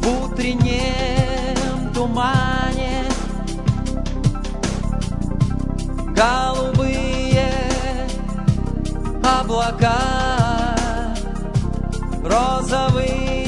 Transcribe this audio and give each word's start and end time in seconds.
в 0.00 0.24
утреннем 0.24 1.92
тумане. 1.94 3.04
Голубые 6.14 7.48
облака 9.22 9.96
розовыми 12.24 13.39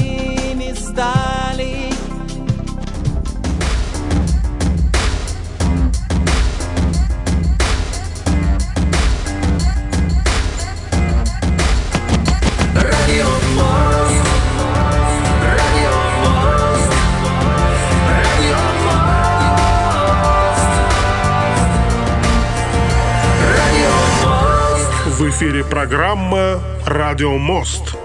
эфире 25.43 25.65
программа 25.65 26.61
«Радио 26.85 27.37
Мост». 27.37 27.95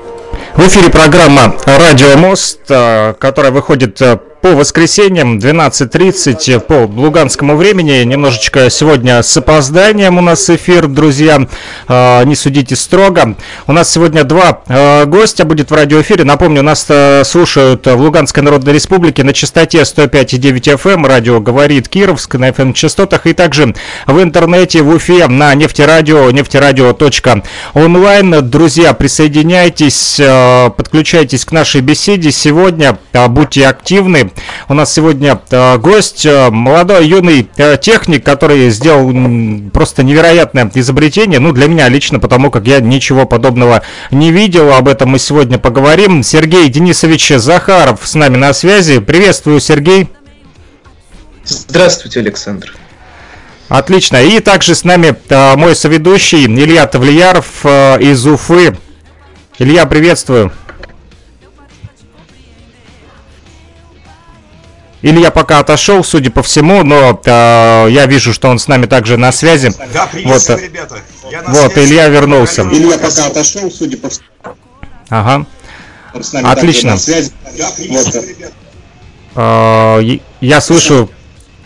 В 0.56 0.60
эфире 0.66 0.90
программа 0.90 1.54
«Радио 1.66 2.18
Мост», 2.18 2.62
э, 2.68 3.14
которая 3.14 3.52
выходит 3.52 4.02
э, 4.02 4.18
по 4.40 4.50
воскресеньям 4.50 5.38
12.30 5.38 6.60
по 6.60 6.86
луганскому 6.86 7.56
времени. 7.56 8.04
Немножечко 8.04 8.70
сегодня 8.70 9.20
с 9.22 9.36
опозданием 9.36 10.16
у 10.18 10.20
нас 10.20 10.48
эфир, 10.48 10.86
друзья. 10.86 11.48
Э, 11.88 12.22
не 12.24 12.36
судите 12.36 12.76
строго. 12.76 13.34
У 13.66 13.72
нас 13.72 13.90
сегодня 13.90 14.22
два 14.24 14.60
э, 14.68 15.06
гостя 15.06 15.44
будет 15.44 15.70
в 15.70 15.74
радиоэфире. 15.74 16.24
Напомню, 16.24 16.62
нас 16.62 16.86
э, 16.88 17.24
слушают 17.24 17.84
в 17.86 17.96
Луганской 17.96 18.44
Народной 18.44 18.74
Республике 18.74 19.24
на 19.24 19.32
частоте 19.32 19.80
105,9 19.80 20.76
FM. 20.76 20.94
Эм. 20.94 21.06
Радио 21.06 21.40
говорит 21.40 21.88
Кировск 21.88 22.36
на 22.36 22.50
FM 22.50 22.74
частотах. 22.74 23.26
И 23.26 23.32
также 23.32 23.74
в 24.06 24.22
интернете 24.22 24.82
в 24.82 24.90
Уфе 24.90 25.26
на 25.26 25.52
нефтерадио, 25.54 26.30
нефтерадио.онлайн. 26.30 28.48
Друзья, 28.48 28.94
присоединяйтесь, 28.94 30.20
подключайтесь 30.76 31.44
к 31.44 31.50
нашей 31.52 31.80
беседе. 31.80 32.30
Сегодня 32.30 32.98
будьте 33.28 33.66
активны. 33.66 34.27
У 34.68 34.74
нас 34.74 34.92
сегодня 34.92 35.40
э, 35.50 35.78
гость, 35.78 36.26
э, 36.26 36.50
молодой 36.50 37.06
юный 37.06 37.48
э, 37.56 37.76
техник, 37.80 38.24
который 38.24 38.70
сделал 38.70 39.12
просто 39.70 40.02
невероятное 40.02 40.70
изобретение. 40.74 41.38
Ну, 41.38 41.52
для 41.52 41.68
меня 41.68 41.88
лично, 41.88 42.18
потому 42.18 42.50
как 42.50 42.66
я 42.66 42.80
ничего 42.80 43.26
подобного 43.26 43.82
не 44.10 44.30
видел. 44.30 44.72
Об 44.72 44.88
этом 44.88 45.10
мы 45.10 45.18
сегодня 45.18 45.58
поговорим. 45.58 46.22
Сергей 46.22 46.68
Денисович 46.68 47.32
Захаров 47.36 48.00
с 48.04 48.14
нами 48.14 48.36
на 48.36 48.52
связи. 48.52 48.98
Приветствую, 48.98 49.60
Сергей. 49.60 50.08
Здравствуйте, 51.44 52.20
Александр. 52.20 52.74
Отлично. 53.68 54.22
И 54.22 54.40
также 54.40 54.74
с 54.74 54.84
нами 54.84 55.14
мой 55.56 55.76
соведущий 55.76 56.46
Илья 56.46 56.86
Тавлияров 56.86 57.64
из 57.64 58.26
Уфы. 58.26 58.76
Илья, 59.58 59.86
приветствую. 59.86 60.52
Илья 65.00 65.30
пока 65.30 65.60
отошел, 65.60 66.02
судя 66.02 66.30
по 66.30 66.42
всему, 66.42 66.82
но 66.82 67.20
э, 67.24 67.86
я 67.90 68.06
вижу, 68.06 68.32
что 68.32 68.48
он 68.48 68.58
с 68.58 68.66
нами 68.66 68.86
также 68.86 69.16
на 69.16 69.30
связи. 69.30 69.72
Да, 69.92 70.08
вот, 70.24 70.50
э, 70.50 70.56
ребята. 70.60 70.98
Я 71.30 71.42
на 71.42 71.50
вот, 71.50 71.72
связи. 71.72 71.92
Илья 71.92 72.08
вернулся. 72.08 72.62
Илья 72.62 72.98
пока 72.98 73.26
отошел, 73.26 73.70
судя 73.70 73.96
по 73.96 74.08
всему. 74.08 74.26
Ага. 75.08 75.46
Он 76.14 76.24
с 76.24 76.32
нами 76.32 76.50
Отлично. 76.50 76.92
На 76.92 76.98
связи. 76.98 77.32
Да, 77.56 77.70
вот. 79.34 80.00
э, 80.02 80.18
я 80.40 80.60
слышу 80.60 81.10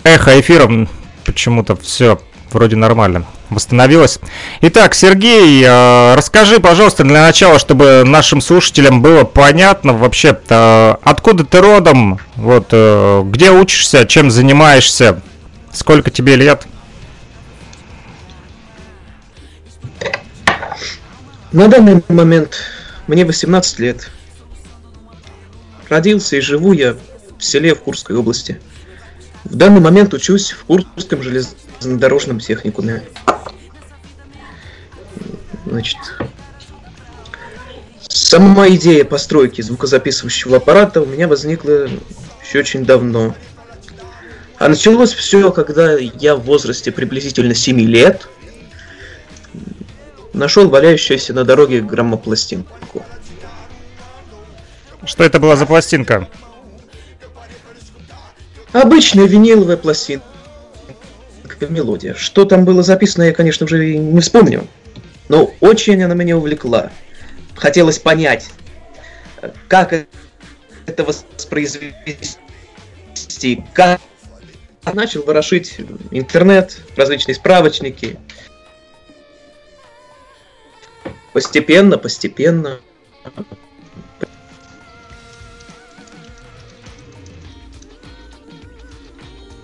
эхо 0.04 0.38
эфира, 0.38 0.86
почему-то 1.24 1.74
все 1.76 2.20
вроде 2.54 2.76
нормально 2.76 3.24
восстановилась. 3.50 4.18
Итак, 4.60 4.94
Сергей, 4.94 5.62
э, 5.64 6.14
расскажи, 6.14 6.60
пожалуйста, 6.60 7.04
для 7.04 7.22
начала, 7.22 7.58
чтобы 7.58 8.02
нашим 8.04 8.40
слушателям 8.40 9.02
было 9.02 9.24
понятно 9.24 9.92
вообще, 9.92 10.38
э, 10.48 10.94
откуда 11.02 11.44
ты 11.44 11.60
родом, 11.60 12.18
вот, 12.36 12.68
э, 12.70 13.22
где 13.26 13.50
учишься, 13.50 14.04
чем 14.06 14.30
занимаешься, 14.30 15.20
сколько 15.72 16.10
тебе 16.10 16.36
лет? 16.36 16.66
На 21.52 21.68
данный 21.68 22.02
момент 22.08 22.62
мне 23.06 23.24
18 23.26 23.78
лет. 23.78 24.10
Родился 25.88 26.36
и 26.36 26.40
живу 26.40 26.72
я 26.72 26.96
в 27.38 27.44
селе 27.44 27.74
в 27.74 27.80
Курской 27.80 28.16
области. 28.16 28.58
В 29.44 29.56
данный 29.56 29.80
момент 29.80 30.14
учусь 30.14 30.52
в 30.52 30.64
Курском 30.64 31.22
железнодорожном 31.82 32.40
техникуме. 32.40 33.02
Значит, 35.66 35.98
сама 38.00 38.68
идея 38.68 39.04
постройки 39.04 39.62
звукозаписывающего 39.62 40.58
аппарата 40.58 41.00
у 41.00 41.06
меня 41.06 41.28
возникла 41.28 41.88
еще 42.44 42.60
очень 42.60 42.84
давно. 42.84 43.34
А 44.58 44.68
началось 44.68 45.12
все, 45.12 45.50
когда 45.50 45.94
я 45.94 46.36
в 46.36 46.42
возрасте 46.42 46.92
приблизительно 46.92 47.54
7 47.54 47.80
лет 47.80 48.28
нашел 50.32 50.68
валяющуюся 50.68 51.34
на 51.34 51.44
дороге 51.44 51.80
граммопластинку. 51.80 53.04
Что 55.04 55.24
это 55.24 55.40
была 55.40 55.56
за 55.56 55.66
пластинка? 55.66 56.28
Обычная 58.72 59.26
виниловая 59.26 59.76
пластинка. 59.76 60.31
Мелодия. 61.68 62.14
Что 62.14 62.44
там 62.44 62.64
было 62.64 62.82
записано, 62.82 63.24
я, 63.24 63.32
конечно, 63.32 63.64
уже 63.64 63.96
не 63.96 64.20
вспомню. 64.20 64.66
Но 65.28 65.52
очень 65.60 66.02
она 66.02 66.14
меня 66.14 66.36
увлекла. 66.36 66.90
Хотелось 67.54 67.98
понять, 67.98 68.50
как 69.68 70.06
это 70.86 71.04
воспроизвести, 71.04 72.38
как 73.72 74.00
начал 74.92 75.22
ворошить 75.22 75.76
интернет, 76.10 76.78
различные 76.96 77.34
справочники. 77.34 78.18
Постепенно, 81.32 81.98
постепенно. 81.98 82.80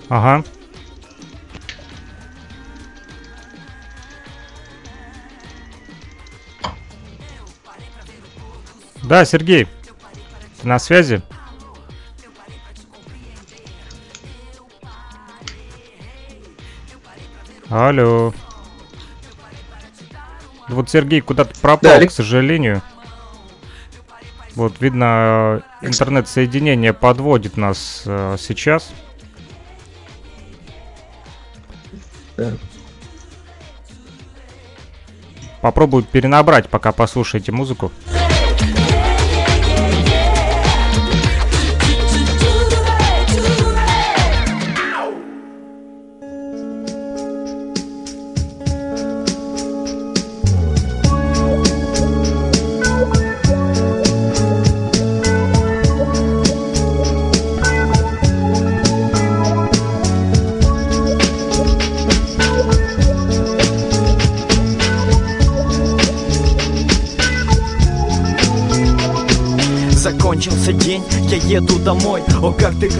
Ага. 0.08 0.42
Да, 9.08 9.24
Сергей, 9.24 9.66
ты 10.60 10.68
на 10.68 10.78
связи? 10.78 11.22
Алло. 17.70 18.34
Вот 20.68 20.90
Сергей 20.90 21.22
куда-то 21.22 21.58
пропал, 21.58 21.98
да, 21.98 22.06
к 22.06 22.10
сожалению. 22.10 22.82
Вот, 24.54 24.78
видно, 24.80 25.62
интернет-соединение 25.80 26.92
подводит 26.92 27.56
нас 27.56 28.02
э, 28.04 28.36
сейчас. 28.38 28.90
Да. 32.36 32.52
Попробую 35.62 36.02
перенабрать, 36.02 36.68
пока 36.68 36.92
послушаете 36.92 37.52
музыку. 37.52 37.90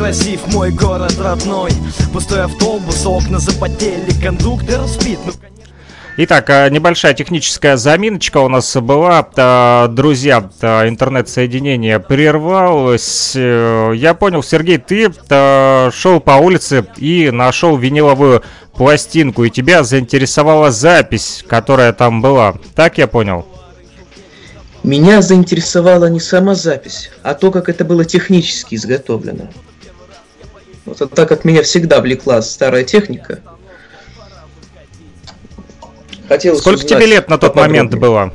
Красив, 0.09 0.41
мой 0.55 0.71
город 0.71 1.13
родной 1.21 1.71
Пустой 2.15 2.45
автобус, 2.45 3.05
окна 3.05 3.39
запотели, 3.39 4.11
кондуктор 4.23 4.89
спит 4.89 5.19
ну, 5.27 5.33
Итак, 6.17 6.49
э, 6.49 6.71
небольшая 6.71 7.13
техническая 7.13 7.77
заминочка 7.77 8.39
у 8.39 8.49
нас 8.49 8.75
была. 8.75 9.29
Э, 9.37 9.87
Друзья, 9.91 10.51
э, 10.63 10.89
интернет-соединение 10.89 12.01
прервалось. 12.01 13.37
Я 13.37 14.17
понял, 14.19 14.43
Сергей, 14.43 14.79
ты 14.79 15.13
шел 15.93 16.21
по 16.21 16.33
улице 16.33 16.87
и 16.97 17.31
нашел 17.31 17.77
виниловую 17.77 18.43
пластинку, 18.73 19.45
и 19.45 19.51
тебя 19.51 19.85
заинтересовала 19.85 20.71
запись, 20.71 21.45
которая 21.47 21.93
там 21.93 22.23
была. 22.23 22.55
Так 22.75 22.97
я 22.97 23.07
понял? 23.09 23.47
Меня 24.83 25.21
заинтересовала 25.21 26.07
не 26.07 26.19
сама 26.19 26.55
запись, 26.55 27.11
а 27.23 27.35
то, 27.35 27.51
как 27.51 27.69
это 27.69 27.85
было 27.85 28.07
технически 28.07 28.75
изготовлено. 28.75 29.49
Вот 30.89 31.03
а 31.03 31.07
так 31.07 31.29
как 31.29 31.45
меня 31.45 31.63
всегда 31.63 32.01
влекла 32.01 32.41
старая 32.41 32.83
техника, 32.83 33.41
хотелось 36.27 36.61
Сколько 36.61 36.85
тебе 36.85 37.05
лет 37.07 37.29
на 37.29 37.37
тот 37.37 37.55
момент 37.55 37.95
было? 37.95 38.33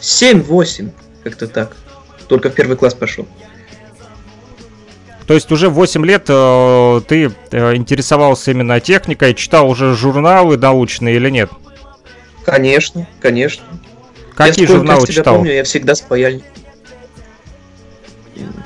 7-8, 0.00 0.90
как-то 1.24 1.46
так. 1.48 1.76
Только 2.28 2.50
в 2.50 2.54
первый 2.54 2.76
класс 2.76 2.94
пошел. 2.94 3.26
То 5.26 5.34
есть 5.34 5.52
уже 5.52 5.68
в 5.68 5.74
8 5.74 6.06
лет 6.06 6.24
э, 6.28 7.00
ты 7.06 7.30
э, 7.50 7.74
интересовался 7.74 8.50
именно 8.50 8.80
техникой, 8.80 9.34
читал 9.34 9.68
уже 9.68 9.94
журналы 9.94 10.56
научные 10.56 11.16
или 11.16 11.28
нет? 11.28 11.50
Конечно, 12.46 13.06
конечно. 13.20 13.64
Какие 14.34 14.66
я 14.66 14.74
журналы 14.74 15.02
себя 15.02 15.12
читал? 15.12 15.36
помню, 15.36 15.52
я 15.52 15.64
всегда 15.64 15.94
с 15.94 16.00
паяльником. 16.00 16.50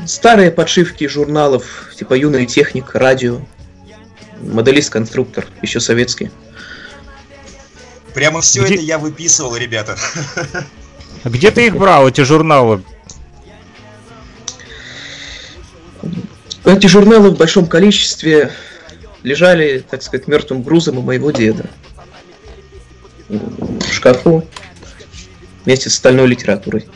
Старые 0.06 0.50
подшивки 0.50 1.06
журналов, 1.06 1.90
типа 1.96 2.14
«Юная 2.14 2.46
техника», 2.46 2.98
«Радио», 2.98 3.40
«Моделист-конструктор», 4.40 5.46
еще 5.62 5.80
советские. 5.80 6.30
Прямо 8.14 8.40
все 8.40 8.64
Где- 8.64 8.74
это 8.74 8.82
я 8.82 8.98
выписывал, 8.98 9.56
ребята. 9.56 9.96
Где 11.24 11.50
ты 11.50 11.66
их 11.66 11.76
брал, 11.76 12.08
эти 12.08 12.20
журналы? 12.22 12.82
Эти 16.64 16.86
журналы 16.86 17.30
в 17.30 17.38
большом 17.38 17.66
количестве 17.66 18.52
лежали, 19.22 19.84
так 19.88 20.02
сказать, 20.02 20.26
мертвым 20.26 20.62
грузом 20.62 20.98
у 20.98 21.02
моего 21.02 21.30
деда. 21.30 21.66
В 23.28 23.92
шкафу 23.92 24.46
вместе 25.64 25.88
с 25.90 25.94
остальной 25.94 26.26
литературой. 26.26 26.86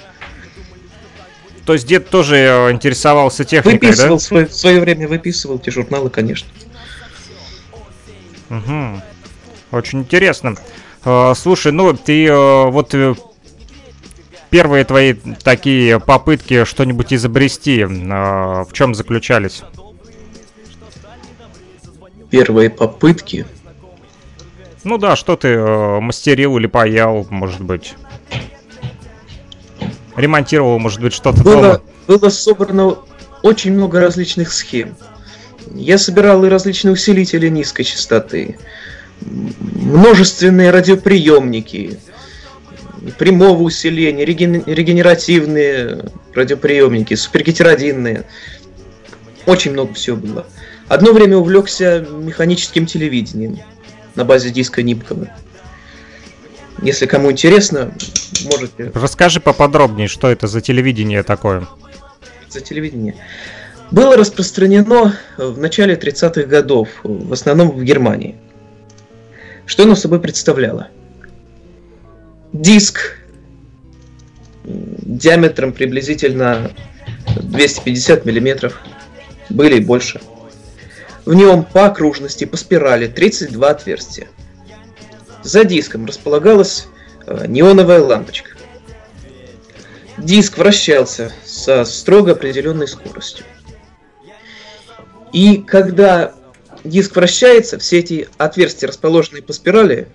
То 1.66 1.72
есть 1.72 1.86
дед 1.86 2.08
тоже 2.08 2.36
э, 2.36 2.70
интересовался 2.70 3.44
техникой, 3.44 3.88
Выписывал, 3.88 4.18
в 4.18 4.22
свое, 4.22 4.46
в 4.46 4.54
свое 4.54 4.80
время 4.80 5.08
выписывал 5.08 5.56
эти 5.56 5.70
журналы, 5.70 6.10
конечно. 6.10 6.48
да? 8.48 8.56
Мгм. 8.56 9.02
Очень 9.72 9.98
интересно. 10.00 10.54
Э, 11.04 11.34
Слушай, 11.36 11.72
ну 11.72 11.92
ты 11.92 12.26
э, 12.26 12.70
вот 12.70 12.94
первые 14.48 14.84
твои 14.84 15.14
такие 15.42 15.98
попытки 15.98 16.64
что-нибудь 16.64 17.12
изобрести, 17.12 17.84
в 17.84 18.68
чем 18.72 18.94
заключались? 18.94 19.64
Первые 22.30 22.70
попытки. 22.70 23.44
Ну 24.84 24.98
да, 24.98 25.16
что 25.16 25.36
ты 25.36 25.58
мастерил 25.58 26.56
или 26.58 26.68
паял, 26.68 27.26
может 27.28 27.60
быть. 27.60 27.96
Ремонтировал, 30.16 30.78
может 30.78 31.00
быть, 31.00 31.12
что-то 31.12 31.44
дома. 31.44 31.80
Было, 32.06 32.18
было 32.18 32.28
собрано 32.30 32.96
очень 33.42 33.72
много 33.72 34.00
различных 34.00 34.52
схем. 34.52 34.96
Я 35.74 35.98
собирал 35.98 36.44
и 36.44 36.48
различные 36.48 36.92
усилители 36.92 37.48
низкой 37.48 37.84
частоты, 37.84 38.56
множественные 39.20 40.70
радиоприемники, 40.70 41.98
прямого 43.18 43.62
усиления, 43.62 44.24
реген- 44.24 44.62
регенеративные 44.66 46.10
радиоприемники, 46.34 47.14
супергетеродинные. 47.14 48.24
Очень 49.44 49.72
много 49.72 49.94
всего 49.94 50.16
было. 50.16 50.46
Одно 50.88 51.12
время 51.12 51.36
увлекся 51.36 52.06
механическим 52.10 52.86
телевидением 52.86 53.58
на 54.14 54.24
базе 54.24 54.50
диска 54.50 54.82
Нипкова. 54.82 55.28
Если 56.82 57.06
кому 57.06 57.32
интересно, 57.32 57.92
можете 58.44 58.92
Расскажи 58.94 59.40
поподробнее, 59.40 60.08
что 60.08 60.28
это 60.28 60.46
за 60.46 60.60
телевидение 60.60 61.22
такое. 61.22 61.66
за 62.48 62.60
телевидение. 62.60 63.14
Было 63.90 64.16
распространено 64.16 65.16
в 65.38 65.58
начале 65.58 65.94
30-х 65.94 66.42
годов, 66.42 66.88
в 67.02 67.32
основном 67.32 67.70
в 67.70 67.82
Германии. 67.84 68.36
Что 69.64 69.84
оно 69.84 69.94
собой 69.94 70.20
представляло? 70.20 70.88
Диск 72.52 73.16
диаметром 74.64 75.72
приблизительно 75.72 76.72
250 77.42 78.24
миллиметров, 78.24 78.80
были 79.48 79.76
и 79.76 79.80
больше. 79.80 80.20
В 81.24 81.34
нем 81.34 81.64
по 81.64 81.86
окружности, 81.86 82.44
по 82.44 82.56
спирали 82.56 83.06
32 83.06 83.68
отверстия. 83.68 84.28
За 85.46 85.62
диском 85.62 86.06
располагалась 86.06 86.88
э, 87.24 87.46
неоновая 87.46 88.02
лампочка. 88.02 88.50
Диск 90.18 90.58
вращался 90.58 91.32
со 91.44 91.84
строго 91.84 92.32
определенной 92.32 92.88
скоростью. 92.88 93.46
И 95.32 95.58
когда 95.58 96.34
диск 96.82 97.14
вращается, 97.14 97.78
все 97.78 98.00
эти 98.00 98.28
отверстия, 98.38 98.88
расположенные 98.88 99.40
по 99.40 99.52
спирали, 99.52 100.08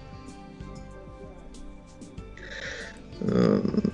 эм, 3.22 3.94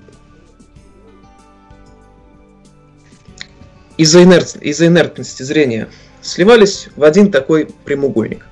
из-за 3.97 4.23
инерц- 4.23 4.59
из-за 4.59 4.87
инертности 4.87 5.43
зрения 5.43 5.87
сливались 6.23 6.89
в 6.95 7.03
один 7.03 7.31
такой 7.31 7.67
прямоугольник. 7.85 8.46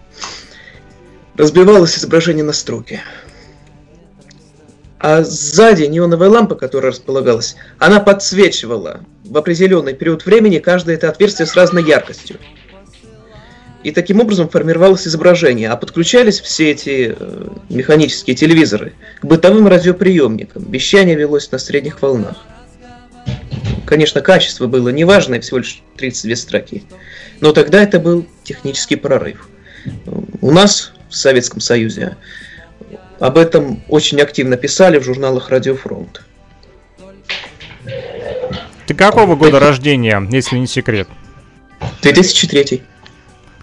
Разбивалось 1.37 1.97
изображение 1.97 2.43
на 2.43 2.53
строки. 2.53 3.01
А 4.99 5.23
сзади 5.23 5.83
неоновая 5.83 6.29
лампа, 6.29 6.55
которая 6.55 6.91
располагалась, 6.91 7.55
она 7.77 7.99
подсвечивала 7.99 9.01
в 9.25 9.37
определенный 9.37 9.93
период 9.93 10.25
времени 10.25 10.59
каждое 10.59 10.95
это 10.95 11.09
отверстие 11.09 11.45
с 11.45 11.55
разной 11.55 11.83
яркостью. 11.83 12.37
И 13.83 13.91
таким 13.91 14.19
образом 14.19 14.49
формировалось 14.49 15.07
изображение, 15.07 15.69
а 15.69 15.75
подключались 15.75 16.39
все 16.39 16.71
эти 16.71 17.15
э, 17.15 17.47
механические 17.69 18.35
телевизоры 18.35 18.93
к 19.21 19.25
бытовым 19.25 19.67
радиоприемникам. 19.67 20.71
Вещание 20.71 21.15
велось 21.15 21.51
на 21.51 21.59
средних 21.59 22.01
волнах. 22.01 22.37
Конечно, 23.85 24.21
качество 24.21 24.65
было 24.65 24.89
неважное, 24.89 25.39
всего 25.39 25.59
лишь 25.59 25.83
32 25.97 26.35
строки. 26.35 26.83
Но 27.41 27.51
тогда 27.51 27.83
это 27.83 27.99
был 27.99 28.25
технический 28.43 28.95
прорыв. 28.95 29.47
У 30.41 30.49
нас 30.49 30.93
в 31.15 31.17
Советском 31.17 31.61
Союзе 31.61 32.17
об 33.19 33.37
этом 33.37 33.81
очень 33.87 34.19
активно 34.19 34.57
писали 34.57 34.99
в 34.99 35.03
журналах 35.03 35.49
Радиофронт. 35.49 36.21
Ты 38.85 38.93
какого 38.93 39.35
года 39.35 39.59
рождения, 39.59 40.21
если 40.29 40.57
не 40.57 40.67
секрет? 40.67 41.07
2003. 42.01 42.83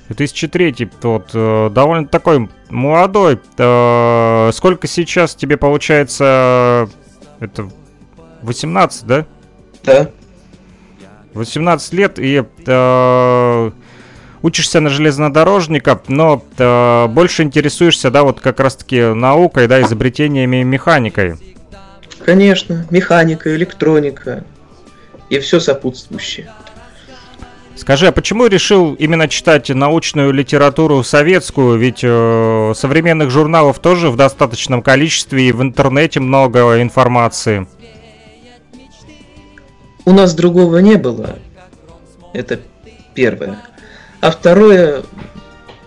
2003, 0.09 0.90
вот, 1.02 1.30
э, 1.32 1.71
довольно 1.71 2.09
такой 2.09 2.49
молодой. 2.71 3.38
Э, 3.59 4.50
сколько 4.52 4.87
сейчас 4.87 5.35
тебе 5.35 5.56
получается? 5.56 6.88
Это 7.38 7.71
18, 8.42 9.06
да? 9.06 9.26
Да. 9.85 10.11
18 11.35 11.92
лет 11.92 12.18
и 12.18 12.44
э, 12.66 13.71
учишься 14.43 14.81
на 14.81 14.91
железнодорожника, 14.91 16.01
но 16.09 16.43
э, 16.59 17.07
больше 17.09 17.43
интересуешься, 17.43 18.11
да, 18.11 18.23
вот 18.25 18.41
как 18.41 18.61
раз-таки 18.61 19.15
наукой, 19.15 19.69
да, 19.69 19.81
изобретениями 19.83 20.61
и 20.61 20.65
механикой. 20.65 21.37
Конечно, 22.25 22.87
механика, 22.91 23.55
электроника 23.55 24.45
и 25.29 25.39
все 25.39 25.61
сопутствующее. 25.61 26.51
Скажи, 27.75 28.07
а 28.07 28.13
почему 28.13 28.47
решил 28.47 28.95
именно 28.95 29.29
читать 29.29 29.71
научную 29.71 30.31
литературу 30.33 31.03
советскую? 31.03 31.79
Ведь 31.79 32.01
э, 32.03 32.73
современных 32.77 33.31
журналов 33.31 33.79
тоже 33.79 34.11
в 34.11 34.17
достаточном 34.17 34.83
количестве 34.83 35.49
и 35.49 35.53
в 35.53 35.63
интернете 35.63 36.21
много 36.21 36.81
информации. 36.83 37.67
У 40.05 40.13
нас 40.13 40.35
другого 40.35 40.79
не 40.79 40.97
было. 40.97 41.39
Это 42.33 42.61
первое. 43.15 43.59
А 44.23 44.31
второе, 44.31 45.02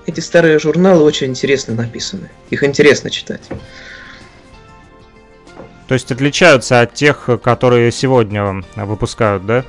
эти 0.05 0.19
старые 0.19 0.59
журналы 0.59 1.03
очень 1.03 1.27
интересно 1.27 1.73
написаны. 1.73 2.29
Их 2.49 2.65
интересно 2.65 3.09
читать. 3.09 3.43
То 5.87 5.93
есть 5.93 6.11
отличаются 6.11 6.81
от 6.81 6.93
тех, 6.93 7.29
которые 7.41 7.93
сегодня 7.93 8.61
выпускают, 8.75 9.45
да? 9.45 9.63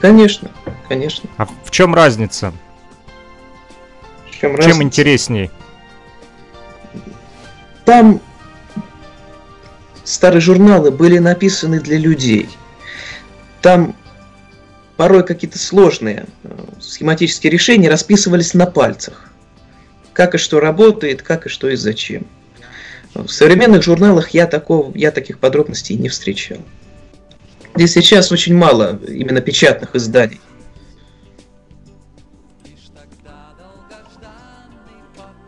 Конечно, 0.00 0.50
конечно. 0.88 1.28
А 1.36 1.44
в 1.44 1.70
чем 1.70 1.94
разница? 1.94 2.54
В 4.26 4.30
чем 4.30 4.52
Чем 4.52 4.56
разница? 4.56 4.82
интересней? 4.82 5.50
там 7.84 8.20
старые 10.02 10.40
журналы 10.40 10.90
были 10.90 11.18
написаны 11.18 11.78
для 11.78 11.98
людей. 11.98 12.48
Там 13.60 13.94
порой 14.96 15.24
какие-то 15.24 15.58
сложные 15.58 16.26
э, 16.42 16.48
схематические 16.80 17.50
решения 17.50 17.88
расписывались 17.88 18.54
на 18.54 18.66
пальцах. 18.66 19.30
Как 20.12 20.34
и 20.34 20.38
что 20.38 20.60
работает, 20.60 21.22
как 21.22 21.46
и 21.46 21.48
что 21.48 21.68
и 21.68 21.76
зачем. 21.76 22.26
В 23.14 23.28
современных 23.28 23.82
журналах 23.82 24.30
я, 24.30 24.46
такого, 24.46 24.92
я 24.94 25.10
таких 25.10 25.38
подробностей 25.38 25.96
не 25.96 26.08
встречал. 26.08 26.58
Здесь 27.74 27.92
сейчас 27.92 28.32
очень 28.32 28.54
мало 28.54 28.98
именно 29.06 29.40
печатных 29.40 29.94
изданий. 29.94 30.40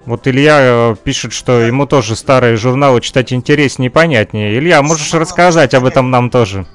Вот 0.04 0.26
Илья 0.26 0.58
э, 0.60 0.96
пишет, 1.02 1.34
что 1.34 1.60
ему 1.60 1.86
тоже 1.86 2.16
старые 2.16 2.56
журналы 2.56 3.02
читать 3.02 3.30
интереснее 3.32 3.90
и 3.90 3.92
понятнее. 3.92 4.56
Илья, 4.56 4.82
можешь 4.82 5.12
рассказать 5.12 5.74
об 5.74 5.84
этом 5.84 6.10
нам 6.10 6.30
тоже? 6.30 6.66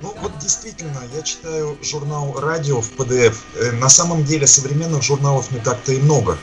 Ну 0.00 0.14
вот 0.22 0.38
действительно, 0.38 1.02
я 1.14 1.22
читаю 1.22 1.76
журнал 1.82 2.38
«Радио» 2.40 2.80
в 2.80 2.90
PDF. 2.92 3.36
Э, 3.56 3.72
на 3.72 3.88
самом 3.88 4.24
деле 4.24 4.46
современных 4.46 5.02
журналов 5.02 5.50
не 5.50 5.58
так-то 5.58 5.92
и 5.92 5.98
много. 5.98 6.38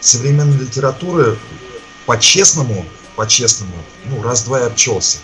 Современной 0.00 0.58
литературы 0.58 1.38
по-честному, 2.06 2.84
по-честному, 3.16 3.74
ну 4.06 4.22
раз-два 4.22 4.60
и 4.60 4.64
обчелся. 4.64 5.18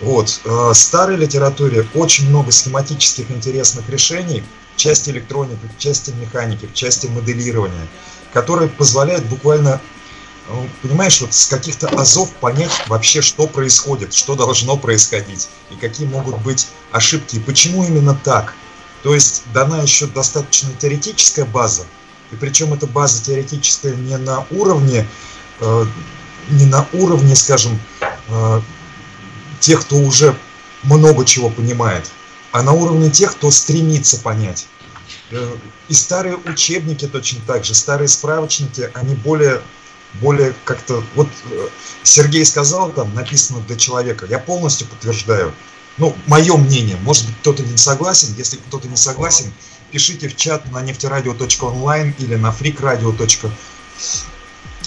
Вот. 0.00 0.40
Э, 0.44 0.48
в 0.48 0.74
старой 0.74 1.16
литературе 1.16 1.86
очень 1.94 2.28
много 2.28 2.50
схематических 2.52 3.30
интересных 3.30 3.88
решений, 3.88 4.44
части 4.76 5.10
электроники, 5.10 5.60
части 5.78 6.10
механики, 6.10 6.68
части 6.74 7.06
моделирования– 7.06 7.88
который 8.32 8.68
позволяет 8.68 9.24
буквально, 9.26 9.80
понимаешь, 10.82 11.20
вот 11.20 11.34
с 11.34 11.46
каких-то 11.46 11.88
азов 11.88 12.32
понять 12.34 12.70
вообще, 12.88 13.20
что 13.20 13.46
происходит, 13.46 14.12
что 14.12 14.34
должно 14.34 14.76
происходить, 14.76 15.48
и 15.70 15.76
какие 15.76 16.06
могут 16.06 16.38
быть 16.42 16.68
ошибки, 16.90 17.36
и 17.36 17.40
почему 17.40 17.84
именно 17.84 18.14
так. 18.14 18.54
То 19.02 19.14
есть 19.14 19.44
дана 19.52 19.82
еще 19.82 20.06
достаточно 20.06 20.70
теоретическая 20.78 21.44
база, 21.44 21.84
и 22.30 22.36
причем 22.36 22.72
эта 22.72 22.86
база 22.86 23.22
теоретическая 23.22 23.94
не 23.94 24.16
на 24.16 24.46
уровне, 24.50 25.06
э, 25.60 25.86
не 26.50 26.66
на 26.66 26.86
уровне, 26.92 27.36
скажем, 27.36 27.78
э, 28.28 28.60
тех, 29.60 29.82
кто 29.82 29.96
уже 29.96 30.36
много 30.82 31.24
чего 31.24 31.50
понимает, 31.50 32.10
а 32.50 32.62
на 32.62 32.72
уровне 32.72 33.10
тех, 33.10 33.32
кто 33.32 33.50
стремится 33.50 34.18
понять. 34.18 34.66
Э, 35.30 35.56
и 35.88 35.94
старые 35.94 36.36
учебники 36.36 37.06
точно 37.06 37.40
так 37.46 37.64
же, 37.64 37.74
старые 37.74 38.08
справочники, 38.08 38.90
они 38.94 39.14
более, 39.14 39.60
более 40.20 40.54
как-то... 40.64 41.02
Вот 41.14 41.28
э, 41.50 41.68
Сергей 42.02 42.44
сказал, 42.44 42.90
там 42.90 43.14
написано 43.14 43.60
для 43.60 43.76
человека, 43.76 44.26
я 44.28 44.38
полностью 44.38 44.86
подтверждаю. 44.86 45.52
Ну, 45.98 46.16
мое 46.26 46.56
мнение, 46.56 46.96
может 47.02 47.26
быть, 47.26 47.36
кто-то 47.40 47.62
не 47.62 47.76
согласен. 47.76 48.34
Если 48.36 48.56
кто-то 48.56 48.88
не 48.88 48.96
согласен, 48.96 49.52
пишите 49.90 50.28
в 50.28 50.36
чат 50.36 50.70
на 50.72 50.80
нефтерадио.онлайн 50.80 52.14
или 52.18 52.36
на 52.36 52.48
freakradio. 52.50 53.14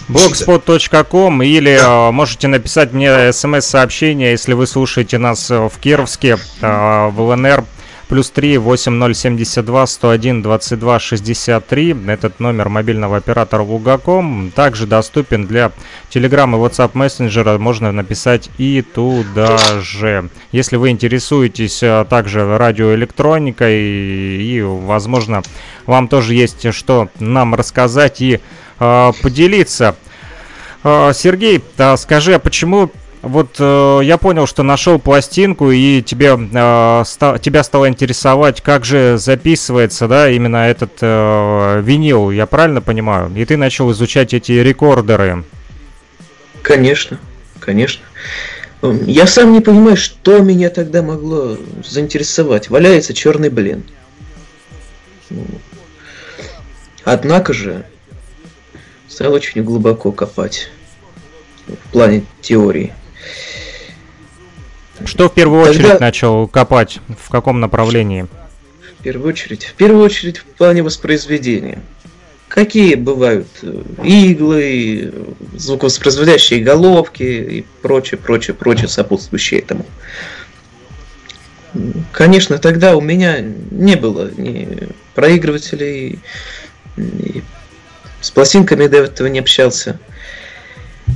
blogspot.com 0.08 1.44
или 1.44 1.78
да. 1.78 2.12
можете 2.12 2.48
написать 2.48 2.92
мне 2.94 3.32
смс-сообщение, 3.32 4.32
если 4.32 4.54
вы 4.54 4.66
слушаете 4.68 5.18
нас 5.18 5.50
в 5.50 5.72
Кировске, 5.80 6.38
в 6.62 7.14
ЛНР 7.18 7.66
плюс 8.08 8.30
3 8.32 8.58
8072 8.58 9.88
101 9.88 10.42
22 10.42 11.00
63. 11.00 11.96
Этот 12.08 12.40
номер 12.40 12.70
мобильного 12.70 13.18
оператора 13.18 13.62
Лугаком 13.64 14.52
также 14.56 14.88
доступен 14.88 15.48
для 15.48 15.72
Telegram 16.12 16.50
и 16.50 16.60
WhatsApp 16.60 16.92
мессенджера. 16.94 17.58
Можно 17.58 17.92
написать 17.92 18.50
и 18.58 18.82
туда 18.82 19.58
же. 19.82 20.30
Если 20.52 20.78
вы 20.78 20.90
интересуетесь 20.90 21.82
а, 21.84 22.06
также 22.06 22.58
радиоэлектроникой 22.58 23.76
и, 23.76 24.62
возможно, 24.62 25.42
вам 25.86 26.08
тоже 26.08 26.34
есть 26.34 26.74
что 26.74 27.10
нам 27.20 27.56
рассказать 27.56 28.22
и 28.22 28.40
э, 28.80 29.12
поделиться. 29.22 29.96
Э, 30.84 31.12
Сергей, 31.14 31.64
скажи, 31.98 32.34
а 32.34 32.40
почему 32.40 32.92
вот 33.26 33.56
э, 33.58 34.02
я 34.04 34.18
понял, 34.20 34.46
что 34.46 34.62
нашел 34.62 35.00
пластинку, 35.00 35.72
и 35.72 36.04
тебе, 36.04 36.38
э, 36.38 37.04
ста, 37.06 37.40
тебя 37.40 37.64
стало 37.64 37.90
интересовать, 37.90 38.62
как 38.62 38.86
же 38.86 39.18
записывается, 39.18 40.08
да, 40.08 40.30
именно 40.30 40.58
этот 40.68 40.92
э, 41.02 41.82
винил, 41.84 42.30
я 42.30 42.46
правильно 42.46 42.82
понимаю? 42.82 43.32
И 43.36 43.44
ты 43.44 43.58
начал 43.58 43.92
изучать 43.92 44.36
эти 44.36 44.52
рекордеры. 44.52 45.44
Конечно, 46.62 47.20
конечно. 47.60 48.06
Я 48.84 49.26
сам 49.26 49.54
не 49.54 49.62
понимаю, 49.62 49.98
что 49.98 50.40
меня 50.40 50.70
тогда 50.70 51.02
могло 51.02 51.58
заинтересовать. 51.84 52.70
Валяется 52.70 53.16
черный 53.16 53.50
блин. 53.50 53.84
Однако 57.04 57.54
же 57.54 57.86
стал 59.08 59.34
очень 59.34 59.64
глубоко 59.64 60.12
копать 60.12 60.70
в 61.68 61.92
плане 61.92 62.24
теории. 62.42 62.94
Что 65.04 65.30
в 65.30 65.34
первую 65.34 65.64
очередь 65.64 65.82
Тогда... 65.84 66.06
начал 66.06 66.48
копать? 66.48 67.00
В 67.20 67.30
каком 67.30 67.60
направлении? 67.60 68.28
В 69.00 69.04
первую 69.04 69.30
очередь, 69.30 69.66
в 69.66 69.74
первую 69.74 70.04
очередь 70.04 70.38
в 70.38 70.46
плане 70.46 70.82
воспроизведения. 70.84 71.82
Какие 72.48 72.96
бывают 72.96 73.48
э, 73.64 73.82
иглы, 74.04 75.12
звуковоспроизводящие 75.56 76.64
головки 76.64 77.24
и 77.24 77.66
прочее, 77.82 78.18
прочее, 78.18 78.56
прочее 78.56 78.88
сопутствующее 78.88 79.60
этому. 79.60 79.86
Конечно, 82.12 82.58
тогда 82.58 82.96
у 82.96 83.02
меня 83.02 83.42
не 83.42 83.96
было 83.96 84.32
ни 84.38 84.88
проигрывателей, 85.14 86.20
ни 86.96 87.44
с 88.22 88.32
пластинками 88.32 88.88
до 88.88 88.98
этого 88.98 89.28
не 89.28 89.40
общался. 89.40 90.00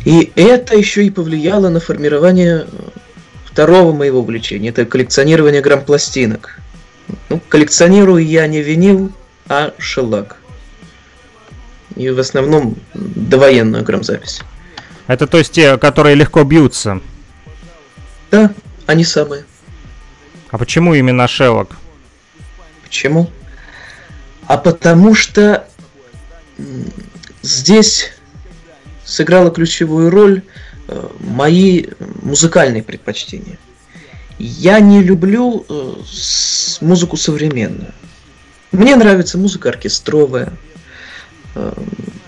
И 0.06 0.32
это 0.36 0.76
еще 0.76 1.06
и 1.06 1.10
повлияло 1.10 1.70
на 1.70 1.80
формирование 1.80 2.68
второго 3.46 3.92
моего 3.92 4.20
увлечения. 4.20 4.70
Это 4.70 4.86
коллекционирование 4.86 5.62
грамм-пластинок. 5.62 6.60
Ну, 7.30 7.42
коллекционирую 7.50 8.26
я 8.26 8.48
не 8.48 8.62
винил, 8.62 9.12
а 9.48 9.74
шелак. 9.78 10.38
И 11.96 12.10
в 12.10 12.20
основном 12.20 12.78
довоенную 12.94 13.84
грамзапись. 13.84 14.42
Это 15.08 15.26
то 15.26 15.40
есть 15.40 15.52
те, 15.52 15.78
которые 15.78 16.16
легко 16.16 16.44
бьются? 16.44 17.02
Да, 18.30 18.54
они 18.86 19.04
самые. 19.04 19.44
А 20.52 20.58
почему 20.58 20.94
именно 20.94 21.28
шелок? 21.28 21.76
Почему? 22.84 23.30
А 24.46 24.58
потому 24.58 25.16
что 25.16 25.68
здесь 27.42 28.12
сыграла 29.10 29.52
ключевую 29.52 30.10
роль 30.10 30.44
э, 30.88 31.08
мои 31.20 31.88
музыкальные 32.22 32.84
предпочтения. 32.84 33.58
Я 34.38 34.80
не 34.80 35.02
люблю 35.02 35.66
э, 35.68 35.94
музыку 36.82 37.18
современную. 37.18 37.94
Мне 38.72 38.96
нравится 38.96 39.38
музыка 39.38 39.70
оркестровая, 39.70 40.54
э, 41.56 41.74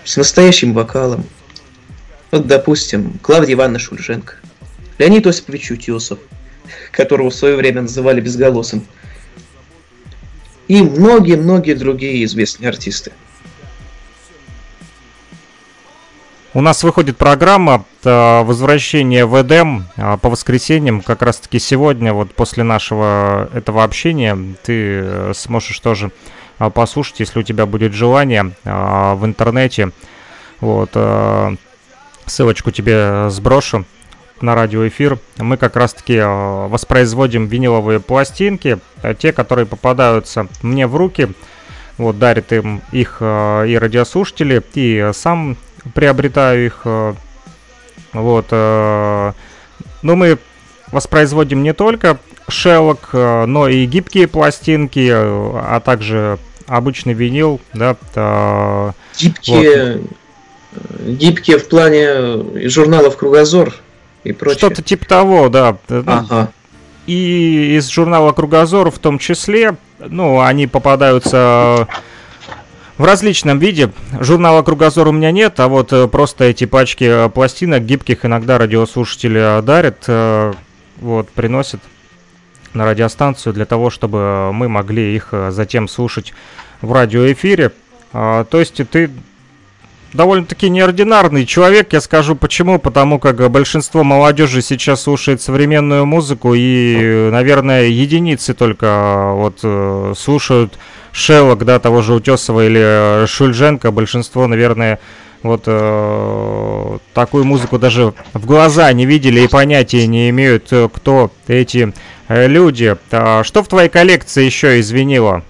с 0.04 0.16
настоящим 0.16 0.74
вокалом. 0.74 1.24
Вот, 2.32 2.46
допустим, 2.46 3.18
Клавдия 3.22 3.54
Ивановна 3.54 3.78
Шульженко, 3.78 4.34
Леонид 4.98 5.26
Осипович 5.26 5.70
Утесов, 5.70 6.18
которого 6.90 7.30
в 7.30 7.34
свое 7.34 7.56
время 7.56 7.82
называли 7.82 8.20
безголосым, 8.20 8.84
и 10.66 10.82
многие-многие 10.82 11.74
другие 11.74 12.24
известные 12.24 12.68
артисты. 12.68 13.12
У 16.54 16.60
нас 16.60 16.84
выходит 16.84 17.16
программа 17.16 17.86
э, 18.04 18.42
возвращение 18.42 19.24
в 19.24 19.40
Эдем 19.40 19.86
э, 19.96 20.18
по 20.18 20.28
воскресеньям. 20.28 21.00
Как 21.00 21.22
раз 21.22 21.38
таки 21.38 21.58
сегодня, 21.58 22.12
вот 22.12 22.34
после 22.34 22.62
нашего 22.62 23.48
этого 23.54 23.84
общения, 23.84 24.36
ты 24.62 25.00
э, 25.02 25.32
сможешь 25.34 25.80
тоже 25.80 26.10
послушать, 26.74 27.20
если 27.20 27.40
у 27.40 27.42
тебя 27.42 27.64
будет 27.64 27.92
желание 27.92 28.52
в 28.62 29.20
интернете. 29.22 29.90
Вот, 30.60 30.96
ссылочку 32.26 32.70
тебе 32.70 33.30
сброшу 33.30 33.84
на 34.40 34.54
радиоэфир. 34.54 35.18
Мы 35.38 35.56
как 35.56 35.74
раз-таки 35.74 36.20
воспроизводим 36.20 37.46
виниловые 37.46 37.98
пластинки, 37.98 38.78
те, 39.18 39.32
которые 39.32 39.66
попадаются 39.66 40.46
мне 40.60 40.86
в 40.86 40.94
руки. 40.94 41.30
Вот, 41.98 42.20
дарит 42.20 42.52
им 42.52 42.80
их 42.92 43.16
и 43.20 43.78
радиослушатели, 43.80 44.62
и 44.74 45.10
сам 45.14 45.56
приобретаю 45.94 46.66
их. 46.66 46.80
Э, 46.84 47.14
вот. 48.12 48.46
Э, 48.50 49.32
но 50.02 50.16
мы 50.16 50.38
воспроизводим 50.90 51.62
не 51.62 51.72
только 51.72 52.18
шелок, 52.48 53.10
э, 53.12 53.44
но 53.46 53.68
и 53.68 53.84
гибкие 53.86 54.28
пластинки, 54.28 55.08
а 55.10 55.80
также 55.80 56.38
обычный 56.66 57.14
винил, 57.14 57.60
да. 57.74 57.96
Гибкие, 59.18 60.02
вот. 60.72 61.06
гибкие 61.06 61.58
в 61.58 61.68
плане 61.68 62.68
журналов 62.68 63.16
«Кругозор» 63.16 63.74
и 64.24 64.32
прочее. 64.32 64.58
Что-то 64.58 64.82
типа 64.82 65.06
того, 65.06 65.48
да. 65.48 65.76
Ага. 65.88 66.52
И 67.06 67.76
из 67.76 67.88
журнала 67.88 68.32
«Кругозор» 68.32 68.90
в 68.90 68.98
том 68.98 69.18
числе, 69.18 69.76
ну, 69.98 70.40
они 70.40 70.66
попадаются 70.66 71.88
в 72.98 73.04
различном 73.04 73.58
виде. 73.58 73.90
Журнала 74.20 74.62
«Кругозор» 74.62 75.08
у 75.08 75.12
меня 75.12 75.30
нет, 75.30 75.58
а 75.60 75.68
вот 75.68 75.92
э, 75.92 76.08
просто 76.08 76.44
эти 76.44 76.64
пачки 76.66 77.04
э, 77.04 77.28
пластинок 77.28 77.84
гибких 77.84 78.24
иногда 78.24 78.58
радиослушатели 78.58 79.62
дарят, 79.62 80.04
э, 80.06 80.52
вот, 81.00 81.28
приносят 81.30 81.80
на 82.74 82.84
радиостанцию 82.84 83.52
для 83.52 83.66
того, 83.66 83.90
чтобы 83.90 84.52
мы 84.52 84.68
могли 84.68 85.14
их 85.14 85.34
затем 85.50 85.88
слушать 85.88 86.32
в 86.80 86.92
радиоэфире. 86.92 87.72
А, 88.12 88.44
то 88.44 88.60
есть 88.60 88.80
ты 88.90 89.10
довольно-таки 90.12 90.68
неординарный 90.68 91.46
человек, 91.46 91.92
я 91.92 92.00
скажу 92.00 92.36
почему, 92.36 92.78
потому 92.78 93.18
как 93.18 93.50
большинство 93.50 94.04
молодежи 94.04 94.62
сейчас 94.62 95.02
слушает 95.02 95.40
современную 95.40 96.06
музыку 96.06 96.54
и, 96.54 97.28
наверное, 97.30 97.84
единицы 97.84 98.54
только 98.54 99.32
вот 99.34 100.18
слушают 100.18 100.78
Шелок, 101.12 101.64
да, 101.64 101.78
того 101.78 102.00
же 102.00 102.14
Утесова 102.14 102.66
или 102.66 103.26
Шульженко, 103.26 103.90
большинство, 103.90 104.46
наверное, 104.46 104.98
вот 105.42 105.64
э, 105.66 106.98
такую 107.14 107.44
музыку 107.44 107.78
даже 107.78 108.14
в 108.32 108.46
глаза 108.46 108.92
не 108.92 109.06
видели 109.06 109.40
и 109.40 109.48
понятия 109.48 110.06
не 110.06 110.30
имеют, 110.30 110.72
кто 110.92 111.30
эти 111.48 111.92
э, 112.28 112.46
люди. 112.46 112.96
А 113.10 113.42
что 113.44 113.62
в 113.62 113.68
твоей 113.68 113.88
коллекции 113.88 114.44
еще 114.44 114.78
из 114.78 114.90
винила? 114.90 115.42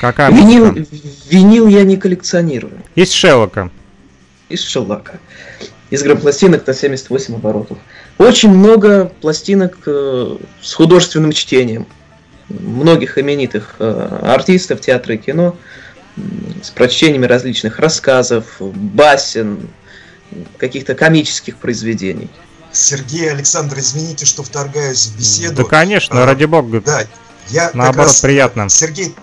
Какая 0.00 0.30
винил, 0.30 0.66
музыка? 0.66 0.86
винил 1.30 1.66
я 1.68 1.84
не 1.84 1.96
коллекционирую. 1.96 2.82
Из 2.94 3.12
Шеллока. 3.12 3.70
Из 4.48 4.62
Шеллока. 4.62 5.18
Из 5.90 6.02
грампластинок 6.02 6.66
на 6.66 6.74
78 6.74 7.34
оборотов. 7.34 7.78
Очень 8.18 8.50
много 8.50 9.12
пластинок 9.20 9.78
э, 9.86 10.36
с 10.60 10.74
художественным 10.74 11.32
чтением. 11.32 11.86
Многих 12.48 13.18
именитых 13.18 13.76
э, 13.78 14.18
артистов 14.22 14.80
театра 14.80 15.14
и 15.14 15.18
кино 15.18 15.56
с 16.62 16.70
прочтениями 16.70 17.26
различных 17.26 17.78
рассказов, 17.78 18.56
басен, 18.58 19.68
каких-то 20.58 20.94
комических 20.94 21.56
произведений. 21.58 22.30
Сергей 22.72 23.30
Александр, 23.30 23.78
извините, 23.78 24.26
что 24.26 24.42
вторгаюсь 24.42 25.06
в 25.06 25.18
беседу. 25.18 25.56
Да, 25.56 25.64
конечно, 25.64 26.22
а, 26.22 26.26
ради 26.26 26.44
бога. 26.44 26.80
Да, 26.80 27.04
я 27.48 27.70
наоборот 27.74 28.08
раз, 28.08 28.20
приятно. 28.20 28.68
Сергей, 28.68 29.14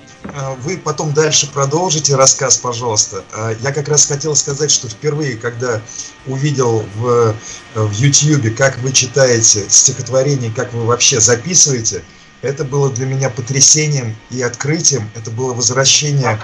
вы 0.59 0.77
потом 0.77 1.13
дальше 1.13 1.51
продолжите 1.51 2.15
рассказ, 2.15 2.57
пожалуйста. 2.57 3.23
А, 3.33 3.55
я 3.61 3.71
как 3.71 3.87
раз 3.87 4.05
хотел 4.05 4.35
сказать, 4.35 4.71
что 4.71 4.87
впервые, 4.87 5.35
когда 5.35 5.81
увидел 6.25 6.85
в, 6.95 7.35
в 7.75 7.91
YouTube, 7.91 8.55
как 8.55 8.77
вы 8.79 8.93
читаете 8.93 9.65
стихотворение, 9.69 10.51
как 10.51 10.73
вы 10.73 10.85
вообще 10.85 11.19
записываете, 11.19 12.03
это 12.41 12.65
было 12.65 12.91
для 12.91 13.05
меня 13.05 13.29
потрясением 13.29 14.15
и 14.29 14.41
открытием. 14.41 15.09
Это 15.15 15.31
было 15.31 15.53
возвращение, 15.53 16.39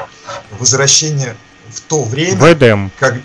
возвращение 0.58 1.36
в 1.70 1.82
то 1.82 2.04
время, 2.04 2.38
в 2.38 2.54
Эдем. 2.54 2.92
как 3.00 3.16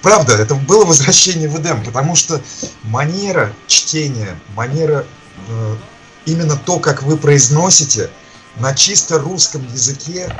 правда, 0.00 0.34
это 0.34 0.54
было 0.54 0.84
возвращение 0.84 1.48
в 1.48 1.60
Эдем, 1.60 1.84
потому 1.84 2.16
что 2.16 2.40
манера 2.82 3.52
чтения, 3.66 4.38
манера 4.54 5.04
э, 5.48 5.76
именно 6.24 6.56
то, 6.56 6.78
как 6.78 7.02
вы 7.02 7.16
произносите 7.16 8.10
на 8.56 8.74
чисто 8.74 9.18
русском 9.18 9.66
языке 9.72 10.34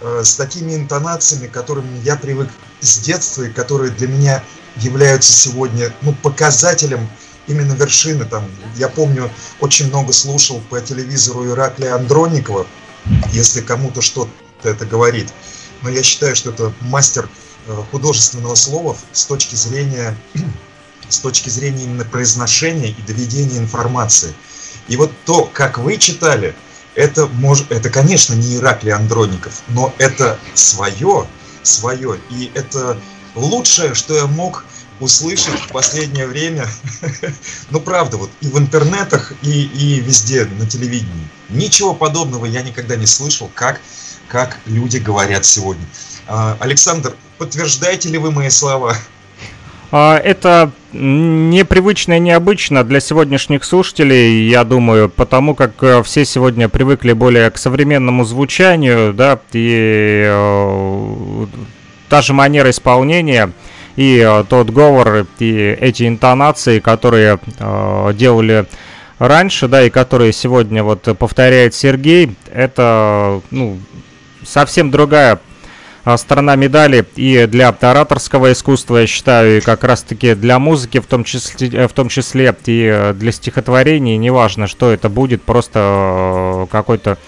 э, 0.00 0.22
с 0.24 0.34
такими 0.34 0.74
интонациями, 0.74 1.46
которыми 1.46 2.00
я 2.04 2.16
привык 2.16 2.48
с 2.80 2.98
детства 2.98 3.42
и 3.42 3.50
которые 3.50 3.90
для 3.90 4.08
меня 4.08 4.42
являются 4.76 5.32
сегодня 5.32 5.92
ну, 6.02 6.12
показателем 6.14 7.08
именно 7.46 7.72
вершины. 7.72 8.24
Там, 8.24 8.44
я 8.76 8.88
помню, 8.88 9.30
очень 9.60 9.88
много 9.88 10.12
слушал 10.12 10.60
по 10.70 10.80
телевизору 10.80 11.46
Ираклия 11.46 11.94
Андроникова, 11.94 12.66
если 13.32 13.60
кому-то 13.60 14.02
что-то 14.02 14.68
это 14.68 14.86
говорит. 14.86 15.32
Но 15.82 15.90
я 15.90 16.02
считаю, 16.02 16.36
что 16.36 16.50
это 16.50 16.72
мастер 16.80 17.28
э, 17.66 17.82
художественного 17.90 18.54
слова 18.54 18.96
с 19.12 19.24
точки 19.26 19.54
зрения, 19.54 20.16
с 21.08 21.18
точки 21.18 21.48
зрения 21.48 21.84
именно 21.84 22.04
произношения 22.04 22.90
и 22.90 23.02
доведения 23.02 23.58
информации. 23.58 24.34
И 24.88 24.96
вот 24.96 25.10
то, 25.24 25.50
как 25.52 25.78
вы 25.78 25.96
читали, 25.96 26.54
это, 26.96 27.26
может, 27.26 27.70
это 27.70 27.90
конечно, 27.90 28.34
не 28.34 28.56
Ираклий 28.56 28.92
Андроников, 28.92 29.62
но 29.68 29.94
это 29.98 30.38
свое, 30.54 31.26
свое. 31.62 32.18
И 32.30 32.50
это 32.54 32.98
лучшее, 33.34 33.94
что 33.94 34.14
я 34.16 34.26
мог 34.26 34.64
услышать 34.98 35.60
в 35.60 35.68
последнее 35.68 36.26
время, 36.26 36.66
ну 37.70 37.80
правда, 37.80 38.16
вот 38.16 38.30
и 38.40 38.48
в 38.48 38.58
интернетах, 38.58 39.34
и, 39.42 39.64
и 39.64 40.00
везде 40.00 40.46
на 40.46 40.66
телевидении. 40.66 41.28
Ничего 41.50 41.94
подобного 41.94 42.46
я 42.46 42.62
никогда 42.62 42.96
не 42.96 43.06
слышал, 43.06 43.50
как, 43.54 43.80
как 44.28 44.58
люди 44.64 44.96
говорят 44.96 45.44
сегодня. 45.44 45.84
А, 46.26 46.56
Александр, 46.60 47.14
подтверждаете 47.36 48.08
ли 48.08 48.16
вы 48.16 48.30
мои 48.30 48.48
слова? 48.48 48.96
А, 49.92 50.18
это 50.18 50.70
непривычно 50.92 52.14
и 52.14 52.20
необычно 52.20 52.84
для 52.84 53.00
сегодняшних 53.00 53.64
слушателей, 53.64 54.48
я 54.48 54.64
думаю, 54.64 55.08
потому 55.08 55.54
как 55.54 55.82
э, 55.82 56.02
все 56.02 56.24
сегодня 56.24 56.68
привыкли 56.68 57.12
более 57.12 57.50
к 57.50 57.58
современному 57.58 58.24
звучанию, 58.24 59.12
да, 59.12 59.38
и 59.52 60.24
э, 60.26 61.46
та 62.08 62.22
же 62.22 62.32
манера 62.32 62.70
исполнения– 62.70 63.52
и 63.96 64.18
э, 64.18 64.44
тот 64.48 64.70
говор, 64.70 65.26
и 65.38 65.76
эти 65.80 66.06
интонации, 66.06 66.80
которые 66.80 67.38
э, 67.58 68.12
делали 68.14 68.66
раньше, 69.18 69.68
да, 69.68 69.82
и 69.82 69.90
которые 69.90 70.32
сегодня 70.32 70.84
вот 70.84 71.08
повторяет 71.18 71.74
Сергей, 71.74 72.34
это, 72.52 73.40
ну, 73.50 73.78
совсем 74.44 74.90
другая 74.90 75.34
э, 75.34 75.38
сторона 76.16 76.54
медали 76.54 77.04
и 77.16 77.46
для 77.46 77.68
ораторского 77.68 78.52
искусства, 78.52 78.98
я 78.98 79.06
считаю, 79.06 79.58
и 79.58 79.60
как 79.60 79.82
раз-таки 79.82 80.34
для 80.34 80.58
музыки, 80.58 81.00
в 81.00 81.06
том 81.06 81.24
числе, 81.24 81.68
э, 81.68 81.88
в 81.88 81.92
том 81.92 82.08
числе 82.08 82.54
и 82.66 83.12
для 83.14 83.32
стихотворений, 83.32 84.16
неважно, 84.16 84.68
что 84.68 84.92
это 84.92 85.08
будет, 85.08 85.42
просто 85.42 86.68
какой-то 86.70 87.18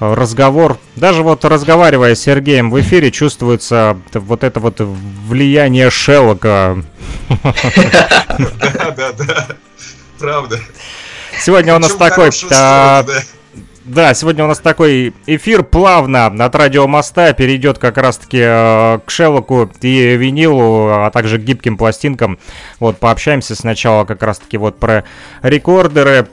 разговор. 0.00 0.78
Даже 0.96 1.22
вот 1.22 1.44
разговаривая 1.44 2.14
с 2.14 2.20
Сергеем 2.20 2.70
в 2.70 2.80
эфире, 2.80 3.10
чувствуется 3.10 3.98
вот 4.14 4.44
это 4.44 4.60
вот 4.60 4.76
влияние 4.80 5.90
Шеллока. 5.90 6.82
Да, 8.38 8.90
да, 8.96 9.12
да. 9.12 9.46
Правда. 10.18 10.58
Сегодня 11.38 11.74
у 11.76 11.78
нас 11.78 11.92
такой... 11.94 12.30
Да, 13.84 14.14
сегодня 14.14 14.44
у 14.44 14.46
нас 14.46 14.60
такой 14.60 15.12
эфир 15.26 15.64
плавно 15.64 16.26
от 16.26 16.54
радио 16.54 16.86
моста 16.86 17.32
перейдет 17.32 17.78
как 17.78 17.98
раз-таки 17.98 18.38
э, 18.40 18.98
к 19.04 19.10
Шеллоку 19.10 19.68
и 19.80 20.16
винилу, 20.16 20.88
а 20.88 21.10
также 21.10 21.38
к 21.38 21.42
гибким 21.42 21.76
пластинкам. 21.76 22.38
Вот, 22.78 22.98
пообщаемся 22.98 23.56
сначала 23.56 24.04
как 24.04 24.22
раз-таки 24.22 24.56
вот 24.56 24.78
про 24.78 25.04
рекордеры. 25.42 26.28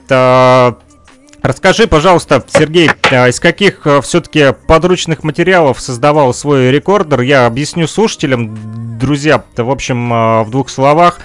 Расскажи, 1.42 1.86
пожалуйста, 1.86 2.44
Сергей, 2.48 2.90
а 3.10 3.28
из 3.28 3.40
каких 3.40 3.86
а, 3.86 4.02
все-таки 4.02 4.54
подручных 4.66 5.24
материалов 5.24 5.80
создавал 5.80 6.34
свой 6.34 6.70
рекордер? 6.70 7.22
Я 7.22 7.46
объясню 7.46 7.88
слушателям, 7.88 8.98
друзья, 8.98 9.42
в 9.56 9.70
общем, 9.70 10.12
а, 10.12 10.44
в 10.44 10.50
двух 10.50 10.68
словах. 10.68 11.18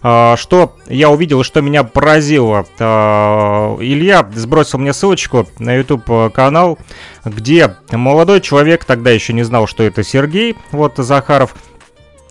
Что 0.00 0.76
я 0.86 1.10
увидел, 1.10 1.42
что 1.42 1.60
меня 1.60 1.82
поразило. 1.82 2.64
Илья 2.78 4.28
сбросил 4.34 4.78
мне 4.78 4.92
ссылочку 4.92 5.48
на 5.58 5.74
YouTube 5.74 6.32
канал, 6.32 6.78
где 7.24 7.76
молодой 7.90 8.40
человек, 8.40 8.84
тогда 8.84 9.10
еще 9.10 9.32
не 9.32 9.42
знал, 9.42 9.66
что 9.66 9.82
это 9.82 10.04
Сергей, 10.04 10.56
вот 10.70 10.94
Захаров. 10.98 11.54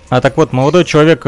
А 0.09 0.21
так 0.21 0.37
вот, 0.37 0.53
молодой 0.53 0.85
человек 0.85 1.25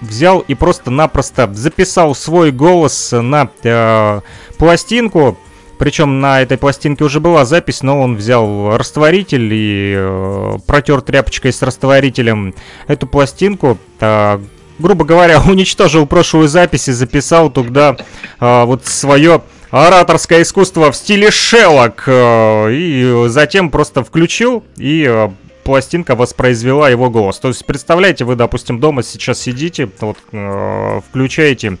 взял 0.00 0.40
и 0.40 0.54
просто-напросто 0.54 1.52
записал 1.52 2.14
свой 2.14 2.52
голос 2.52 3.12
на 3.12 3.50
э, 3.62 4.20
пластинку. 4.58 5.38
Причем 5.80 6.20
на 6.20 6.42
этой 6.42 6.58
пластинке 6.58 7.04
уже 7.04 7.20
была 7.20 7.46
запись, 7.46 7.82
но 7.82 7.98
он 8.02 8.14
взял 8.14 8.76
растворитель 8.76 9.48
и 9.50 9.94
э, 9.96 10.58
протер 10.66 11.00
тряпочкой 11.00 11.54
с 11.54 11.62
растворителем 11.62 12.54
эту 12.86 13.06
пластинку. 13.06 13.78
Э, 13.98 14.38
грубо 14.78 15.06
говоря, 15.06 15.40
уничтожил 15.48 16.04
прошлую 16.04 16.48
запись 16.48 16.88
и 16.88 16.92
записал 16.92 17.48
туда 17.48 17.96
э, 18.40 18.64
вот 18.64 18.84
свое 18.84 19.40
ораторское 19.70 20.42
искусство 20.42 20.92
в 20.92 20.96
стиле 20.96 21.30
Шеллок. 21.30 22.04
Э, 22.06 22.70
и 22.70 23.24
затем 23.28 23.70
просто 23.70 24.04
включил 24.04 24.62
и 24.76 25.06
э, 25.08 25.30
пластинка 25.64 26.14
воспроизвела 26.14 26.90
его 26.90 27.08
голос. 27.08 27.38
То 27.38 27.48
есть, 27.48 27.64
представляете, 27.64 28.26
вы, 28.26 28.36
допустим, 28.36 28.80
дома 28.80 29.02
сейчас 29.02 29.40
сидите, 29.40 29.88
вот, 30.00 30.18
э, 30.32 31.00
включаете 31.08 31.78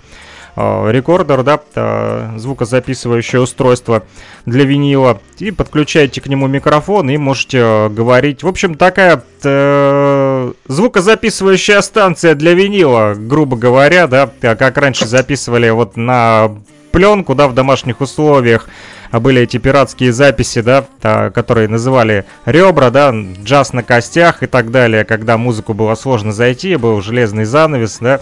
рекордер, 0.56 1.42
да, 1.42 1.60
э, 1.74 2.30
звукозаписывающее 2.36 3.40
устройство 3.40 4.02
для 4.46 4.64
винила, 4.64 5.20
и 5.38 5.50
подключаете 5.50 6.20
к 6.20 6.26
нему 6.26 6.46
микрофон 6.46 7.10
и 7.10 7.16
можете 7.16 7.58
э, 7.58 7.88
говорить. 7.88 8.42
В 8.42 8.48
общем, 8.48 8.74
такая 8.74 9.22
э, 9.42 10.52
звукозаписывающая 10.66 11.80
станция 11.80 12.34
для 12.34 12.54
винила, 12.54 13.14
грубо 13.16 13.56
говоря, 13.56 14.06
да, 14.06 14.30
как 14.40 14.76
раньше 14.78 15.06
записывали 15.06 15.70
вот 15.70 15.96
на 15.96 16.50
пленку, 16.92 17.34
да, 17.34 17.48
в 17.48 17.54
домашних 17.54 18.00
условиях 18.00 18.68
были 19.12 19.42
эти 19.42 19.56
пиратские 19.56 20.12
записи, 20.12 20.60
да, 20.60 20.84
которые 21.30 21.68
называли 21.68 22.24
ребра, 22.46 22.90
да, 22.90 23.12
джаз 23.12 23.72
на 23.72 23.82
костях 23.82 24.42
и 24.42 24.46
так 24.46 24.70
далее, 24.70 25.04
когда 25.04 25.36
музыку 25.36 25.74
было 25.74 25.94
сложно 25.94 26.32
зайти, 26.32 26.76
был 26.76 27.00
железный 27.00 27.44
занавес, 27.44 27.98
да. 28.00 28.20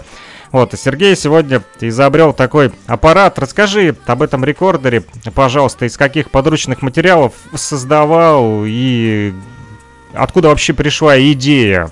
Вот, 0.51 0.73
и 0.73 0.77
Сергей 0.77 1.15
сегодня 1.15 1.63
изобрел 1.79 2.33
такой 2.33 2.71
аппарат. 2.87 3.37
Расскажи 3.37 3.95
об 4.05 4.21
этом 4.21 4.43
рекордере, 4.43 5.03
пожалуйста, 5.33 5.85
из 5.85 5.95
каких 5.95 6.31
подручных 6.31 6.81
материалов 6.81 7.33
создавал 7.55 8.63
и 8.65 9.33
откуда 10.13 10.49
вообще 10.49 10.73
пришла 10.73 11.19
идея? 11.19 11.91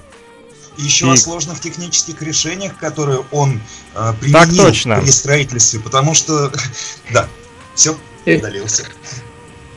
еще 0.77 1.07
и... 1.07 1.11
о 1.11 1.17
сложных 1.17 1.59
технических 1.59 2.21
решениях, 2.21 2.77
которые 2.77 3.25
он 3.31 3.59
э, 3.95 4.13
применил 4.19 4.39
так 4.39 4.55
точно. 4.55 4.99
при 5.01 5.11
строительстве, 5.11 5.79
потому 5.79 6.13
что, 6.13 6.51
да, 7.11 7.27
все, 7.75 7.97
удалился. 8.25 8.85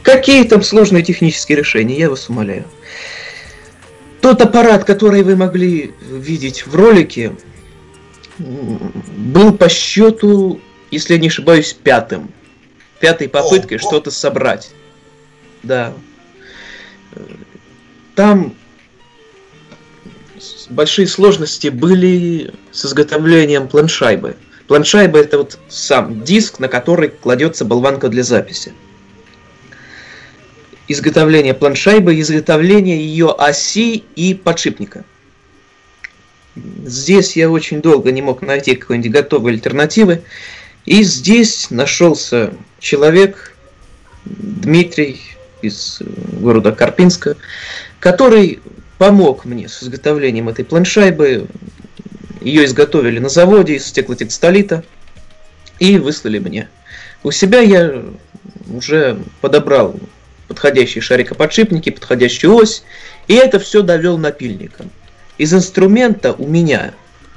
Какие 0.02 0.44
там 0.44 0.62
сложные 0.62 1.02
технические 1.02 1.58
решения, 1.58 1.98
я 1.98 2.10
вас 2.10 2.28
умоляю. 2.28 2.64
Тот 4.20 4.40
аппарат, 4.42 4.84
который 4.84 5.22
вы 5.22 5.36
могли 5.36 5.94
видеть 6.00 6.66
в 6.66 6.74
ролике, 6.74 7.34
был 8.40 9.52
по 9.52 9.68
счету, 9.68 10.60
если 10.90 11.14
я 11.14 11.20
не 11.20 11.28
ошибаюсь, 11.28 11.72
пятым. 11.72 12.32
Пятой 12.98 13.28
попыткой 13.28 13.78
что-то 13.78 14.10
собрать. 14.10 14.72
Да. 15.62 15.92
Там 18.14 18.54
большие 20.68 21.06
сложности 21.06 21.68
были 21.68 22.52
с 22.72 22.84
изготовлением 22.84 23.68
планшайбы. 23.68 24.36
Планшайба 24.66 25.18
это 25.18 25.38
вот 25.38 25.58
сам 25.68 26.22
диск, 26.22 26.60
на 26.60 26.68
который 26.68 27.08
кладется 27.08 27.64
болванка 27.64 28.08
для 28.08 28.22
записи. 28.22 28.72
Изготовление 30.88 31.54
планшайбы, 31.54 32.18
изготовление 32.20 32.98
ее 32.98 33.30
оси 33.30 34.04
и 34.16 34.34
подшипника. 34.34 35.04
Здесь 36.84 37.36
я 37.36 37.50
очень 37.50 37.80
долго 37.80 38.10
не 38.12 38.22
мог 38.22 38.42
найти 38.42 38.74
какой-нибудь 38.74 39.12
готовой 39.12 39.52
альтернативы. 39.52 40.22
И 40.86 41.02
здесь 41.02 41.70
нашелся 41.70 42.54
человек, 42.78 43.54
Дмитрий 44.24 45.20
из 45.62 46.00
города 46.40 46.72
Карпинска, 46.72 47.36
который 47.98 48.60
помог 48.98 49.44
мне 49.44 49.68
с 49.68 49.82
изготовлением 49.82 50.48
этой 50.48 50.64
планшайбы, 50.64 51.46
ее 52.40 52.64
изготовили 52.64 53.18
на 53.18 53.28
заводе 53.28 53.76
из 53.76 53.86
стеклотекстолита 53.86 54.84
и 55.78 55.98
выслали 55.98 56.38
мне. 56.38 56.68
У 57.22 57.30
себя 57.30 57.60
я 57.60 58.02
уже 58.72 59.18
подобрал 59.40 59.96
подходящие 60.48 61.02
шарикоподшипники, 61.02 61.90
подходящую 61.90 62.54
ось, 62.54 62.82
и 63.28 63.34
это 63.34 63.58
все 63.58 63.82
довел 63.82 64.18
напильником. 64.18 64.90
Из 65.40 65.54
инструмента 65.54 66.34
у 66.34 66.46
меня, 66.46 66.92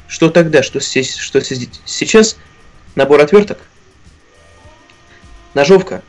что 0.10 0.30
тогда, 0.30 0.62
что, 0.62 0.82
здесь, 0.82 1.16
что 1.16 1.40
сейчас, 1.40 2.36
набор 2.96 3.22
отверток, 3.22 3.60
ножовка, 5.54 6.04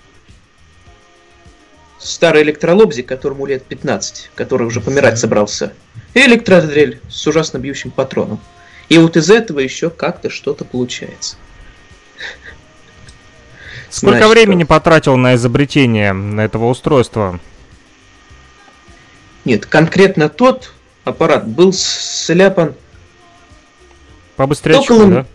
старый 2.01 2.43
электролобзик, 2.43 3.07
которому 3.07 3.47
лет 3.47 3.65
15, 3.67 4.33
который 4.35 4.67
уже 4.67 4.81
помирать 4.81 5.21
собрался, 5.21 5.73
и 6.15 6.23
электродрель 6.23 7.01
с 7.09 7.25
ужасно 7.29 7.59
бьющим 7.59 7.93
патроном. 7.93 8.41
И 8.89 8.99
вот 8.99 9.17
из 9.17 9.31
этого 9.31 9.61
еще 9.61 9.89
как-то 9.89 10.31
что-то 10.31 10.65
получается. 10.65 11.37
Сколько 13.89 14.17
Значит, 14.17 14.33
времени 14.33 14.65
потратил 14.65 15.17
на 15.17 15.37
изобретение 15.37 16.43
этого 16.43 16.67
устройства? 16.71 17.39
Нет, 19.45 19.67
конкретно 19.67 20.29
тот 20.29 20.73
аппарат 21.05 21.47
был 21.47 21.73
сляпан... 21.73 22.75
По 24.37 24.47
быстрячку, 24.47 24.95
около... 24.95 25.11
да? 25.11 25.27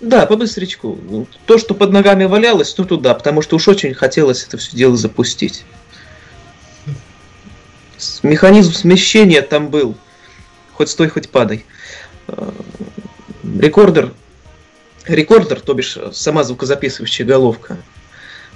Да, 0.00 0.26
по 0.26 0.36
быстрячку. 0.36 1.26
То, 1.46 1.56
что 1.56 1.74
под 1.74 1.90
ногами 1.90 2.24
валялось, 2.24 2.74
то 2.74 2.84
туда, 2.84 3.14
потому 3.14 3.40
что 3.40 3.56
уж 3.56 3.68
очень 3.68 3.94
хотелось 3.94 4.44
это 4.44 4.58
все 4.58 4.76
дело 4.76 4.96
запустить. 4.96 5.64
Механизм 8.22 8.72
смещения 8.72 9.40
там 9.40 9.68
был. 9.68 9.94
Хоть 10.72 10.90
стой, 10.90 11.08
хоть 11.08 11.30
падай. 11.30 11.64
Э, 12.26 12.50
рекордер, 13.58 14.12
рекордер, 15.06 15.60
то 15.60 15.72
бишь 15.74 15.96
сама 16.12 16.42
звукозаписывающая 16.42 17.24
головка, 17.24 17.78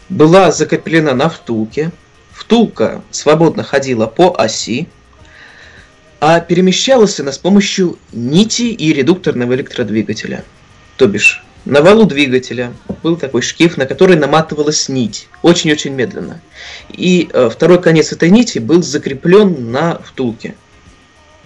была 0.08 0.50
закреплена 0.50 1.14
на 1.14 1.28
втулке. 1.28 1.92
Втулка 2.32 3.02
свободно 3.10 3.62
ходила 3.62 4.06
по 4.06 4.34
оси, 4.38 4.88
а 6.20 6.40
перемещалась 6.40 7.20
она 7.20 7.32
с 7.32 7.38
помощью 7.38 7.98
нити 8.12 8.62
и 8.62 8.92
редукторного 8.92 9.54
электродвигателя. 9.54 10.44
То 10.96 11.06
бишь, 11.06 11.44
на 11.64 11.80
валу 11.82 12.04
двигателя 12.06 12.72
был 13.02 13.16
такой 13.16 13.42
шкив, 13.42 13.76
на 13.76 13.86
который 13.86 14.16
наматывалась 14.16 14.88
нить, 14.88 15.28
очень-очень 15.42 15.94
медленно. 15.94 16.40
И 16.90 17.28
э, 17.32 17.50
второй 17.52 17.80
конец 17.80 18.12
этой 18.12 18.30
нити 18.30 18.58
был 18.58 18.82
закреплен 18.82 19.70
на 19.70 19.98
втулке. 19.98 20.54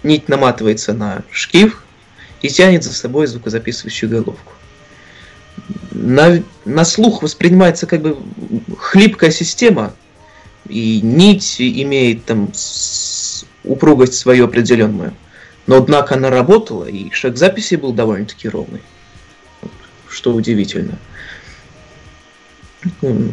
Нить 0.03 0.29
наматывается 0.29 0.95
на 0.95 1.23
шкив, 1.31 1.85
и 2.43 2.49
тянет 2.49 2.83
за 2.83 2.93
собой 2.93 3.27
звукозаписывающую 3.27 4.11
головку. 4.11 4.53
На, 5.93 6.43
на 6.65 6.85
слух 6.85 7.23
воспринимается 7.23 7.87
как 7.87 8.03
бы 8.03 8.19
хлипкая 8.77 9.31
система, 9.31 9.95
и 10.69 11.01
нить 11.01 11.57
имеет 11.59 12.25
там 12.25 12.53
упругость 13.65 14.15
свою 14.15 14.45
определенную. 14.45 15.15
Но 15.67 15.77
однако 15.77 16.15
она 16.17 16.31
работала, 16.31 16.85
и 16.85 17.11
шаг 17.11 17.37
записи 17.37 17.77
был 17.77 17.93
довольно-таки 17.93 18.49
ровный. 18.49 18.83
Что 20.09 20.35
удивительно. 20.35 20.99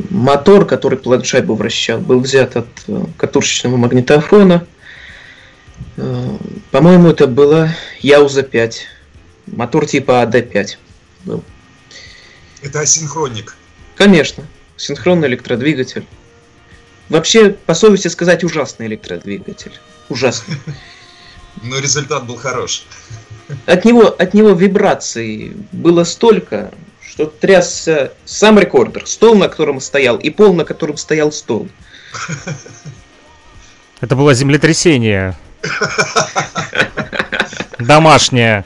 Мотор, 0.10 0.66
который 0.66 1.00
планшайбу 1.00 1.56
вращал, 1.56 2.00
был 2.00 2.20
взят 2.20 2.56
от 2.56 2.68
э, 2.88 3.04
катушечного 3.18 3.78
магнитофона. 3.78 4.68
Э, 5.98 6.38
по-моему, 6.70 7.10
это 7.10 7.26
была 7.26 7.76
Яуза 8.00 8.44
5 8.44 8.88
Мотор 9.48 9.86
типа 9.86 10.24
АД5 10.24 10.78
был. 11.26 11.44
Это 12.62 12.82
асинхроник. 12.82 13.56
Конечно. 13.96 14.46
Синхронный 14.78 15.28
электродвигатель. 15.28 16.06
Вообще, 17.10 17.50
по 17.50 17.74
совести 17.74 18.08
сказать, 18.08 18.44
ужасный 18.44 18.88
электродвигатель. 18.88 19.74
Ужасный. 20.10 20.58
Но 21.62 21.80
результат 21.80 22.26
был 22.26 22.36
хорош. 22.36 22.86
От 23.66 23.86
него, 23.86 24.08
от 24.08 24.34
него 24.34 24.52
вибраций 24.52 25.54
было 25.72 26.04
столько, 26.04 26.72
что 27.02 27.26
трясся 27.26 28.14
сам 28.26 28.60
рекордер, 28.60 29.08
стол, 29.08 29.36
на 29.36 29.50
котором 29.50 29.82
стоял, 29.82 30.18
и 30.18 30.30
пол, 30.30 30.54
на 30.54 30.66
котором 30.66 30.98
стоял 30.98 31.32
стол. 31.32 31.68
Это 34.02 34.16
было 34.16 34.34
землетрясение. 34.34 35.38
Домашнее. 37.80 38.66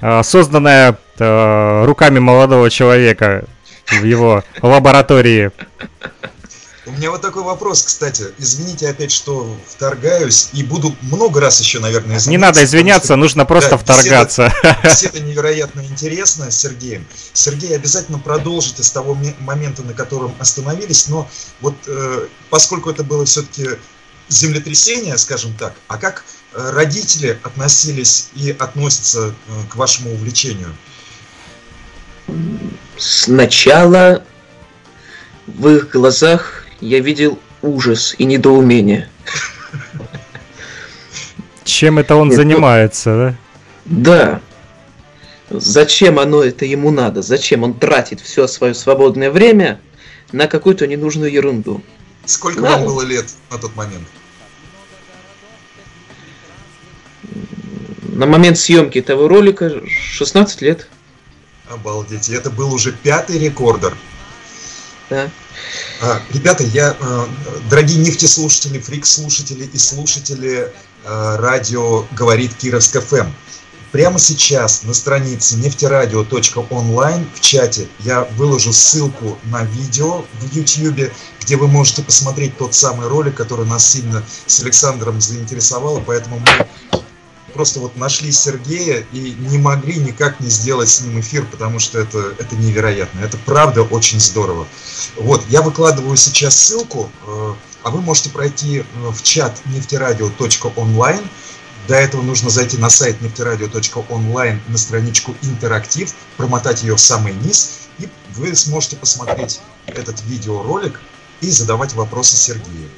Э, 0.00 0.22
созданная 0.22 0.98
э, 1.18 1.84
руками 1.84 2.18
молодого 2.18 2.70
человека 2.70 3.44
в 3.86 4.04
его 4.04 4.44
лаборатории. 4.62 5.50
У 6.86 6.92
меня 6.92 7.10
вот 7.10 7.22
такой 7.22 7.42
вопрос, 7.42 7.82
кстати. 7.82 8.26
Извините 8.38 8.88
опять, 8.88 9.10
что 9.10 9.56
вторгаюсь, 9.66 10.50
и 10.52 10.62
буду 10.62 10.94
много 11.00 11.40
раз 11.40 11.58
еще, 11.58 11.78
наверное, 11.78 12.18
извиняться. 12.18 12.30
Не 12.30 12.36
надо 12.36 12.64
извиняться, 12.64 13.06
что, 13.06 13.16
нужно 13.16 13.46
просто 13.46 13.70
да, 13.70 13.78
вторгаться. 13.78 14.52
Все 14.84 15.06
это 15.06 15.20
невероятно 15.20 15.80
интересно 15.80 16.50
с 16.50 16.58
Сергеем. 16.58 17.06
Сергей, 17.32 17.74
обязательно 17.74 18.18
продолжите 18.18 18.82
с 18.82 18.90
того 18.90 19.16
момента, 19.40 19.82
на 19.82 19.94
котором 19.94 20.34
остановились, 20.38 21.08
но 21.08 21.28
вот 21.62 21.74
э, 21.86 22.26
поскольку 22.50 22.90
это 22.90 23.02
было 23.02 23.24
все-таки 23.24 23.78
землетрясение, 24.28 25.16
скажем 25.16 25.54
так, 25.54 25.74
а 25.88 25.96
как 25.96 26.24
родители 26.52 27.38
относились 27.42 28.28
и 28.34 28.50
относятся 28.50 29.28
э, 29.28 29.52
к 29.70 29.76
вашему 29.76 30.12
увлечению? 30.12 30.74
Сначала 32.98 34.22
в 35.46 35.68
их 35.68 35.90
глазах 35.90 36.63
я 36.84 37.00
видел 37.00 37.38
ужас 37.62 38.14
и 38.18 38.24
недоумение. 38.24 39.08
Чем 41.64 41.98
это 41.98 42.14
он 42.16 42.28
Нет, 42.28 42.36
занимается, 42.36 43.16
да? 43.16 43.34
Да. 43.86 44.40
зачем 45.50 46.18
оно 46.18 46.42
это 46.42 46.66
ему 46.66 46.90
надо, 46.90 47.22
зачем 47.22 47.62
он 47.62 47.72
тратит 47.74 48.20
все 48.20 48.46
свое 48.46 48.74
свободное 48.74 49.30
время 49.30 49.80
на 50.32 50.46
какую-то 50.46 50.86
ненужную 50.86 51.32
ерунду. 51.32 51.82
Сколько 52.26 52.60
Да. 52.60 52.72
вам 52.72 52.84
было 52.84 53.02
лет 53.02 53.26
на 53.50 53.56
тот 53.58 53.74
момент? 53.76 54.06
На 58.02 58.26
момент 58.26 58.58
съемки 58.58 58.98
этого 58.98 59.26
ролика 59.28 59.72
16 59.88 60.60
лет. 60.60 60.88
Обалдеть. 61.70 62.28
И 62.28 62.34
это 62.34 62.50
был 62.50 62.72
уже 62.72 62.92
пятый 62.92 63.38
рекордер. 63.38 63.96
Да. 65.10 65.30
А, 66.00 66.22
Ребята, 66.32 66.64
я, 66.64 66.96
э, 66.98 67.26
дорогие 67.68 67.98
нефтеслушатели, 67.98 68.78
фрик-слушатели 68.78 69.64
и 69.64 69.78
слушатели 69.78 70.72
э, 71.04 71.36
радио 71.36 72.06
«Говорит 72.12 72.54
Кировск 72.54 73.00
ФМ», 73.00 73.28
прямо 73.92 74.18
сейчас 74.18 74.82
на 74.82 74.94
странице 74.94 75.56
нефтерадио.онлайн 75.56 77.28
в 77.34 77.40
чате 77.40 77.86
я 78.00 78.24
выложу 78.36 78.72
ссылку 78.72 79.38
на 79.44 79.62
видео 79.64 80.24
в 80.40 80.52
YouTube, 80.52 81.12
где 81.40 81.56
вы 81.56 81.68
можете 81.68 82.02
посмотреть 82.02 82.56
тот 82.56 82.74
самый 82.74 83.06
ролик, 83.06 83.36
который 83.36 83.66
нас 83.66 83.88
сильно 83.88 84.24
с 84.46 84.60
Александром 84.62 85.20
заинтересовал, 85.20 86.02
поэтому 86.04 86.40
мы 86.40 87.02
просто 87.54 87.80
вот 87.80 87.96
нашли 87.96 88.30
Сергея 88.32 89.06
и 89.12 89.34
не 89.38 89.58
могли 89.58 89.96
никак 89.96 90.40
не 90.40 90.50
сделать 90.50 90.88
с 90.90 91.00
ним 91.00 91.20
эфир, 91.20 91.46
потому 91.46 91.78
что 91.78 91.98
это, 91.98 92.34
это 92.38 92.56
невероятно. 92.56 93.20
Это 93.20 93.38
правда 93.38 93.82
очень 93.82 94.20
здорово. 94.20 94.66
Вот, 95.16 95.42
я 95.48 95.62
выкладываю 95.62 96.16
сейчас 96.16 96.56
ссылку, 96.56 97.10
э, 97.26 97.54
а 97.84 97.90
вы 97.90 98.02
можете 98.02 98.30
пройти 98.30 98.80
э, 98.80 98.84
в 99.10 99.22
чат 99.22 99.62
нефтерадио.онлайн. 99.66 101.20
Для 101.86 102.00
этого 102.00 102.22
нужно 102.22 102.50
зайти 102.50 102.76
на 102.76 102.90
сайт 102.90 103.20
нефтерадио.онлайн 103.20 104.60
на 104.68 104.78
страничку 104.78 105.34
интерактив, 105.42 106.12
промотать 106.36 106.82
ее 106.82 106.96
в 106.96 107.00
самый 107.00 107.34
низ, 107.34 107.88
и 107.98 108.08
вы 108.34 108.54
сможете 108.54 108.96
посмотреть 108.96 109.60
этот 109.86 110.22
видеоролик 110.24 111.00
и 111.40 111.50
задавать 111.50 111.92
вопросы 111.94 112.36
Сергею. 112.36 112.90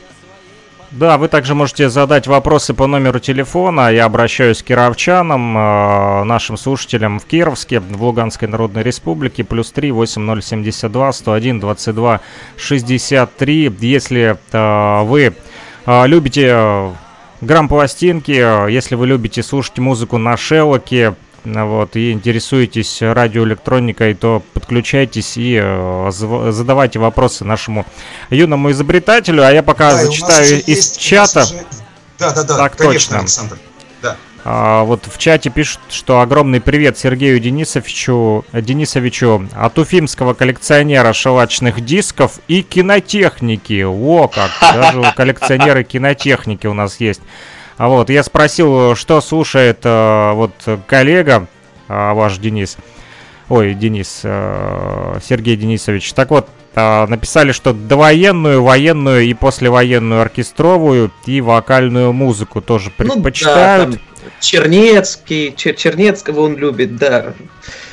Да, 0.92 1.18
вы 1.18 1.29
также 1.29 1.55
можете 1.55 1.88
задать 1.88 2.27
вопросы 2.27 2.72
по 2.72 2.87
номеру 2.87 3.18
телефона. 3.18 3.92
Я 3.92 4.05
обращаюсь 4.05 4.62
к 4.62 4.66
кировчанам, 4.66 5.57
э, 5.59 6.25
нашим 6.25 6.57
слушателям 6.57 7.18
в 7.18 7.25
Кировске, 7.25 7.81
в 7.81 8.03
Луганской 8.03 8.46
Народной 8.46 8.85
Республике, 8.85 9.42
плюс 9.42 9.72
3 9.72 9.90
8072 9.90 11.12
101 11.12 11.61
22 11.61 12.20
63. 12.57 13.72
Если 13.81 14.37
э, 14.53 15.03
вы 15.03 15.35
э, 15.87 16.07
любите 16.07 16.94
грамм-пластинки, 17.40 18.66
э, 18.66 18.70
если 18.70 18.94
вы 18.94 19.09
любите 19.09 19.42
слушать 19.42 19.79
музыку 19.79 20.18
на 20.18 20.37
шелоке, 20.37 21.14
вот, 21.55 21.95
и 21.97 22.11
интересуетесь 22.13 22.99
радиоэлектроникой, 23.01 24.15
то 24.15 24.43
подключайтесь 24.53 25.37
и 25.37 25.61
э, 25.63 26.11
задавайте 26.13 26.99
вопросы 26.99 27.45
нашему 27.45 27.87
юному 28.31 28.71
изобретателю, 28.73 29.47
а 29.47 29.53
я 29.53 29.63
пока 29.63 29.93
Да, 29.93 30.05
зачитаю 30.05 30.63
из 30.65 30.93
чата. 30.97 31.45
уже- 31.45 31.65
Да, 32.19 32.33
да, 32.33 32.43
да, 32.43 32.57
Так 32.57 32.77
конечно, 32.77 32.93
точно. 32.99 33.19
Александр. 33.21 33.59
Да. 34.03 34.17
А, 34.45 34.85
вот 34.85 35.07
в 35.07 35.19
чате 35.19 35.51
пишут, 35.51 35.81
что 35.91 36.21
огромный 36.21 36.61
привет 36.61 36.99
Сергею 36.99 37.39
Денисовичу, 37.41 38.45
Денисовичу 38.53 39.49
от 39.55 39.79
уфимского 39.79 40.35
коллекционера 40.35 41.13
шелачных 41.13 41.85
дисков 41.85 42.41
и 42.49 42.63
кинотехники. 42.63 43.83
О, 43.85 44.29
как! 44.29 44.51
Даже 44.61 45.13
коллекционеры 45.17 45.85
кинотехники 45.85 46.67
у 46.67 46.75
нас 46.75 46.99
есть. 47.01 47.21
А 47.79 47.89
вот, 47.89 48.09
я 48.11 48.23
спросил, 48.23 48.95
что 48.97 49.21
слушает 49.21 49.81
э, 49.85 50.33
вот 50.33 50.53
коллега 50.87 51.47
а, 51.89 52.15
ваш 52.15 52.39
Денис. 52.39 52.77
Ой, 53.49 53.75
Денис, 53.75 54.21
э, 54.25 55.19
Сергей 55.23 55.57
Денисович. 55.57 56.12
Так 56.15 56.31
вот, 56.31 56.49
а, 56.75 57.07
написали, 57.07 57.53
что 57.53 57.73
довоенную, 57.73 58.62
военную 58.62 59.23
и 59.25 59.35
послевоенную 59.35 60.23
оркестровую 60.23 61.12
и 61.27 61.41
вокальную 61.41 62.12
музыку 62.12 62.61
тоже 62.61 62.91
Ну 62.99 63.07
да, 63.07 63.12
предпочитают. 63.12 63.91
там 63.93 64.01
Чернецкий, 64.41 65.51
Чер- 65.51 65.75
Чернецкого 65.75 66.41
он 66.41 66.57
любит, 66.57 66.97
да. 66.97 67.35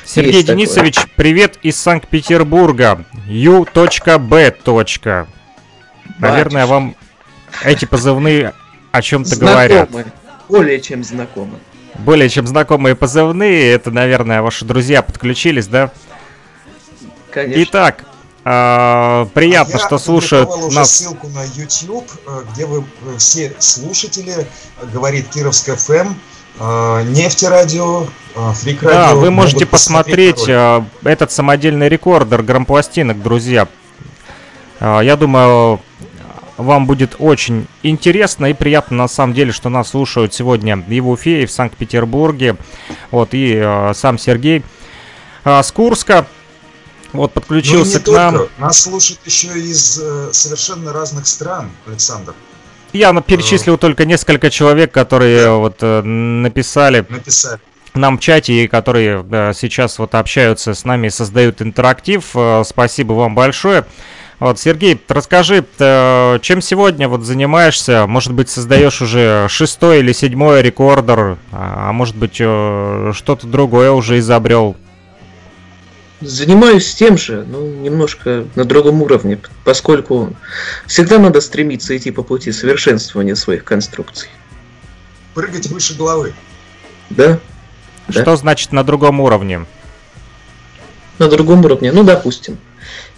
Сергей 0.04 0.32
Есть 0.32 0.46
такое. 0.46 0.56
Денисович, 0.66 0.96
привет 1.14 1.58
из 1.62 1.76
Санкт-Петербурга. 1.76 3.04
Ю.Б. 3.26 3.66
Наверное, 6.18 6.66
вам 6.66 6.96
эти 7.62 7.84
позывные 7.84 8.52
о 8.94 9.02
чем-то 9.02 9.34
говорят. 9.36 9.90
Более 10.48 10.80
чем 10.80 11.02
знакомы. 11.02 11.58
Более 11.98 12.28
чем 12.28 12.46
знакомые 12.46 12.94
позывные. 12.94 13.72
Это, 13.72 13.90
наверное, 13.90 14.40
ваши 14.40 14.64
друзья 14.64 15.02
подключились, 15.02 15.66
да? 15.66 15.90
Конечно. 17.32 17.62
Итак, 17.64 18.04
а, 18.44 19.26
приятно, 19.34 19.74
А 19.74 19.78
я 19.78 19.86
что 19.86 19.98
слушают 19.98 20.48
уже 20.48 20.76
нас. 20.76 20.96
ссылку 20.96 21.26
на 21.28 21.42
YouTube, 21.42 22.08
э, 22.26 22.42
где 22.52 22.66
вы 22.66 22.84
э, 23.06 23.16
все 23.18 23.52
слушатели, 23.58 24.46
э, 24.80 24.86
говорит 24.92 25.28
Кировск 25.30 25.74
ФМ, 25.76 26.14
Нефтерадио, 27.10 28.06
э, 28.36 28.52
Фрик 28.52 28.82
Радио. 28.84 28.98
Да, 28.98 29.14
вы 29.14 29.32
можете 29.32 29.66
посмотреть 29.66 30.44
а, 30.48 30.84
этот 31.02 31.32
самодельный 31.32 31.88
рекордер 31.88 32.44
грампластинок, 32.44 33.20
друзья. 33.20 33.66
Я 34.80 35.16
думаю, 35.16 35.80
вам 36.56 36.86
будет 36.86 37.16
очень 37.18 37.66
интересно 37.82 38.46
и 38.46 38.52
приятно 38.52 38.96
на 38.96 39.08
самом 39.08 39.34
деле, 39.34 39.52
что 39.52 39.68
нас 39.68 39.88
слушают 39.88 40.32
сегодня 40.34 40.82
и 40.88 41.00
в 41.00 41.08
Уфе, 41.08 41.42
и 41.42 41.46
в 41.46 41.50
Санкт-Петербурге. 41.50 42.56
Вот, 43.10 43.34
и 43.34 43.56
а, 43.56 43.92
сам 43.94 44.18
Сергей 44.18 44.62
а, 45.44 45.62
с 45.62 45.72
Курска. 45.72 46.26
Вот, 47.12 47.32
Ну 47.34 47.40
подключился 47.40 47.98
не 47.98 48.04
к 48.04 48.08
нам. 48.08 48.34
только. 48.36 48.52
Нас 48.58 48.80
слушают 48.80 49.20
еще 49.24 49.48
из 49.58 50.00
э, 50.02 50.30
совершенно 50.32 50.92
разных 50.92 51.26
стран, 51.28 51.70
Александр. 51.86 52.34
Я 52.92 53.12
на- 53.12 53.22
перечислил 53.22 53.78
только 53.78 54.04
несколько 54.04 54.50
человек, 54.50 54.90
которые 54.92 55.44
Да. 55.44 55.52
вот 55.54 55.76
э, 55.80 56.02
написали 56.02 57.06
Написали. 57.08 57.60
нам 57.94 58.18
в 58.18 58.20
чате 58.20 58.64
и 58.64 58.66
которые 58.68 59.22
да, 59.22 59.52
сейчас 59.52 59.98
вот 60.00 60.16
общаются 60.16 60.74
с 60.74 60.84
нами 60.84 61.06
и 61.06 61.10
создают 61.10 61.62
интерактив. 61.62 62.24
Э, 62.34 62.62
Спасибо 62.66 63.12
вам 63.12 63.36
большое. 63.36 63.84
Вот, 64.40 64.58
Сергей, 64.58 65.00
расскажи, 65.08 65.64
э, 65.78 66.38
чем 66.42 66.60
сегодня 66.60 67.08
вот 67.08 67.22
занимаешься? 67.22 68.06
Может 68.06 68.32
быть, 68.32 68.50
создаешь 68.50 69.00
уже 69.00 69.46
шестой 69.48 70.00
или 70.00 70.12
седьмой 70.12 70.60
рекордер, 70.62 71.38
а 71.52 71.74
а 71.84 71.92
может 71.92 72.16
быть, 72.16 72.38
э, 72.40 73.12
что-то 73.14 73.46
другое 73.46 73.90
уже 73.90 74.18
изобрел. 74.18 74.76
Занимаюсь 76.20 76.94
тем 76.94 77.18
же, 77.18 77.44
но 77.46 77.60
немножко 77.60 78.46
на 78.54 78.64
другом 78.64 79.02
уровне, 79.02 79.38
поскольку 79.64 80.34
всегда 80.86 81.18
надо 81.18 81.42
стремиться 81.42 81.94
идти 81.94 82.10
по 82.10 82.22
пути 82.22 82.52
совершенствования 82.52 83.34
своих 83.34 83.64
конструкций. 83.64 84.30
Прыгать 85.34 85.66
выше 85.66 85.94
головы. 85.94 86.32
Да? 87.10 87.38
Да. 88.08 88.22
Что 88.22 88.36
значит 88.36 88.72
на 88.72 88.82
другом 88.82 89.20
уровне? 89.20 89.66
На 91.18 91.28
другом 91.28 91.64
уровне. 91.64 91.92
Ну, 91.92 92.02
допустим. 92.02 92.56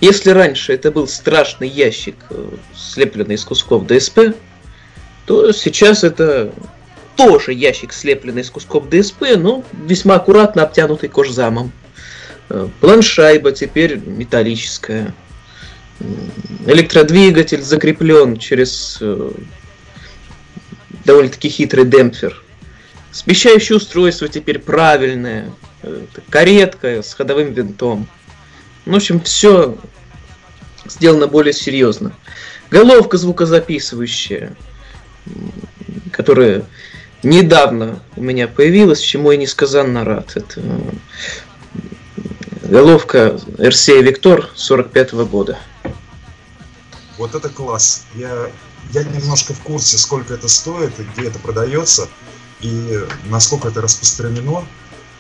Если 0.00 0.30
раньше 0.30 0.74
это 0.74 0.90
был 0.90 1.08
страшный 1.08 1.68
ящик, 1.68 2.16
э, 2.28 2.48
слепленный 2.74 3.36
из 3.36 3.44
кусков 3.44 3.86
ДСП, 3.86 4.34
то 5.24 5.52
сейчас 5.52 6.04
это 6.04 6.52
тоже 7.16 7.54
ящик, 7.54 7.92
слепленный 7.92 8.42
из 8.42 8.50
кусков 8.50 8.90
ДСП, 8.90 9.36
но 9.36 9.64
весьма 9.72 10.16
аккуратно 10.16 10.62
обтянутый 10.62 11.08
кожзамом. 11.08 11.72
Э, 12.50 12.68
Планшайба 12.80 13.52
теперь 13.52 13.96
металлическая. 13.96 15.14
Электродвигатель 16.66 17.62
закреплен 17.62 18.36
через 18.36 18.98
э, 19.00 19.30
довольно-таки 21.06 21.48
хитрый 21.48 21.86
демпфер. 21.86 22.42
Смещающее 23.12 23.76
устройство 23.76 24.28
теперь 24.28 24.58
правильное. 24.58 25.50
Каретка 26.28 27.02
с 27.02 27.14
ходовым 27.14 27.54
винтом. 27.54 28.06
Ну, 28.86 28.92
в 28.92 28.96
общем, 28.96 29.20
все 29.20 29.76
сделано 30.86 31.26
более 31.26 31.52
серьезно. 31.52 32.12
Головка 32.70 33.18
звукозаписывающая, 33.18 34.56
которая 36.12 36.64
недавно 37.24 38.00
у 38.14 38.22
меня 38.22 38.46
появилась, 38.46 39.00
чему 39.00 39.32
я 39.32 39.36
несказанно 39.36 40.04
рад. 40.04 40.36
Это 40.36 40.62
головка 42.62 43.40
RCA 43.58 44.02
Victor 44.02 44.46
45 44.54 45.12
года. 45.28 45.58
Вот 47.18 47.34
это 47.34 47.48
класс. 47.48 48.04
Я, 48.14 48.50
я 48.92 49.02
немножко 49.02 49.52
в 49.52 49.60
курсе, 49.60 49.98
сколько 49.98 50.34
это 50.34 50.48
стоит 50.48 50.92
и 51.00 51.06
где 51.16 51.28
это 51.28 51.40
продается, 51.40 52.08
и 52.60 53.00
насколько 53.26 53.66
это 53.66 53.80
распространено. 53.80 54.64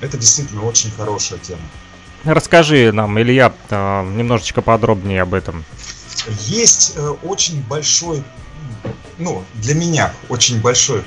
Это 0.00 0.18
действительно 0.18 0.62
очень 0.62 0.90
хорошая 0.90 1.38
тема. 1.38 1.62
Расскажи 2.26 2.90
нам, 2.90 3.20
Илья, 3.20 3.54
э, 3.70 4.02
немножечко 4.16 4.60
подробнее 4.60 5.22
об 5.22 5.32
этом. 5.32 5.64
Есть 6.40 6.94
э, 6.96 7.08
очень 7.22 7.62
большой, 7.62 8.24
ну, 9.18 9.44
для 9.54 9.76
меня 9.76 10.12
очень 10.28 10.60
большой 10.60 11.04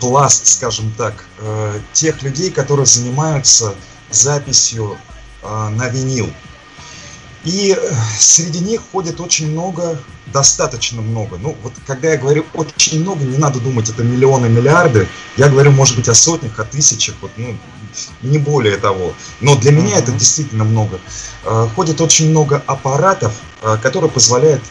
пласт, 0.00 0.48
скажем 0.48 0.92
так, 0.98 1.24
э, 1.38 1.78
тех 1.92 2.20
людей, 2.22 2.50
которые 2.50 2.86
занимаются 2.86 3.76
записью 4.10 4.98
э, 5.42 5.68
на 5.68 5.88
винил. 5.88 6.28
И 7.44 7.76
э, 7.78 7.94
среди 8.18 8.58
них 8.58 8.80
ходит 8.90 9.20
очень 9.20 9.52
много, 9.52 9.96
достаточно 10.32 11.00
много. 11.00 11.38
Ну, 11.38 11.56
вот 11.62 11.74
когда 11.86 12.10
я 12.10 12.16
говорю 12.16 12.44
очень 12.54 13.02
много, 13.02 13.24
не 13.24 13.38
надо 13.38 13.60
думать, 13.60 13.88
это 13.88 14.02
миллионы, 14.02 14.48
миллиарды. 14.48 15.06
Я 15.36 15.48
говорю, 15.48 15.70
может 15.70 15.94
быть, 15.94 16.08
о 16.08 16.14
сотнях, 16.14 16.58
о 16.58 16.64
тысячах, 16.64 17.14
вот, 17.20 17.30
ну, 17.36 17.56
не 18.22 18.38
более 18.38 18.76
того. 18.76 19.14
Но 19.40 19.56
для 19.56 19.72
меня 19.72 19.98
это 19.98 20.12
действительно 20.12 20.64
много. 20.64 20.98
Э, 21.44 21.68
ходит 21.74 22.00
очень 22.00 22.30
много 22.30 22.62
аппаратов, 22.66 23.34
э, 23.62 23.76
которые 23.82 24.10
позволяют 24.10 24.62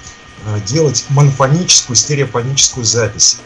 делать 0.68 1.06
монофоническую, 1.10 1.96
стереофоническую 1.96 2.86
запись. 2.86 3.40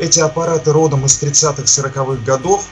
Эти 0.00 0.18
аппараты 0.18 0.72
родом 0.72 1.06
из 1.06 1.22
30-х, 1.22 1.62
40-х 1.62 2.24
годов. 2.24 2.66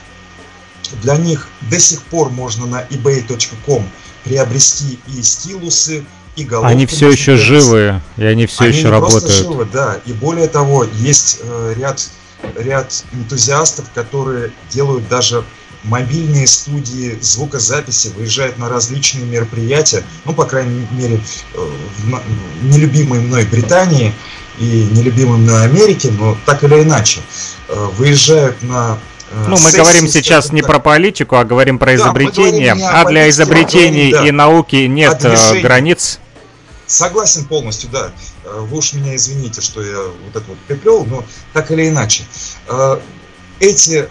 Для 1.01 1.15
них 1.15 1.47
до 1.61 1.79
сих 1.79 2.01
пор 2.03 2.29
можно 2.29 2.65
на 2.65 2.81
ebay.com 2.81 3.87
приобрести 4.25 4.99
и 5.07 5.21
стилусы, 5.21 6.03
и 6.37 6.43
головки. 6.43 6.71
Они 6.71 6.85
все 6.85 7.09
еще 7.09 7.33
приобрести. 7.33 7.53
живые, 7.53 8.01
и 8.15 8.23
они 8.23 8.45
все 8.45 8.65
Они 8.65 8.77
еще 8.77 8.89
работают. 8.89 9.33
Живы, 9.33 9.65
да. 9.65 9.99
И 10.05 10.13
более 10.13 10.47
того, 10.47 10.85
есть 10.85 11.39
э, 11.41 11.73
ряд, 11.77 12.07
ряд 12.55 13.03
энтузиастов, 13.11 13.85
которые 13.93 14.51
делают 14.69 15.07
даже 15.09 15.43
мобильные 15.83 16.47
студии 16.47 17.17
звукозаписи, 17.21 18.09
выезжают 18.09 18.57
на 18.57 18.69
различные 18.69 19.25
мероприятия, 19.25 20.03
ну, 20.25 20.33
по 20.33 20.45
крайней 20.45 20.87
мере, 20.91 21.21
э, 21.53 21.71
в 21.99 22.63
нелюбимой 22.63 23.19
мной 23.19 23.45
Британии 23.45 24.13
и 24.59 24.87
нелюбимой 24.91 25.37
мной 25.37 25.65
Америке, 25.65 26.11
но 26.11 26.37
так 26.45 26.63
или 26.63 26.81
иначе, 26.81 27.21
э, 27.69 27.89
выезжают 27.97 28.61
на 28.63 28.97
э, 29.31 29.45
Ну, 29.47 29.57
мы 29.59 29.71
говорим 29.71 30.07
сейчас 30.07 30.51
не 30.51 30.61
про 30.61 30.79
политику, 30.79 31.35
а 31.35 31.45
говорим 31.45 31.79
про 31.79 31.95
Да, 31.97 32.11
говорим 32.11 32.83
о 32.83 33.01
А 33.01 33.05
для 33.05 33.29
изобретений 33.29 34.27
и 34.27 34.31
науки 34.31 34.87
нет 34.87 35.21
границ. 35.61 36.19
Согласен 36.85 37.43
полностью, 37.45 37.89
да. 37.91 38.11
Вы 38.45 38.77
уж 38.77 38.93
меня 38.93 39.13
извините, 39.15 39.59
что 39.59 39.83
я 39.83 39.97
вот 39.97 40.35
это 40.35 40.45
вот 40.47 40.57
приплел, 40.67 41.03
но 41.03 41.25
так 41.51 41.69
или 41.71 41.89
иначе. 41.89 42.23
Эти 43.59 44.07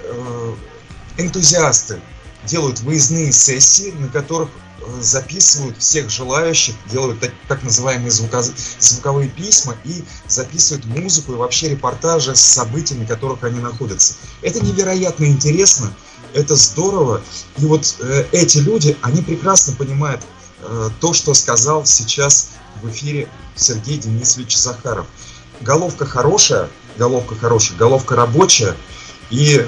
энтузиасты 1.18 2.00
делают 2.44 2.81
выездные 2.81 3.33
сессии, 3.33 3.92
на 3.98 4.09
которых 4.09 4.50
э, 4.81 5.00
записывают 5.00 5.79
всех 5.79 6.11
желающих, 6.11 6.74
делают 6.90 7.20
так, 7.20 7.33
так 7.48 7.62
называемые 7.62 8.11
звуко- 8.11 8.44
звуковые 8.79 9.29
письма 9.29 9.76
и 9.85 10.05
записывают 10.29 10.85
музыку 10.87 11.33
и 11.33 11.37
вообще 11.37 11.70
репортажи 11.70 12.35
с 12.35 12.40
событиями, 12.40 13.00
на 13.02 13.07
которых 13.07 13.42
они 13.44 13.61
находятся. 13.61 14.14
Это 14.42 14.61
невероятно 14.61 15.24
интересно, 15.24 15.92
это 16.35 16.55
здорово. 16.55 17.20
И 17.59 17.64
вот 17.64 17.96
э, 18.00 18.26
эти 18.33 18.59
люди, 18.59 18.96
они 19.02 19.22
прекрасно 19.22 19.74
понимают 19.74 20.22
э, 20.61 20.90
то, 21.00 21.12
что 21.12 21.35
сказал 21.35 21.85
сейчас 21.85 22.50
в 22.83 22.88
эфире 22.90 23.29
Сергей 23.57 23.98
Денисович 23.98 24.57
Захаров. 24.57 25.07
Головка 25.61 26.05
хорошая, 26.05 26.68
головка 26.98 27.35
хорошая, 27.35 27.79
головка 27.79 28.14
рабочая. 28.14 28.76
И, 29.31 29.66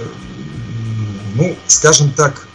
ну, 1.34 1.56
скажем 1.66 2.12
так, 2.12 2.46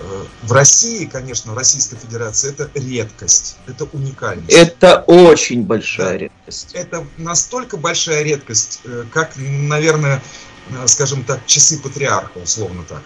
э, 0.00 0.24
в 0.42 0.52
России, 0.52 1.06
конечно, 1.06 1.52
в 1.52 1.56
Российской 1.56 1.96
Федерации 1.96 2.50
это 2.50 2.70
редкость, 2.74 3.56
это 3.66 3.84
уникальность. 3.92 4.52
Это 4.52 5.04
очень 5.06 5.62
большая 5.62 6.16
редкость. 6.16 6.70
Это 6.74 7.06
настолько 7.16 7.76
большая 7.76 8.22
редкость, 8.22 8.80
э, 8.84 9.04
как, 9.12 9.32
наверное, 9.36 10.22
э, 10.70 10.86
скажем 10.86 11.24
так, 11.24 11.44
часы 11.46 11.78
патриарха, 11.80 12.38
условно 12.38 12.84
так. 12.88 13.02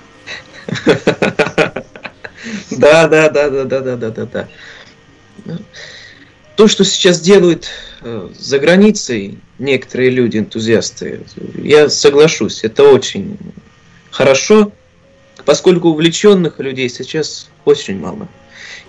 Да, 2.71 3.09
да, 3.09 3.29
да, 3.29 3.51
да, 3.51 3.65
да, 3.65 3.81
да, 3.81 3.97
да, 3.97 4.11
да, 4.11 4.27
да. 4.27 5.59
То, 6.55 6.69
что 6.69 6.85
сейчас 6.85 7.21
делают 7.21 7.69
за 8.39 8.59
границей 8.61 9.41
некоторые 9.59 10.11
люди, 10.11 10.39
энтузиасты, 10.39 11.25
я 11.57 11.91
соглашусь, 11.91 12.63
это 12.63 12.85
очень 12.85 13.39
хорошо, 14.11 14.73
поскольку 15.49 15.89
увлеченных 15.89 16.59
людей 16.59 16.91
сейчас 16.91 17.49
очень 17.65 17.99
мало. 17.99 18.29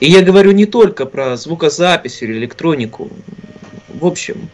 И 0.02 0.12
я 0.12 0.22
говорю 0.22 0.52
не 0.52 0.66
только 0.66 1.06
про 1.06 1.38
звукозапись 1.38 2.22
или 2.22 2.34
электронику. 2.34 3.10
В 3.88 4.06
общем, 4.06 4.50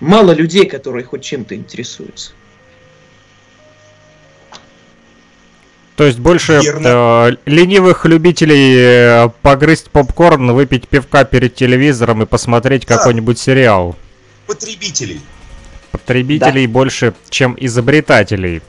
мало 0.00 0.32
людей, 0.32 0.66
которые 0.66 1.04
хоть 1.04 1.22
чем-то 1.22 1.54
интересуются. 1.54 2.32
То 5.94 6.02
есть 6.02 6.18
больше 6.18 6.54
э, 6.64 7.30
ленивых 7.46 8.06
любителей 8.06 8.74
э, 8.76 9.28
погрызть 9.40 9.92
попкорн, 9.92 10.50
выпить 10.50 10.88
пивка 10.88 11.22
перед 11.22 11.54
телевизором 11.54 12.24
и 12.24 12.26
посмотреть 12.26 12.88
Да. 12.88 12.96
какой-нибудь 12.96 13.38
сериал. 13.38 13.94
Потребителей. 14.48 15.20
Потребителей 15.92 16.66
больше, 16.66 17.14
чем 17.30 17.56
изобретателей. 17.56 18.62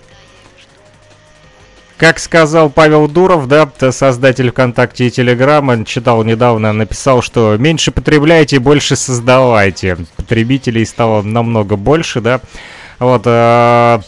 Как 1.98 2.20
сказал 2.20 2.70
Павел 2.70 3.08
Дуров, 3.08 3.48
да, 3.48 3.68
создатель 3.92 4.52
ВКонтакте 4.52 5.08
и 5.08 5.12
Телеграма, 5.12 5.84
читал 5.84 6.24
недавно, 6.24 6.72
написал, 6.72 7.24
что 7.24 7.58
меньше 7.58 7.92
потребляйте, 7.92 8.60
больше 8.60 8.96
создавайте. 8.96 9.98
Потребителей 10.16 10.86
стало 10.86 11.24
намного 11.24 11.76
больше, 11.76 12.22
да. 12.22 12.42
Вот, 13.00 13.24
э, 13.26 14.02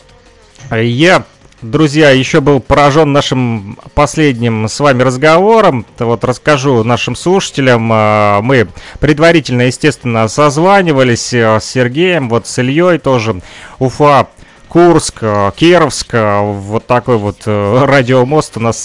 я, 0.72 1.24
друзья, 1.64 2.12
еще 2.12 2.42
был 2.42 2.60
поражен 2.60 3.12
нашим 3.12 3.80
последним 3.96 4.68
с 4.68 4.80
вами 4.80 5.02
разговором. 5.02 5.84
Вот 5.98 6.24
расскажу 6.24 6.84
нашим 6.84 7.16
слушателям. 7.16 7.92
э, 7.92 8.42
Мы 8.42 8.68
предварительно, 9.00 9.64
естественно, 9.64 10.28
созванивались 10.28 11.34
э, 11.34 11.60
с 11.60 11.66
Сергеем, 11.66 12.30
вот 12.30 12.46
с 12.46 12.60
Ильей 12.60 13.00
тоже. 13.00 13.42
Уфа, 13.80 14.28
Курск, 14.70 15.18
э, 15.22 15.52
Кировск, 15.56 16.14
э, 16.14 16.42
вот 16.42 16.86
такой 16.86 17.18
вот 17.18 17.42
э, 17.46 17.84
радиомост 17.86 18.58
у 18.58 18.60
нас 18.60 18.78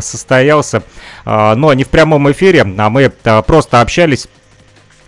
состоялся. 0.00 0.82
Но 1.24 1.72
не 1.74 1.84
в 1.84 1.88
прямом 1.88 2.30
эфире, 2.32 2.62
а 2.62 2.90
мы 2.90 3.10
просто 3.46 3.80
общались. 3.80 4.28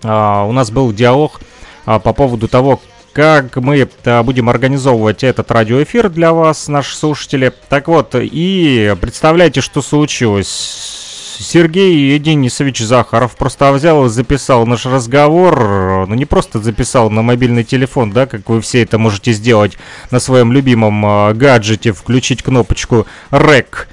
У 0.02 0.06
нас 0.06 0.70
был 0.70 0.92
диалог 0.92 1.40
по 1.84 1.98
поводу 1.98 2.46
того, 2.46 2.80
как 3.12 3.56
мы 3.56 3.88
будем 4.24 4.48
организовывать 4.48 5.24
этот 5.24 5.50
радиоэфир 5.50 6.10
для 6.10 6.32
вас, 6.32 6.68
наши 6.68 6.96
слушатели. 6.96 7.52
Так 7.68 7.88
вот, 7.88 8.14
и 8.14 8.94
представляете, 9.00 9.60
что 9.60 9.82
случилось. 9.82 11.09
Сергей 11.40 12.18
Денисович 12.18 12.80
Захаров 12.80 13.34
просто 13.34 13.72
взял 13.72 14.04
и 14.04 14.08
записал 14.10 14.66
наш 14.66 14.84
разговор, 14.84 16.06
ну 16.06 16.14
не 16.14 16.26
просто 16.26 16.60
записал 16.60 17.08
на 17.08 17.22
мобильный 17.22 17.64
телефон, 17.64 18.12
да, 18.12 18.26
как 18.26 18.48
вы 18.50 18.60
все 18.60 18.82
это 18.82 18.98
можете 18.98 19.32
сделать 19.32 19.78
на 20.10 20.20
своем 20.20 20.52
любимом 20.52 21.02
а, 21.06 21.32
гаджете, 21.32 21.92
включить 21.92 22.42
кнопочку 22.42 23.06
REC. 23.30 23.86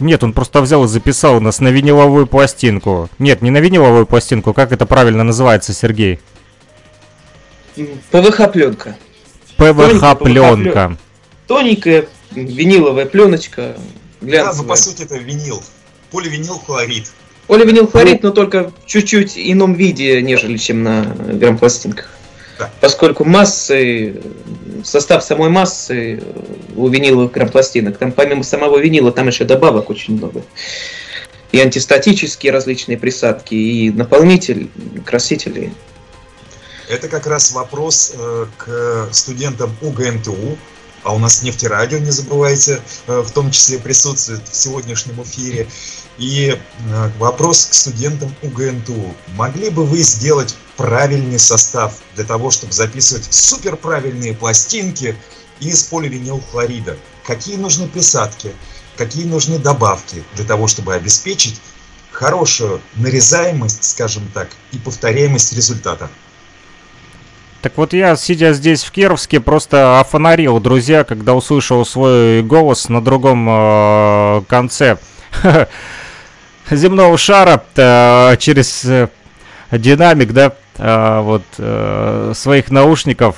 Нет, 0.00 0.24
он 0.24 0.32
просто 0.32 0.60
взял 0.60 0.84
и 0.84 0.88
записал 0.88 1.40
нас 1.40 1.60
на 1.60 1.68
виниловую 1.68 2.26
пластинку. 2.26 3.08
Нет, 3.20 3.42
не 3.42 3.50
на 3.50 3.58
виниловую 3.58 4.04
пластинку, 4.04 4.52
как 4.52 4.72
это 4.72 4.84
правильно 4.84 5.22
называется, 5.22 5.72
Сергей? 5.72 6.18
ПВХ 8.10 8.50
пленка. 8.52 8.96
Тоненькая 9.56 10.14
ПВХ-пленка. 10.14 10.96
Тоненькая 11.46 12.08
виниловая 12.32 13.06
пленочка. 13.06 13.76
Да, 14.20 14.26
ну 14.26 14.28
глянцевая. 14.28 14.68
по 14.68 14.76
сути 14.76 15.02
это 15.02 15.16
винил. 15.16 15.62
Поливинил 16.10 16.58
хлорид. 16.58 17.10
Поливинил 17.46 17.86
хлорид, 17.86 18.22
но 18.22 18.30
только 18.30 18.70
в 18.70 18.86
чуть-чуть 18.86 19.32
ином 19.36 19.74
виде, 19.74 20.20
нежели 20.22 20.56
чем 20.56 20.82
на 20.82 21.04
грампластинках. 21.04 22.10
Да. 22.58 22.70
Поскольку 22.80 23.24
массы, 23.24 24.20
состав 24.84 25.22
самой 25.22 25.48
массы 25.48 26.22
у 26.76 26.88
виниловых 26.88 27.32
грампластинок, 27.32 27.98
там 27.98 28.12
помимо 28.12 28.42
самого 28.42 28.78
винила, 28.78 29.12
там 29.12 29.28
еще 29.28 29.44
добавок 29.44 29.90
очень 29.90 30.16
много. 30.16 30.42
И 31.52 31.60
антистатические 31.60 32.52
различные 32.52 32.98
присадки, 32.98 33.54
и 33.54 33.90
наполнитель, 33.90 34.68
красители. 35.06 35.72
Это 36.88 37.08
как 37.08 37.26
раз 37.26 37.52
вопрос 37.52 38.12
э, 38.14 38.46
к 38.56 39.08
студентам 39.12 39.74
УГНТУ, 39.80 40.58
а 41.04 41.14
у 41.14 41.18
нас 41.18 41.42
нефтерадио, 41.42 41.98
не 41.98 42.10
забывайте, 42.10 42.80
э, 43.06 43.20
в 43.20 43.30
том 43.30 43.50
числе 43.50 43.78
присутствует 43.78 44.46
в 44.48 44.56
сегодняшнем 44.56 45.22
эфире. 45.22 45.68
И 46.18 46.50
э, 46.50 47.10
вопрос 47.18 47.66
к 47.66 47.74
студентам 47.74 48.34
УГНТУ. 48.42 49.14
Могли 49.36 49.70
бы 49.70 49.84
вы 49.84 49.98
сделать 49.98 50.56
правильный 50.76 51.38
состав 51.38 51.94
для 52.16 52.24
того, 52.24 52.50
чтобы 52.50 52.72
записывать 52.72 53.32
суперправильные 53.32 54.34
пластинки 54.34 55.16
из 55.60 55.84
поливинилхлорида? 55.84 56.96
Какие 57.24 57.56
нужны 57.56 57.86
присадки? 57.86 58.52
Какие 58.96 59.26
нужны 59.26 59.58
добавки 59.58 60.24
для 60.34 60.44
того, 60.44 60.66
чтобы 60.66 60.94
обеспечить 60.94 61.60
хорошую 62.10 62.80
нарезаемость, 62.96 63.84
скажем 63.84 64.28
так, 64.34 64.48
и 64.72 64.78
повторяемость 64.78 65.52
результата? 65.52 66.10
Так 67.62 67.76
вот 67.76 67.92
я, 67.92 68.16
сидя 68.16 68.52
здесь 68.54 68.82
в 68.82 68.90
Кировске, 68.90 69.38
просто 69.38 70.00
офонарил, 70.00 70.58
друзья, 70.58 71.04
когда 71.04 71.34
услышал 71.34 71.84
свой 71.86 72.42
голос 72.42 72.88
на 72.88 73.00
другом 73.02 73.48
э, 73.48 74.42
конце 74.48 74.98
земного 76.70 77.16
шара 77.18 77.62
э, 77.76 78.36
через 78.38 78.84
э, 78.84 79.08
динамик, 79.70 80.32
да, 80.32 80.52
э, 80.76 81.20
вот 81.22 82.36
своих 82.36 82.70
наушников. 82.70 83.36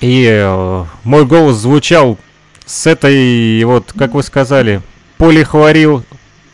И 0.00 0.86
мой 1.04 1.26
голос 1.26 1.56
звучал 1.56 2.18
с 2.64 2.86
этой, 2.86 3.62
вот, 3.64 3.92
как 3.96 4.14
вы 4.14 4.22
сказали, 4.22 4.80
полихлорил. 5.18 6.04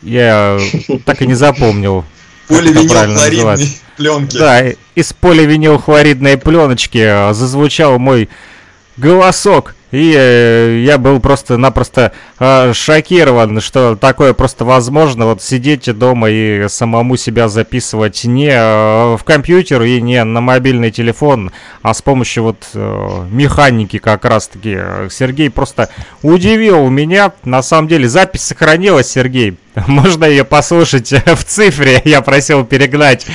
Я 0.01 0.59
так 1.05 1.21
и 1.21 1.27
не 1.27 1.33
запомнил. 1.33 2.03
Поливинилхлоридной 2.49 3.67
пленки. 3.95 4.37
Да, 4.37 4.65
из 4.95 5.13
поливинилхлоридной 5.13 6.37
пленочки 6.37 7.33
зазвучал 7.33 7.97
мой 7.99 8.29
голосок. 8.97 9.75
И 9.91 10.13
э, 10.17 10.81
я 10.83 10.97
был 10.97 11.21
просто-напросто 11.21 12.11
э, 12.39 12.73
шокирован, 12.73 13.61
что 13.61 13.95
такое 13.95 14.33
просто 14.33 14.65
возможно. 14.65 15.27
Вот 15.27 15.41
сидеть 15.41 15.97
дома 15.97 16.29
и 16.29 16.67
самому 16.67 17.15
себя 17.15 17.47
записывать 17.47 18.25
не 18.25 18.49
э, 18.49 19.15
в 19.15 19.23
компьютер 19.23 19.83
и 19.83 20.01
не 20.01 20.21
на 20.25 20.41
мобильный 20.41 20.91
телефон, 20.91 21.53
а 21.83 21.93
с 21.93 22.01
помощью 22.01 22.43
вот 22.43 22.67
э, 22.73 23.27
механики 23.31 23.97
как 23.97 24.25
раз-таки. 24.25 24.77
Сергей 25.09 25.49
просто 25.49 25.89
удивил 26.21 26.89
меня. 26.89 27.31
На 27.45 27.63
самом 27.63 27.87
деле 27.87 28.09
запись 28.09 28.41
сохранилась, 28.41 29.09
Сергей. 29.09 29.57
Можно 29.87 30.25
ее 30.25 30.43
послушать 30.43 31.11
в 31.25 31.43
цифре. 31.45 32.01
Я 32.03 32.21
просил 32.21 32.65
перегнать 32.65 33.25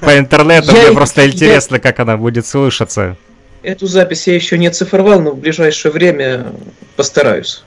по 0.00 0.16
интернету. 0.18 0.70
Мне 0.70 0.92
просто 0.92 1.28
интересно, 1.28 1.80
как 1.80 1.98
она 1.98 2.16
будет 2.16 2.46
слышаться. 2.46 3.16
Эту 3.62 3.86
запись 3.86 4.26
я 4.26 4.34
еще 4.34 4.56
не 4.56 4.68
оцифровал, 4.68 5.20
но 5.20 5.32
в 5.32 5.38
ближайшее 5.38 5.92
время 5.92 6.52
постараюсь. 6.96 7.62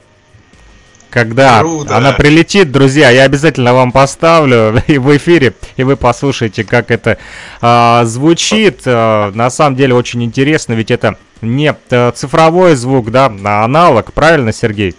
Когда 1.11 1.59
Круто. 1.59 1.95
она 1.95 2.11
прилетит, 2.13 2.71
друзья, 2.71 3.11
я 3.11 3.23
обязательно 3.23 3.75
вам 3.75 3.91
поставлю 3.91 4.81
и 4.87 4.97
в 4.97 5.15
эфире, 5.15 5.53
и 5.77 5.83
вы 5.83 5.95
послушаете, 5.95 6.63
как 6.63 6.89
это 6.89 7.19
а, 7.61 8.03
звучит. 8.05 8.81
А, 8.85 9.31
на 9.31 9.51
самом 9.51 9.75
деле 9.75 9.93
очень 9.93 10.23
интересно, 10.23 10.73
ведь 10.73 10.89
это 10.89 11.17
не 11.41 11.75
а, 11.91 12.11
цифровой 12.13 12.73
звук, 12.75 13.11
да, 13.11 13.31
а 13.45 13.63
аналог, 13.63 14.11
правильно, 14.13 14.51
Сергей? 14.51 14.95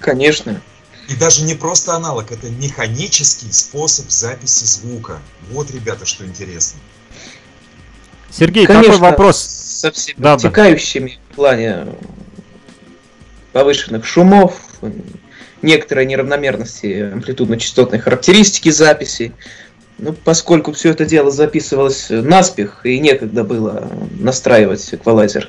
Конечно. 0.00 0.60
И 1.08 1.14
даже 1.14 1.44
не 1.44 1.54
просто 1.54 1.94
аналог, 1.94 2.32
это 2.32 2.50
механический 2.50 3.52
способ 3.52 4.10
записи 4.10 4.64
звука. 4.64 5.20
Вот, 5.50 5.70
ребята, 5.70 6.04
что 6.04 6.24
интересно. 6.24 6.80
Сергей, 8.30 8.66
Конечно, 8.66 8.94
такой 8.94 9.10
вопрос. 9.10 9.63
Со 9.84 9.92
всеми 9.92 10.16
Да, 10.18 10.30
да. 10.30 10.48
вытекающими 10.48 11.18
в 11.30 11.34
плане 11.34 11.86
повышенных 13.52 14.06
шумов, 14.06 14.58
некоторой 15.60 16.06
неравномерности 16.06 17.10
амплитудно-частотной 17.12 17.98
характеристики 17.98 18.70
записи. 18.70 19.32
Ну, 19.98 20.12
поскольку 20.12 20.72
все 20.72 20.90
это 20.90 21.04
дело 21.04 21.30
записывалось 21.30 22.06
наспех 22.10 22.84
и 22.84 22.98
некогда 22.98 23.44
было 23.44 23.88
настраивать 24.18 24.92
эквалайзер. 24.92 25.48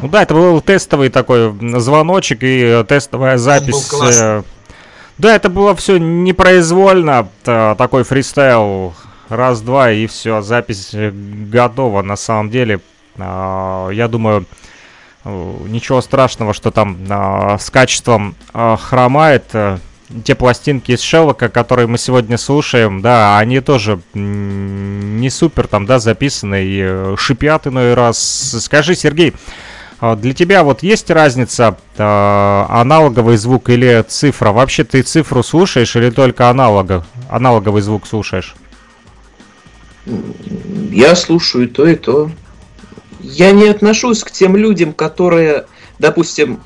Ну 0.00 0.08
да, 0.08 0.22
это 0.22 0.34
был 0.34 0.60
тестовый 0.60 1.08
такой 1.08 1.54
звоночек 1.80 2.42
и 2.42 2.60
э, 2.62 2.84
тестовая 2.84 3.38
запись. 3.38 3.88
э, 4.20 4.42
Да, 5.18 5.36
это 5.36 5.48
было 5.48 5.74
все 5.76 5.98
непроизвольно, 5.98 7.28
та- 7.44 7.74
такой 7.76 8.02
фристайл. 8.04 8.94
Раз-два 9.28 9.90
и 9.92 10.06
все, 10.06 10.40
запись 10.42 10.90
э, 10.92 11.10
готова 11.12 12.02
на 12.02 12.16
самом 12.16 12.50
деле. 12.50 12.80
А, 13.18 13.88
Я 13.90 14.08
думаю, 14.08 14.46
э, 15.24 15.54
ничего 15.68 16.00
страшного, 16.00 16.54
что 16.54 16.70
там 16.70 16.96
а, 17.08 17.58
с 17.58 17.70
качеством 17.70 18.36
а, 18.52 18.76
хромает. 18.76 19.44
э, 19.52 19.78
Те 20.24 20.36
пластинки 20.36 20.92
из 20.92 21.00
Шеллока, 21.00 21.48
которые 21.48 21.88
мы 21.88 21.98
сегодня 21.98 22.38
слушаем, 22.38 23.00
да, 23.02 23.38
они 23.38 23.60
тоже 23.60 23.98
не 24.14 25.28
супер 25.30 25.66
там, 25.66 25.86
да, 25.86 25.98
записаны 25.98 26.62
и 26.64 27.16
шипят 27.16 27.66
иной 27.66 27.94
раз. 27.94 28.18
Скажи, 28.60 28.94
Сергей, 28.94 29.34
Для 30.00 30.34
тебя 30.34 30.62
вот 30.62 30.82
есть 30.82 31.10
разница 31.10 31.78
э, 31.96 32.02
аналоговый 32.68 33.38
звук 33.38 33.70
или 33.70 34.04
цифра? 34.06 34.52
Вообще 34.52 34.84
ты 34.84 35.00
цифру 35.02 35.42
слушаешь 35.42 35.96
или 35.96 36.10
только 36.10 36.50
аналога, 36.50 37.04
аналоговый 37.30 37.80
звук 37.82 38.06
слушаешь? 38.06 38.54
Я 40.06 41.16
слушаю 41.16 41.68
то, 41.68 41.86
и 41.86 41.96
то. 41.96 42.30
Я 43.20 43.52
не 43.52 43.68
отношусь 43.68 44.22
к 44.22 44.30
тем 44.30 44.56
людям, 44.56 44.92
которые, 44.92 45.66
допустим, 45.98 46.60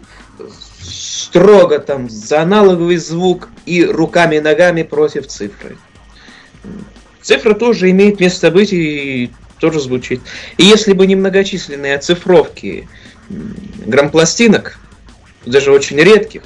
строго 0.83 1.79
там 1.79 2.11
за 2.11 2.43
аналоговый 2.43 2.97
звук 2.97 3.49
и 3.65 3.85
руками 3.85 4.37
и 4.37 4.41
ногами 4.41 4.83
против 4.83 5.27
цифры. 5.27 5.79
Цифра 7.23 7.55
тоже 7.55 7.91
имеет 7.91 8.21
место 8.21 8.51
быть 8.51 8.73
и 8.73 9.31
тоже 9.59 9.81
звучит. 9.81 10.21
И 10.57 10.65
если 10.65 10.93
бы 10.93 11.07
не 11.07 11.17
многочисленные 11.17 11.95
оцифровки 11.95 12.89
грампластинок, 13.87 14.79
даже 15.47 15.71
очень 15.71 15.99
редких, 15.99 16.43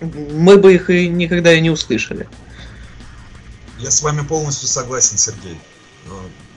мы 0.00 0.56
бы 0.56 0.74
их 0.74 0.90
и 0.90 1.08
никогда 1.08 1.52
и 1.52 1.60
не 1.60 1.70
услышали. 1.70 2.28
Я 3.78 3.90
с 3.90 4.02
вами 4.02 4.26
полностью 4.26 4.68
согласен, 4.68 5.16
Сергей. 5.18 5.56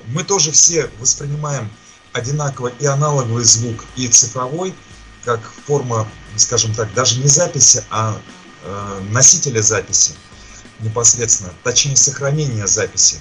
Мы 0.07 0.23
тоже 0.23 0.51
все 0.51 0.89
воспринимаем 0.99 1.69
одинаково 2.13 2.71
и 2.79 2.85
аналоговый 2.85 3.43
звук, 3.43 3.85
и 3.95 4.07
цифровой, 4.07 4.73
как 5.25 5.41
форма, 5.65 6.07
скажем 6.35 6.73
так, 6.73 6.93
даже 6.93 7.19
не 7.19 7.27
записи, 7.27 7.83
а 7.89 8.19
э, 8.63 9.01
носителя 9.09 9.61
записи 9.61 10.13
непосредственно, 10.79 11.53
точнее 11.63 11.95
сохранения 11.95 12.67
записи. 12.67 13.19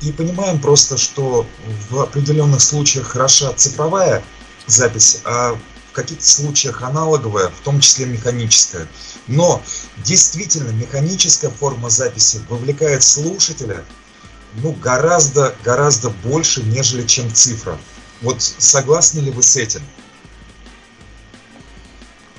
И 0.00 0.12
понимаем 0.12 0.60
просто, 0.60 0.98
что 0.98 1.46
в 1.88 2.00
определенных 2.00 2.60
случаях 2.60 3.08
хороша 3.08 3.52
цифровая 3.52 4.22
запись, 4.66 5.20
а 5.24 5.56
в 5.90 5.92
каких-то 5.92 6.26
случаях 6.26 6.82
аналоговая, 6.82 7.48
в 7.48 7.60
том 7.60 7.80
числе 7.80 8.06
механическая. 8.06 8.88
Но 9.28 9.62
действительно 9.98 10.70
механическая 10.70 11.50
форма 11.50 11.88
записи 11.88 12.40
вовлекает 12.48 13.02
слушателя 13.02 13.84
ну, 14.62 14.72
гораздо, 14.72 15.54
гораздо 15.64 16.10
больше, 16.10 16.62
нежели 16.62 17.06
чем 17.06 17.32
цифра. 17.32 17.78
Вот 18.22 18.40
согласны 18.40 19.20
ли 19.20 19.30
вы 19.30 19.42
с 19.42 19.56
этим? 19.56 19.80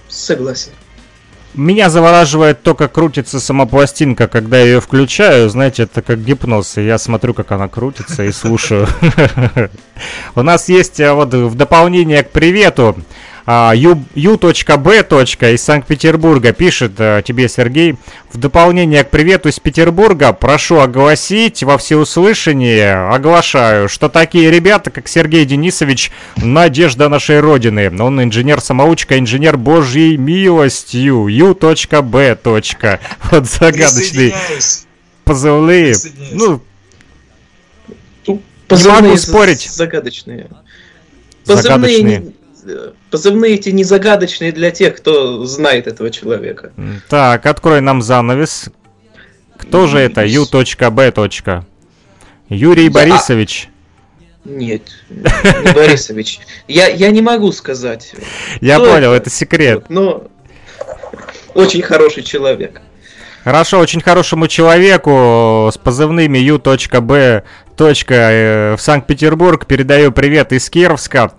Согласен. 0.07 0.71
Меня 1.53 1.89
завораживает 1.89 2.63
то, 2.63 2.75
как 2.75 2.91
крутится 2.91 3.39
сама 3.39 3.65
пластинка, 3.65 4.27
когда 4.27 4.57
я 4.57 4.65
ее 4.65 4.81
включаю. 4.81 5.49
Знаете, 5.49 5.83
это 5.83 6.01
как 6.01 6.21
гипноз. 6.21 6.77
И 6.77 6.85
я 6.85 6.97
смотрю, 6.97 7.33
как 7.33 7.51
она 7.53 7.69
крутится 7.69 8.23
и 8.25 8.31
слушаю. 8.33 8.87
У 10.35 10.41
нас 10.41 10.67
есть 10.67 10.99
а, 10.99 11.13
вот 11.13 11.33
в 11.33 11.55
дополнение 11.55 12.23
к 12.23 12.31
привету 12.31 12.97
а, 13.47 13.73
ю- 13.75 14.03
ю.б. 14.15 15.03
из 15.53 15.61
Санкт-Петербурга 15.63 16.51
пишет 16.51 16.93
а, 16.97 17.21
тебе, 17.21 17.47
Сергей. 17.47 17.95
В 18.31 18.37
дополнение 18.37 19.03
к 19.03 19.09
привету 19.11 19.49
из 19.49 19.59
Петербурга 19.59 20.33
прошу 20.33 20.79
огласить 20.79 21.63
во 21.63 21.77
всеуслышание, 21.77 22.95
оглашаю, 23.13 23.87
что 23.87 24.09
такие 24.09 24.49
ребята, 24.51 24.89
как 24.91 25.07
Сергей 25.07 25.45
Денисович, 25.45 26.11
надежда 26.37 27.07
нашей 27.07 27.39
Родины. 27.39 27.89
Он 28.01 28.21
инженер-самоучка, 28.23 29.17
инженер 29.19 29.57
Божьей 29.57 30.17
милостью. 30.17 31.27
ю.б. 31.27 32.37
Вот 33.31 33.45
загадочные 33.45 34.31
Присоединяюсь. 34.31 34.85
позывные. 35.23 35.95
Ну, 36.33 36.61
Ну, 38.27 38.41
могу 38.69 39.15
з- 39.17 39.21
спорить. 39.21 39.69
Загадочные. 39.69 40.47
Позывные, 41.45 41.63
Загадочные. 41.63 42.33
Позывные 43.11 43.55
эти 43.55 43.69
не 43.69 43.83
загадочные 43.83 44.51
для 44.51 44.71
тех, 44.71 44.95
кто 44.95 45.45
знает 45.45 45.87
этого 45.87 46.09
человека. 46.11 46.71
так, 47.09 47.45
открой 47.45 47.81
нам 47.81 48.01
занавес. 48.01 48.69
Кто 49.57 49.87
же 49.87 49.99
это? 49.99 50.25
ю.б. 50.25 51.63
Юрий 52.49 52.85
Я- 52.85 52.91
Борисович. 52.91 53.69
Нет, 54.43 54.83
не 55.09 55.73
Борисович. 55.73 56.39
Я, 56.67 56.87
я 56.87 57.09
не 57.09 57.21
могу 57.21 57.51
сказать. 57.51 58.13
Я 58.61 58.79
понял, 58.79 59.11
это? 59.11 59.23
это 59.23 59.29
секрет. 59.31 59.85
Но 59.89 60.27
очень 61.55 61.81
хороший 61.81 62.21
человек. 62.21 62.81
Хорошо, 63.43 63.79
очень 63.79 64.01
хорошему 64.01 64.47
человеку 64.47 65.69
с 65.71 65.77
позывными 65.77 66.37
ю.б. 66.37 67.43
э, 68.15 68.75
в 68.75 68.81
Санкт-Петербург 68.81 69.65
передаю 69.65 70.11
привет 70.11 70.51
из 70.51 70.69
Кировска, 70.69 71.33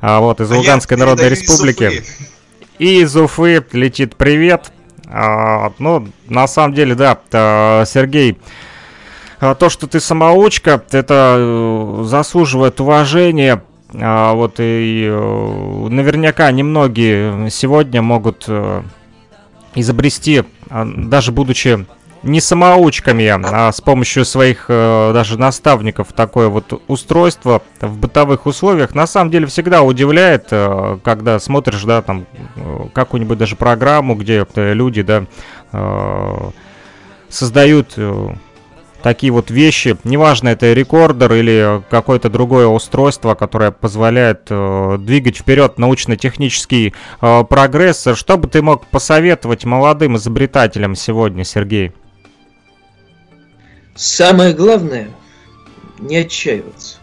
а, 0.00 0.20
вот 0.20 0.40
из 0.40 0.50
А 0.50 0.56
Луганской 0.56 0.96
Народной 0.96 1.28
Республики. 1.28 2.02
И 2.78 3.00
из 3.00 3.16
Уфы 3.16 3.64
летит 3.72 4.16
привет. 4.16 4.72
А, 5.06 5.72
ну, 5.78 6.08
на 6.28 6.46
самом 6.46 6.74
деле, 6.74 6.94
да, 6.94 7.18
а, 7.32 7.84
Сергей, 7.84 8.38
а, 9.40 9.54
то, 9.54 9.68
что 9.68 9.86
ты 9.86 10.00
самоучка, 10.00 10.82
это 10.90 11.36
э, 11.38 12.02
заслуживает 12.04 12.80
уважения. 12.80 13.62
А, 13.94 14.34
вот 14.34 14.56
и 14.58 15.06
э, 15.08 15.86
наверняка 15.88 16.50
немногие 16.50 17.48
сегодня 17.50 18.02
могут 18.02 18.44
э, 18.48 18.82
изобрести 19.74 20.44
а, 20.68 20.84
даже 20.84 21.32
будучи 21.32 21.86
не 22.22 22.40
самоучками, 22.40 23.26
а 23.26 23.70
с 23.72 23.80
помощью 23.80 24.24
своих 24.24 24.66
э, 24.68 25.10
даже 25.12 25.38
наставников 25.38 26.12
такое 26.12 26.48
вот 26.48 26.82
устройство 26.88 27.62
в 27.80 27.98
бытовых 27.98 28.46
условиях 28.46 28.94
на 28.94 29.06
самом 29.06 29.30
деле 29.30 29.46
всегда 29.46 29.82
удивляет, 29.82 30.48
э, 30.50 30.98
когда 31.04 31.38
смотришь, 31.38 31.84
да, 31.84 32.02
там 32.02 32.26
э, 32.56 32.86
какую-нибудь 32.92 33.38
даже 33.38 33.56
программу, 33.56 34.14
где 34.14 34.46
э, 34.54 34.74
люди, 34.74 35.02
да, 35.02 35.24
э, 35.72 36.50
создают 37.28 37.94
э, 37.96 38.28
такие 39.02 39.32
вот 39.32 39.50
вещи, 39.50 39.96
неважно 40.04 40.48
это 40.48 40.72
рекордер 40.72 41.32
или 41.34 41.82
какое-то 41.88 42.28
другое 42.30 42.66
устройство, 42.66 43.34
которое 43.34 43.70
позволяет 43.70 44.46
э, 44.50 44.96
двигать 44.98 45.36
вперед 45.36 45.78
научно-технический 45.78 46.94
э, 47.20 47.44
прогресс. 47.44 48.08
Что 48.14 48.36
бы 48.36 48.48
ты 48.48 48.62
мог 48.62 48.86
посоветовать 48.86 49.64
молодым 49.64 50.16
изобретателям 50.16 50.94
сегодня, 50.94 51.44
Сергей? 51.44 51.92
Самое 53.98 54.54
главное– 54.54 55.10
не 55.98 56.18
отчаиваться. 56.18 56.98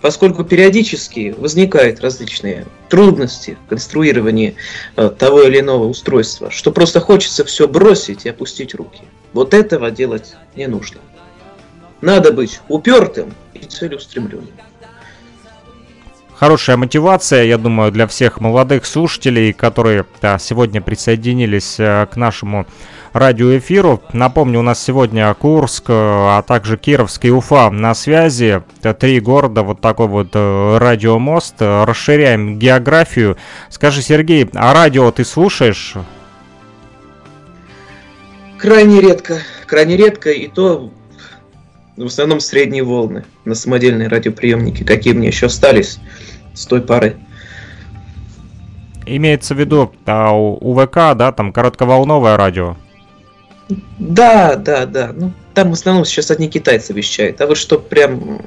Поскольку 0.00 0.44
периодически 0.44 1.34
возникают 1.36 1.98
различные 1.98 2.64
трудности 2.88 3.58
в 3.66 3.68
конструировании 3.68 4.54
э, 4.94 5.10
того 5.18 5.42
или 5.42 5.58
иного 5.58 5.88
устройства, 5.88 6.52
что 6.52 6.70
просто 6.70 7.00
хочется 7.00 7.44
все 7.44 7.66
бросить 7.66 8.24
и 8.24 8.28
опустить 8.28 8.72
руки. 8.76 9.02
Вот 9.32 9.52
этого 9.52 9.90
делать 9.90 10.36
не 10.54 10.68
нужно. 10.68 11.00
Надо 12.00 12.30
быть 12.30 12.60
упертым 12.68 13.34
и 13.52 13.64
целеустремленным. 13.64 14.46
Хорошая 16.36 16.76
мотивация, 16.76 17.42
я 17.42 17.58
думаю, 17.58 17.90
для 17.90 18.06
всех 18.06 18.40
молодых 18.40 18.86
слушателей, 18.86 19.52
которые 19.52 20.06
да, 20.20 20.38
сегодня 20.38 20.80
присоединились 20.80 21.80
э, 21.80 22.06
к 22.06 22.14
нашему 22.14 22.66
радиоэфиру. 23.12 24.02
Напомню, 24.12 24.60
у 24.60 24.62
нас 24.62 24.82
сегодня 24.82 25.32
Курск, 25.34 25.84
э, 25.88 25.92
а 25.94 26.42
также 26.42 26.76
Кировск 26.76 27.24
и 27.24 27.30
Уфа 27.30 27.70
на 27.70 27.94
связи. 27.94 28.62
Это 28.80 28.94
три 28.94 29.20
города, 29.20 29.62
вот 29.62 29.80
такой 29.80 30.08
вот 30.08 30.28
э, 30.34 30.78
радиомост. 30.78 31.56
Расширяем 31.60 32.58
географию. 32.58 33.36
Скажи, 33.68 34.02
Сергей, 34.02 34.48
а 34.54 34.72
радио 34.72 35.10
ты 35.10 35.24
слушаешь? 35.24 35.94
Крайне 38.58 39.00
редко, 39.00 39.38
крайне 39.66 39.96
редко, 39.96 40.30
и 40.30 40.46
то 40.46 40.90
в 41.96 42.06
основном 42.06 42.40
средние 42.40 42.84
волны 42.84 43.24
на 43.44 43.54
самодельные 43.54 44.08
радиоприемники, 44.08 44.84
какие 44.84 45.12
мне 45.14 45.28
еще 45.28 45.46
остались 45.46 45.98
с 46.54 46.66
той 46.66 46.80
пары. 46.80 47.16
Имеется 49.04 49.54
в 49.54 49.58
виду 49.58 49.92
а, 50.06 50.30
у 50.30 50.54
УВК, 50.60 51.14
да, 51.16 51.32
там 51.32 51.52
коротковолновое 51.52 52.36
радио. 52.36 52.76
Да, 53.98 54.56
да, 54.56 54.86
да. 54.86 55.12
Ну, 55.14 55.32
там 55.54 55.70
в 55.70 55.72
основном 55.74 56.04
сейчас 56.04 56.30
одни 56.30 56.48
китайцы 56.48 56.92
вещают. 56.92 57.40
А 57.40 57.46
вот 57.46 57.56
что 57.56 57.78
прям 57.78 58.40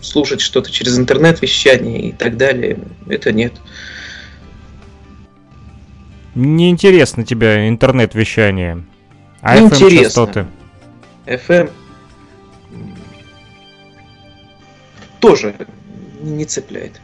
слушать 0.00 0.40
что-то 0.40 0.70
через 0.70 0.98
интернет-вещание 0.98 2.00
и 2.08 2.12
так 2.12 2.36
далее, 2.36 2.78
это 3.08 3.32
нет. 3.32 3.54
Неинтересно 6.34 7.24
тебе 7.24 7.68
интернет-вещание. 7.68 8.84
А 9.40 9.56
Ну, 9.58 9.68
FM 9.68 9.90
частоты? 10.04 10.46
FM 11.26 11.70
м, 12.72 12.96
тоже 15.20 15.54
не 16.20 16.44
цепляет. 16.44 17.00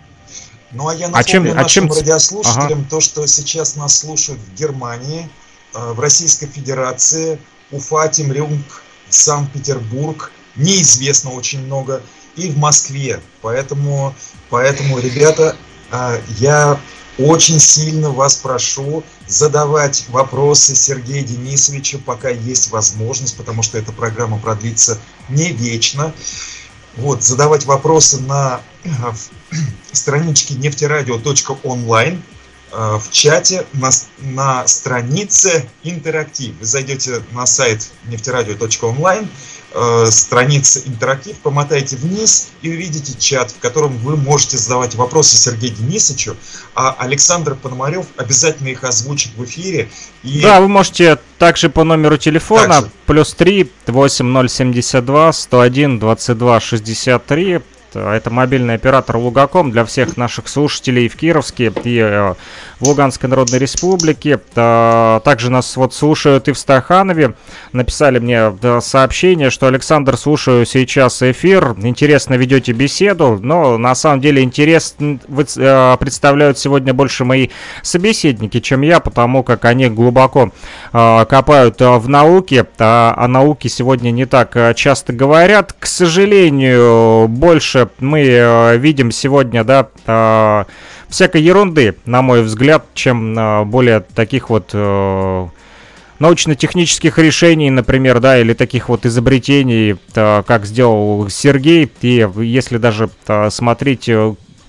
Ну 0.73 0.89
а 0.89 0.95
я 0.95 1.09
А 1.12 1.23
чем- 1.25 1.45
напомню 1.45 1.61
а 1.65 1.69
чем 1.69 1.85
нашим 1.87 1.91
ц- 1.91 2.01
радиослушателям 2.01 2.85
то, 2.85 3.01
что 3.01 3.27
сейчас 3.27 3.77
нас 3.77 3.97
слушают 3.99 4.41
в 4.41 4.55
Германии, 4.59 5.29
э, 5.75 5.93
в 5.93 6.01
Российской 6.01 6.47
Федерации, 6.47 7.39
Уфа, 7.75 8.09
Темрюнг, 8.09 8.83
Санкт-Петербург, 9.09 10.31
неизвестно 10.57 11.33
очень 11.33 11.64
много, 11.64 12.03
и 12.37 12.51
в 12.51 12.59
Москве. 12.59 13.20
Поэтому, 13.43 14.14
поэтому 14.51 14.99
ребята, 14.99 15.57
э, 15.91 16.20
я 16.39 16.81
очень 17.18 17.61
сильно 17.61 18.11
вас 18.11 18.35
прошу 18.35 19.05
задавать 19.27 20.07
вопросы 20.09 20.75
Сергею 20.75 21.25
Денисовичу, 21.25 21.99
пока 22.01 22.29
есть 22.29 22.70
возможность, 22.70 23.37
потому 23.37 23.62
что 23.62 23.79
эта 23.79 23.93
программа 23.93 24.39
продлится 24.39 24.99
не 25.29 25.53
вечно. 25.53 26.12
Вот, 26.97 27.22
задавать 27.22 27.64
вопросы 27.66 28.20
на 28.20 28.61
в 28.85 29.31
страничке 29.93 30.55
нефтерадио.онлайн 30.55 32.22
в 32.75 33.11
чате 33.11 33.64
на, 33.72 33.91
на 34.18 34.66
странице 34.66 35.68
интерактив. 35.83 36.55
Вы 36.59 36.66
зайдете 36.66 37.22
на 37.33 37.47
сайт 37.47 37.91
нефтерадио.онлайн, 38.07 39.29
э, 39.75 40.07
страница 40.11 40.81
интерактив, 40.87 41.37
помотайте 41.39 41.97
вниз 41.97 42.49
и 42.62 42.70
увидите 42.70 43.14
чат, 43.18 43.51
в 43.51 43.59
котором 43.59 43.97
вы 43.99 44.16
можете 44.16 44.57
задавать 44.57 44.95
вопросы 44.95 45.37
Сергею 45.37 45.75
Денисовичу, 45.75 46.37
а 46.75 46.97
Александр 46.99 47.55
Пономарев 47.55 48.07
обязательно 48.16 48.68
их 48.68 48.85
озвучит 48.85 49.33
в 49.37 49.45
эфире. 49.45 49.89
И 50.22 50.41
Да, 50.41 50.61
вы 50.61 50.68
можете 50.68 51.18
также 51.39 51.68
по 51.68 51.85
номеру 51.85 52.16
телефона 52.16 52.68
Также. 52.68 52.91
плюс 53.07 53.35
3 53.35 53.70
8072 53.87 55.33
101 55.33 55.99
22 55.99 56.61
63. 56.61 57.61
Это 58.01 58.30
мобильный 58.30 58.74
оператор 58.74 59.16
Лугаком 59.16 59.70
для 59.70 59.84
всех 59.84 60.16
наших 60.16 60.49
слушателей 60.49 61.09
в 61.09 61.16
Кировске 61.16 61.72
и 61.84 61.99
э, 61.99 62.34
в 62.80 62.88
Луганской 62.88 63.28
Народной 63.28 63.59
Республике. 63.59 64.38
Та- 64.55 65.20
Также 65.24 65.51
нас 65.51 65.76
вот 65.76 65.95
слушают 65.95 66.49
и 66.49 66.53
в 66.53 66.59
Стаханове. 66.59 67.34
Написали 67.72 68.18
мне 68.18 68.53
сообщение, 68.80 69.51
что 69.51 69.66
Александр, 69.66 70.16
слушаю 70.16 70.66
сейчас 70.66 71.22
эфир. 71.22 71.74
Интересно 71.82 72.34
ведете 72.34 72.72
беседу, 72.72 73.38
но 73.40 73.78
на 73.78 73.95
самом 73.95 74.20
деле 74.20 74.42
интерес 74.42 74.97
э, 74.99 75.97
представляют 76.01 76.59
сегодня 76.59 76.95
больше 76.95 77.24
мои 77.24 77.49
собеседники, 77.82 78.61
чем 78.61 78.82
я, 78.82 79.01
потому 79.01 79.42
как 79.42 79.64
они 79.64 79.88
глубоко 79.88 80.51
э, 80.92 81.24
копают 81.28 81.80
э, 81.80 81.90
в 81.99 82.09
науке, 82.09 82.66
а 82.78 83.14
о 83.16 83.28
науке 83.28 83.68
сегодня 83.68 84.11
не 84.11 84.24
так 84.26 84.57
э, 84.57 84.74
часто 84.74 85.12
говорят. 85.12 85.72
К 85.78 85.86
сожалению, 85.86 87.26
больше 87.28 87.84
мы 88.01 88.22
э, 88.22 88.76
видим 88.78 89.11
сегодня, 89.11 89.64
да, 89.64 89.89
э, 90.07 90.64
всякой 91.09 91.43
ерунды, 91.43 91.97
на 92.05 92.22
мой 92.22 92.43
взгляд, 92.43 92.87
чем 92.95 93.39
э, 93.39 93.64
более 93.64 94.01
таких 94.01 94.51
вот 94.51 94.74
научно-технических 96.20 97.18
решений, 97.18 97.70
например, 97.70 98.20
да, 98.20 98.39
или 98.39 98.55
таких 98.55 98.89
вот 98.89 99.05
изобретений, 99.05 99.97
как 100.12 100.64
сделал 100.64 101.28
Сергей. 101.28 101.91
И 102.03 102.26
если 102.37 102.78
даже 102.78 103.11
смотреть 103.51 104.09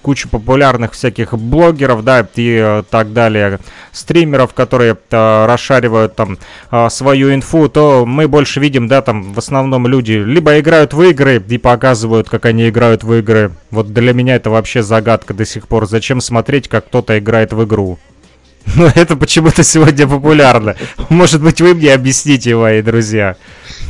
кучу 0.06 0.30
популярных 0.30 0.93
всяких 0.93 1.34
блогеров, 1.34 2.03
да, 2.03 2.28
и 2.36 2.60
э, 2.62 2.84
так 2.91 3.12
далее, 3.12 3.60
стримеров, 3.91 4.53
которые 4.53 4.95
э, 5.10 5.45
расшаривают 5.47 6.16
там 6.16 6.38
э, 6.70 6.89
свою 6.91 7.34
инфу, 7.34 7.70
то 7.70 8.06
мы 8.06 8.28
больше 8.28 8.60
видим, 8.60 8.88
да, 8.88 9.01
там 9.01 9.34
в 9.34 9.39
основном 9.39 9.88
люди 9.88 10.12
либо 10.12 10.60
играют 10.60 10.93
в 10.93 11.01
игры 11.01 11.43
и 11.49 11.58
показывают, 11.58 12.30
как 12.30 12.45
они 12.45 12.70
играют 12.70 13.03
в 13.03 13.12
игры. 13.16 13.49
Вот 13.72 13.93
для 13.93 14.14
меня 14.14 14.36
это 14.36 14.51
вообще 14.51 14.84
загадка 14.84 15.34
до 15.34 15.43
сих 15.43 15.68
пор. 15.68 15.88
Зачем 15.88 16.22
смотреть, 16.22 16.68
как 16.68 16.86
кто-то 16.86 17.18
играет 17.18 17.51
в 17.51 17.64
игру? 17.64 17.97
Но 18.76 18.91
это 18.93 19.16
почему-то 19.16 19.64
сегодня 19.64 20.06
популярно. 20.06 20.76
Может 21.10 21.41
быть, 21.41 21.62
вы 21.62 21.74
мне 21.74 21.91
объясните, 21.91 22.56
мои 22.56 22.84
друзья. 22.84 23.38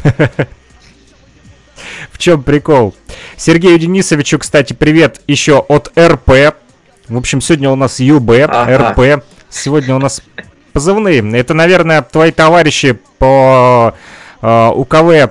В 2.12 2.18
чем 2.18 2.44
прикол? 2.44 2.96
Сергею 3.38 3.78
Денисовичу, 3.80 4.40
кстати, 4.40 4.74
привет 4.74 5.22
еще 5.28 5.60
от 5.60 5.92
РП. 5.98 6.56
В 7.08 7.18
общем, 7.18 7.42
сегодня 7.42 7.70
у 7.70 7.76
нас 7.76 8.00
ЮБ, 8.00 8.32
Ага. 8.48 8.90
РП. 8.90 9.24
Сегодня 9.50 9.96
у 9.96 10.00
нас 10.00 10.22
позывные. 10.74 11.24
Это, 11.40 11.54
наверное, 11.54 12.02
твои 12.02 12.32
товарищи 12.32 13.00
по 13.20 13.94
э, 14.42 14.72
УКВ 14.74 15.10
э, 15.12 15.30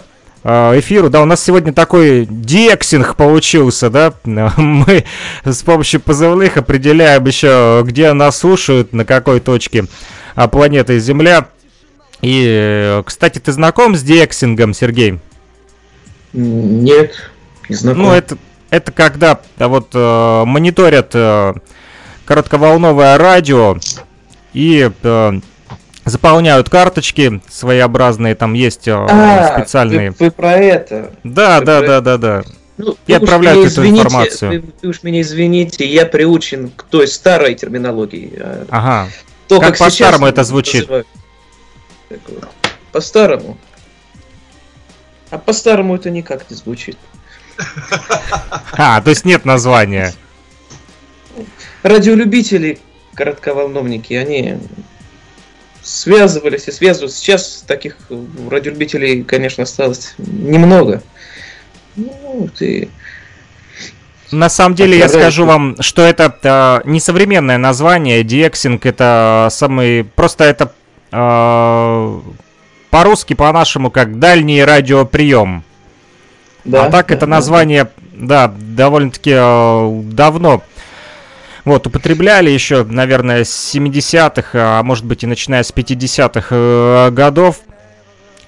эфиру. 0.79 1.11
Да, 1.11 1.23
у 1.23 1.25
нас 1.25 1.43
сегодня 1.43 1.73
такой 1.73 2.27
дексинг 2.29 3.17
получился, 3.17 3.91
да. 3.91 4.15
Мы 4.25 5.05
с 5.45 5.63
помощью 5.63 6.01
позывных 6.01 6.57
определяем 6.57 7.25
еще, 7.25 7.83
где 7.85 8.13
нас 8.13 8.39
слушают, 8.39 8.93
на 8.93 9.05
какой 9.05 9.41
точке 9.41 9.87
а, 10.35 10.49
планеты 10.49 10.99
Земля. 10.99 11.49
И, 12.23 12.45
э, 12.47 13.03
кстати, 13.05 13.39
ты 13.39 13.53
знаком 13.53 13.97
с 13.97 14.03
дексингом, 14.03 14.73
Сергей? 14.73 15.19
Нет, 16.35 17.15
не 17.69 17.77
знаком. 17.77 18.03
Ну, 18.03 18.13
это, 18.13 18.37
это 18.71 18.93
когда 18.93 19.41
а, 19.59 19.69
вот 19.69 19.89
э, 19.95 20.45
мониторят 20.45 21.11
э, 21.15 21.55
коротковолновое 22.25 23.17
радио 23.17 23.79
и 24.53 24.91
э, 25.03 25.33
заполняют 26.05 26.69
карточки 26.69 27.41
своеобразные, 27.49 28.35
там 28.35 28.55
есть 28.55 28.89
э, 28.89 28.93
А, 28.93 29.59
специальные. 29.59 30.11
Вы, 30.11 30.17
вы 30.19 30.31
про 30.33 30.53
это. 30.55 31.13
Да, 31.23 31.61
вы 31.61 31.67
да, 31.67 31.79
про 31.79 31.87
да, 31.87 32.01
да, 32.01 32.19
да. 32.19 32.43
Ну, 32.77 32.97
И 33.07 33.13
отправляют 33.13 33.61
эту 33.61 33.69
извините, 33.69 34.01
информацию. 34.03 34.51
Вы, 34.51 34.65
вы 34.83 34.89
уж 34.89 35.05
меня 35.05 35.21
извините, 35.21 35.87
я 35.87 36.05
приучен 36.05 36.71
к 36.71 36.83
той 36.83 37.07
старой 37.07 37.55
терминологии. 37.55 38.33
а 38.41 38.67
Ага. 38.71 39.09
То, 39.47 39.61
Как 39.61 39.77
сейчас 39.77 39.91
по-старому 39.91 40.27
это 40.27 40.43
звучит? 40.43 40.89
по-старому. 42.91 43.57
А 45.35 45.39
по-старому 45.39 45.97
это 45.97 46.11
никак 46.11 46.49
не 46.49 46.55
звучит. 46.55 46.97
А, 48.77 49.01
то 49.01 49.11
есть 49.11 49.25
нет 49.25 49.45
названия. 49.45 50.15
Радиолюбители, 51.83 52.79
коротковолновники, 53.15 54.15
они 54.15 54.59
связывались 55.83 56.69
и 56.69 56.71
связываются. 56.73 57.19
Сейчас 57.19 57.65
таких 57.67 57.97
радиолюбителей, 58.49 59.25
конечно, 59.25 59.65
осталось 59.65 60.15
немного. 60.19 61.03
Ну, 61.97 62.49
и 62.61 62.89
На 64.31 64.49
самом 64.49 64.77
деле 64.77 64.99
я 64.99 65.09
скажу 65.09 65.47
вам, 65.47 65.83
что 65.83 66.03
это 66.03 66.39
э, 66.85 66.89
не 66.89 67.01
современное 67.01 67.59
название, 67.59 68.23
Диексинг, 68.23 68.87
это 68.87 69.49
самый, 69.51 70.05
просто 70.05 70.45
это 70.45 70.73
э, 71.11 72.21
по-русски, 72.95 73.35
по-нашему, 73.35 73.91
как 73.91 74.21
дальний 74.21 74.63
радиоприем. 74.63 75.65
да, 76.65 76.87
а 76.87 76.91
так 76.93 77.09
да, 77.09 77.15
это 77.17 77.27
да. 77.27 77.31
название, 77.31 77.91
да, 78.13 78.55
довольно-таки 78.57 79.33
э, 79.35 80.03
давно 80.13 80.63
вот, 81.65 81.89
употребляли 81.89 82.51
еще, 82.51 82.85
наверное, 82.85 83.43
с 83.43 83.75
70-х, 83.75 84.51
а 84.55 84.83
может 84.85 85.05
быть 85.07 85.25
и 85.25 85.27
начиная 85.27 85.65
с 85.65 85.73
50-х 85.73 86.47
э, 86.53 87.11
годов. 87.11 87.63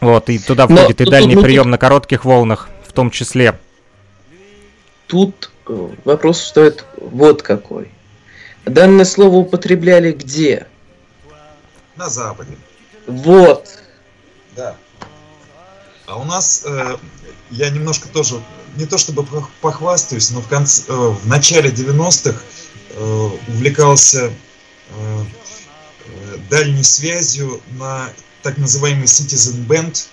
Вот, 0.01 0.30
и 0.30 0.38
туда 0.38 0.68
Но 0.68 0.76
входит 0.76 1.01
и 1.01 1.05
тут- 1.05 1.11
дальний 1.11 1.34
тут- 1.34 1.42
прием 1.42 1.68
на 1.68 1.78
коротких 1.78 2.24
волнах 2.24 2.68
в 2.86 2.92
том 2.92 3.11
числе. 3.11 3.59
Тут 5.09 5.51
э, 5.66 5.88
вопрос 6.05 6.40
стоит 6.40 6.84
вот 7.01 7.42
какой. 7.42 7.90
Данное 8.64 9.07
слово 9.07 9.38
употребляли 9.38 10.12
где? 10.12 10.68
На 11.97 12.09
Западе. 12.09 12.57
Вот. 13.09 13.86
Да. 14.57 14.76
А 16.07 16.18
у 16.18 16.24
нас, 16.24 16.62
э, 16.64 16.96
я 17.50 17.68
немножко 17.70 18.09
тоже, 18.09 18.42
не 18.76 18.86
то 18.86 18.96
чтобы 18.96 19.22
пох- 19.22 19.50
похвастаюсь, 19.61 20.30
но 20.30 20.40
в, 20.40 20.48
конце, 20.48 20.82
э, 20.88 20.92
в 20.94 21.26
начале 21.26 21.70
90-х 21.70 22.40
э, 22.90 23.28
увлекался 23.48 24.32
э, 24.90 25.24
э, 26.07 26.36
дальней 26.48 26.84
связью 26.84 27.61
на 27.78 28.11
так 28.42 28.57
называемый 28.57 29.07
Citizen 29.07 29.66
Band 29.66 30.07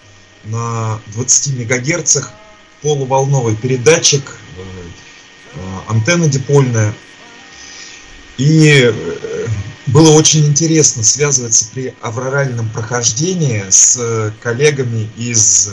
на 0.45 0.99
20 1.07 1.53
мегагерцах, 1.53 2.33
полуволновый 2.81 3.55
передатчик, 3.55 4.37
э, 4.57 4.61
э, 5.55 5.59
антенна 5.87 6.27
дипольная. 6.27 6.93
И 8.37 8.91
э, 8.91 9.32
было 9.87 10.11
очень 10.11 10.45
интересно 10.47 11.03
связываться 11.03 11.65
при 11.73 11.93
авроральном 12.01 12.69
прохождении 12.69 13.63
с 13.69 13.97
э, 13.99 14.31
коллегами 14.41 15.09
из 15.17 15.71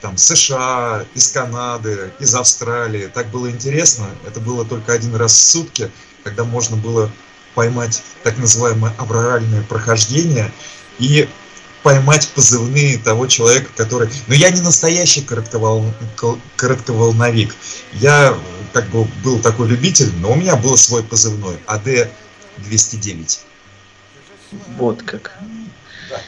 там, 0.00 0.16
США, 0.16 1.04
из 1.14 1.28
Канады, 1.28 2.12
из 2.18 2.34
Австралии. 2.34 3.08
Так 3.12 3.30
было 3.30 3.50
интересно. 3.50 4.06
Это 4.26 4.40
было 4.40 4.64
только 4.64 4.92
один 4.92 5.14
раз 5.14 5.32
в 5.32 5.42
сутки, 5.42 5.90
когда 6.24 6.44
можно 6.44 6.76
было 6.76 7.10
поймать 7.54 8.02
так 8.22 8.36
называемое 8.36 8.92
авроральное 8.98 9.62
прохождение 9.62 10.52
и 10.98 11.28
поймать 11.82 12.28
позывные 12.34 12.98
того 12.98 13.28
человека, 13.28 13.70
который... 13.76 14.08
Но 14.26 14.34
я 14.34 14.50
не 14.50 14.60
настоящий 14.60 15.20
коротковол- 15.20 15.94
коротковолновик. 16.56 17.54
Я 17.92 18.30
э, 18.30 18.36
как 18.72 18.88
бы 18.90 19.04
был 19.22 19.38
такой 19.38 19.68
любитель, 19.68 20.12
но 20.18 20.32
у 20.32 20.34
меня 20.34 20.56
был 20.56 20.76
свой 20.76 21.04
позывной 21.04 21.56
АД-209. 22.58 23.38
Вот 24.78 25.02
как. 25.02 25.32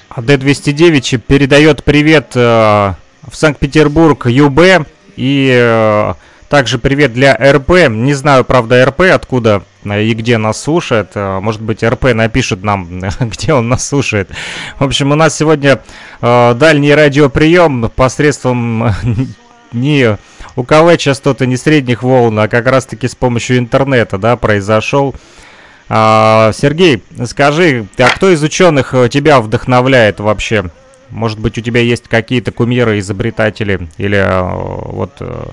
А 0.09 0.23
Д-209 0.23 1.19
передает 1.19 1.85
привет 1.85 2.33
э, 2.35 2.41
в 2.41 3.33
Санкт-Петербург 3.33 4.27
ЮБ 4.27 4.87
и 5.17 5.51
э, 5.53 6.15
также 6.49 6.79
привет 6.79 7.13
для 7.13 7.35
РП. 7.35 7.89
Не 7.89 8.15
знаю, 8.15 8.45
правда, 8.45 8.85
РП 8.85 9.03
откуда 9.13 9.63
и 9.85 10.13
где 10.15 10.37
нас 10.39 10.61
слушает. 10.61 11.11
Э, 11.15 11.39
Может 11.41 11.63
быть, 11.63 11.85
РП 11.85 12.15
напишет 12.15 12.65
нам, 12.65 13.01
где 13.21 13.53
он 13.53 13.69
нас 13.69 13.87
слушает. 13.87 14.31
В 14.79 14.85
общем, 14.85 15.13
у 15.13 15.15
нас 15.15 15.37
сегодня 15.37 15.81
э, 16.21 16.55
дальний 16.55 16.93
радиоприем 16.93 17.91
посредством 17.95 18.93
не 19.73 20.19
УКВ 20.57 20.97
частоты, 20.99 21.47
не 21.47 21.57
средних 21.57 22.03
волн, 22.03 22.41
а 22.41 22.49
как 22.49 22.67
раз-таки 22.67 23.07
с 23.07 23.15
помощью 23.15 23.59
интернета, 23.59 24.19
да, 24.19 24.37
произошел. 24.37 25.15
А, 25.89 26.53
Сергей, 26.53 27.03
скажи, 27.25 27.87
а 27.97 28.09
кто 28.11 28.31
из 28.31 28.43
ученых 28.43 28.93
э, 28.93 29.09
тебя 29.09 29.41
вдохновляет 29.41 30.21
вообще? 30.21 30.71
Может 31.11 31.39
быть, 31.39 31.57
у 31.57 31.63
тебя 31.63 31.81
есть 31.81 32.09
какие-то 32.09 32.53
кумиры, 32.53 32.99
изобретатели, 32.99 33.89
или 33.97 34.19
э, 34.19 34.93
вот 34.93 35.13
э, 35.21 35.45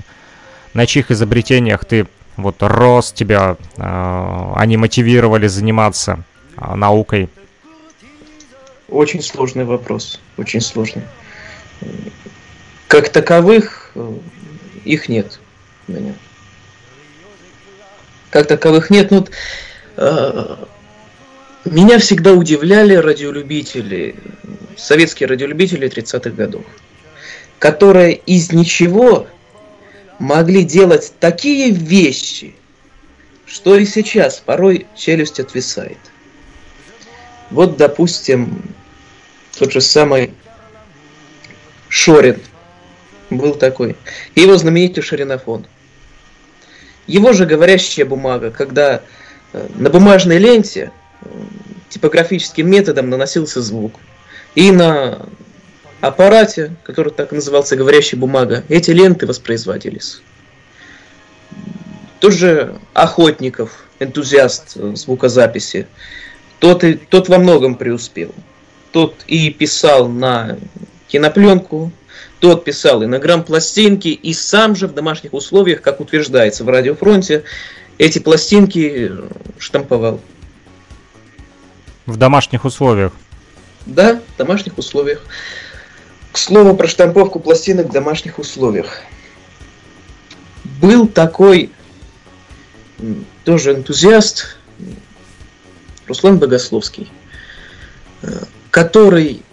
на 0.73 0.85
чьих 0.85 1.11
изобретениях 1.11 1.85
ты 1.85 2.07
вот 2.35 2.57
рос, 2.59 3.13
тебя 3.13 3.55
они 3.77 4.75
мотивировали 4.75 5.47
заниматься 5.47 6.25
э, 6.57 6.75
наукой? 6.75 7.29
Очень 8.89 9.21
сложный 9.21 9.63
вопрос. 9.63 10.19
Очень 10.37 10.59
сложный. 10.59 11.03
Как 12.89 13.09
таковых 13.09 13.93
их 14.83 15.07
нет 15.09 15.39
у 15.87 15.93
меня. 15.93 16.13
Как 18.29 18.47
таковых 18.47 18.89
нет. 18.89 19.11
Ну, 19.11 19.25
меня 19.97 21.99
всегда 21.99 22.33
удивляли 22.33 22.95
радиолюбители, 22.95 24.15
советские 24.77 25.27
радиолюбители 25.27 25.89
30-х 25.89 26.31
годов, 26.31 26.65
которые 27.59 28.13
из 28.13 28.51
ничего 28.51 29.27
могли 30.19 30.63
делать 30.63 31.13
такие 31.19 31.71
вещи, 31.71 32.55
что 33.45 33.75
и 33.75 33.85
сейчас 33.85 34.39
порой 34.39 34.85
челюсть 34.95 35.39
отвисает. 35.39 35.97
Вот, 37.51 37.77
допустим, 37.77 38.61
тот 39.57 39.71
же 39.71 39.81
самый 39.81 40.33
Шорин 41.89 42.39
был 43.29 43.55
такой. 43.55 43.95
И 44.33 44.41
его 44.41 44.57
знаменитый 44.57 45.03
ширинофон. 45.03 45.65
Его 47.07 47.33
же 47.33 47.45
говорящая 47.45 48.05
бумага, 48.05 48.51
когда 48.51 48.95
э, 48.95 48.99
на 49.75 49.89
бумажной 49.89 50.37
ленте 50.37 50.91
э, 51.21 51.27
типографическим 51.89 52.69
методом 52.69 53.09
наносился 53.09 53.61
звук. 53.61 53.99
И 54.55 54.71
на 54.71 55.27
аппарате, 56.01 56.75
который 56.83 57.11
так 57.11 57.31
назывался 57.31 57.75
говорящая 57.75 58.19
бумага, 58.19 58.63
эти 58.69 58.91
ленты 58.91 59.25
воспроизводились. 59.25 60.21
Тот 62.19 62.33
же 62.33 62.75
Охотников, 62.93 63.85
энтузиаст 63.99 64.73
э, 64.75 64.95
звукозаписи, 64.95 65.87
тот, 66.59 66.83
и, 66.83 66.93
тот 66.95 67.29
во 67.29 67.37
многом 67.37 67.75
преуспел. 67.75 68.33
Тот 68.91 69.15
и 69.27 69.49
писал 69.49 70.07
на 70.07 70.57
кинопленку, 71.07 71.91
тот 72.39 72.63
писал 72.63 73.03
и 73.03 73.05
на 73.05 73.19
грамм-пластинки, 73.19 74.07
и 74.07 74.33
сам 74.33 74.75
же 74.75 74.87
в 74.87 74.93
домашних 74.93 75.33
условиях, 75.33 75.81
как 75.81 75.99
утверждается 75.99 76.63
в 76.63 76.69
Радиофронте, 76.69 77.43
эти 77.97 78.19
пластинки 78.19 79.11
штамповал. 79.57 80.19
В 82.05 82.17
домашних 82.17 82.65
условиях. 82.65 83.13
Да, 83.85 84.21
в 84.35 84.37
домашних 84.37 84.77
условиях. 84.77 85.23
К 86.31 86.37
слову 86.37 86.75
про 86.75 86.87
штамповку 86.87 87.39
пластинок 87.39 87.87
в 87.87 87.91
домашних 87.91 88.39
условиях. 88.39 89.01
Был 90.81 91.07
такой 91.07 91.71
тоже 93.43 93.73
энтузиаст 93.73 94.57
Руслан 96.07 96.37
Богословский, 96.37 97.11
э, 98.21 98.27
который 98.71 99.43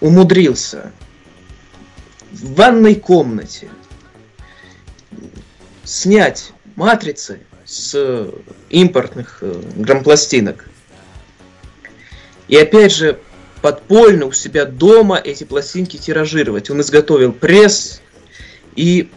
умудрился 0.00 0.92
в 2.32 2.54
ванной 2.54 2.94
комнате 2.94 3.68
снять 5.84 6.52
матрицы 6.74 7.40
с 7.66 8.30
импортных 8.70 9.38
э, 9.40 9.60
грампластинок. 9.76 10.68
И 12.48 12.56
опять 12.56 12.92
же, 12.92 13.18
подпольно 13.60 14.26
у 14.26 14.32
себя 14.32 14.64
дома 14.64 15.16
эти 15.16 15.44
пластинки 15.44 15.96
тиражировать. 15.96 16.70
Он 16.70 16.80
изготовил 16.80 17.32
пресс 17.32 18.00
и 18.76 19.08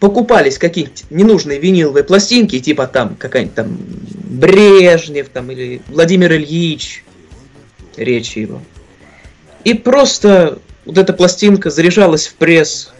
покупались 0.00 0.58
какие-нибудь 0.58 1.04
ненужные 1.08 1.58
виниловые 1.58 2.04
пластинки, 2.04 2.60
типа 2.60 2.86
там 2.86 3.16
какая-нибудь 3.16 3.54
там 3.54 3.78
Брежнев 3.78 5.30
там 5.30 5.50
или 5.50 5.80
Владимир 5.88 6.34
Ильич, 6.34 7.02
речи 7.96 8.40
его. 8.40 8.60
И 9.64 9.72
просто 9.72 10.58
вот 10.84 10.98
эта 10.98 11.14
пластинка 11.14 11.70
заряжалась 11.70 12.26
в 12.26 12.34
пресс, 12.34 12.92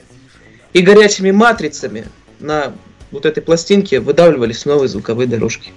и 0.73 0.81
горячими 0.81 1.31
матрицами 1.31 2.07
на 2.41 2.75
вот 3.11 3.27
этой 3.27 3.43
пластинке 3.43 4.01
выдавливались 4.01 4.65
новые 4.65 4.89
звуковые 4.89 5.27
дорожки. 5.27 5.73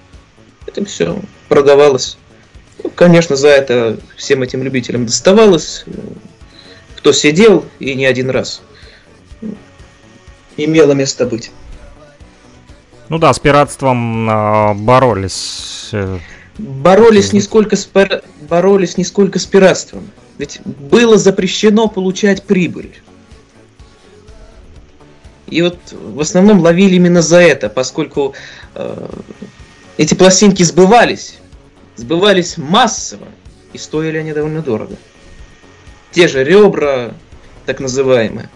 Это 0.66 0.86
все 0.86 1.20
продавалось. 1.50 2.18
Ну, 2.84 2.90
конечно, 2.90 3.36
за 3.36 3.50
это 3.50 4.00
всем 4.16 4.42
этим 4.44 4.64
любителям 4.64 5.06
доставалось. 5.06 5.84
В 5.86 6.98
кто 6.98 7.12
сидел 7.12 7.66
и 7.80 7.96
не 7.96 8.06
один 8.06 8.30
раз. 8.30 8.62
Имело 10.58 10.92
место 10.94 11.26
быть. 11.26 11.52
Ну 13.10 13.18
да, 13.18 13.34
с 13.34 13.40
пиратством 13.40 14.30
э, 14.30 14.74
боролись. 14.76 15.90
э, 15.92 16.20
Боролись 16.58 17.34
не 17.34 17.42
сколько 17.42 17.76
с, 17.76 17.86
пир- 17.86 18.24
боролись 18.48 18.98
не 18.98 19.04
сколько 19.04 19.40
с 19.40 19.46
пиратством. 19.46 20.10
Ведь 20.38 20.62
было 20.66 21.18
запрещено 21.18 21.88
получать 21.88 22.44
прибыль. 22.44 23.02
И 25.52 25.62
вот 25.62 25.78
в 25.91 26.20
основном 26.22 26.62
ловили 26.62 26.95
именно 26.95 27.22
за 27.22 27.41
это, 27.41 27.70
поскольку 27.70 28.34
э, 28.74 29.08
эти 29.97 30.14
пластинки 30.14 30.64
сбывались. 30.64 31.38
Сбывались 31.97 32.58
массово. 32.58 33.28
И 33.74 33.78
стоили 33.78 34.18
они 34.18 34.32
довольно 34.32 34.62
дорого. 34.62 34.95
Те 36.12 36.28
же 36.28 36.43
ребра, 36.43 37.14
так 37.66 37.82
называемые. 37.82 38.49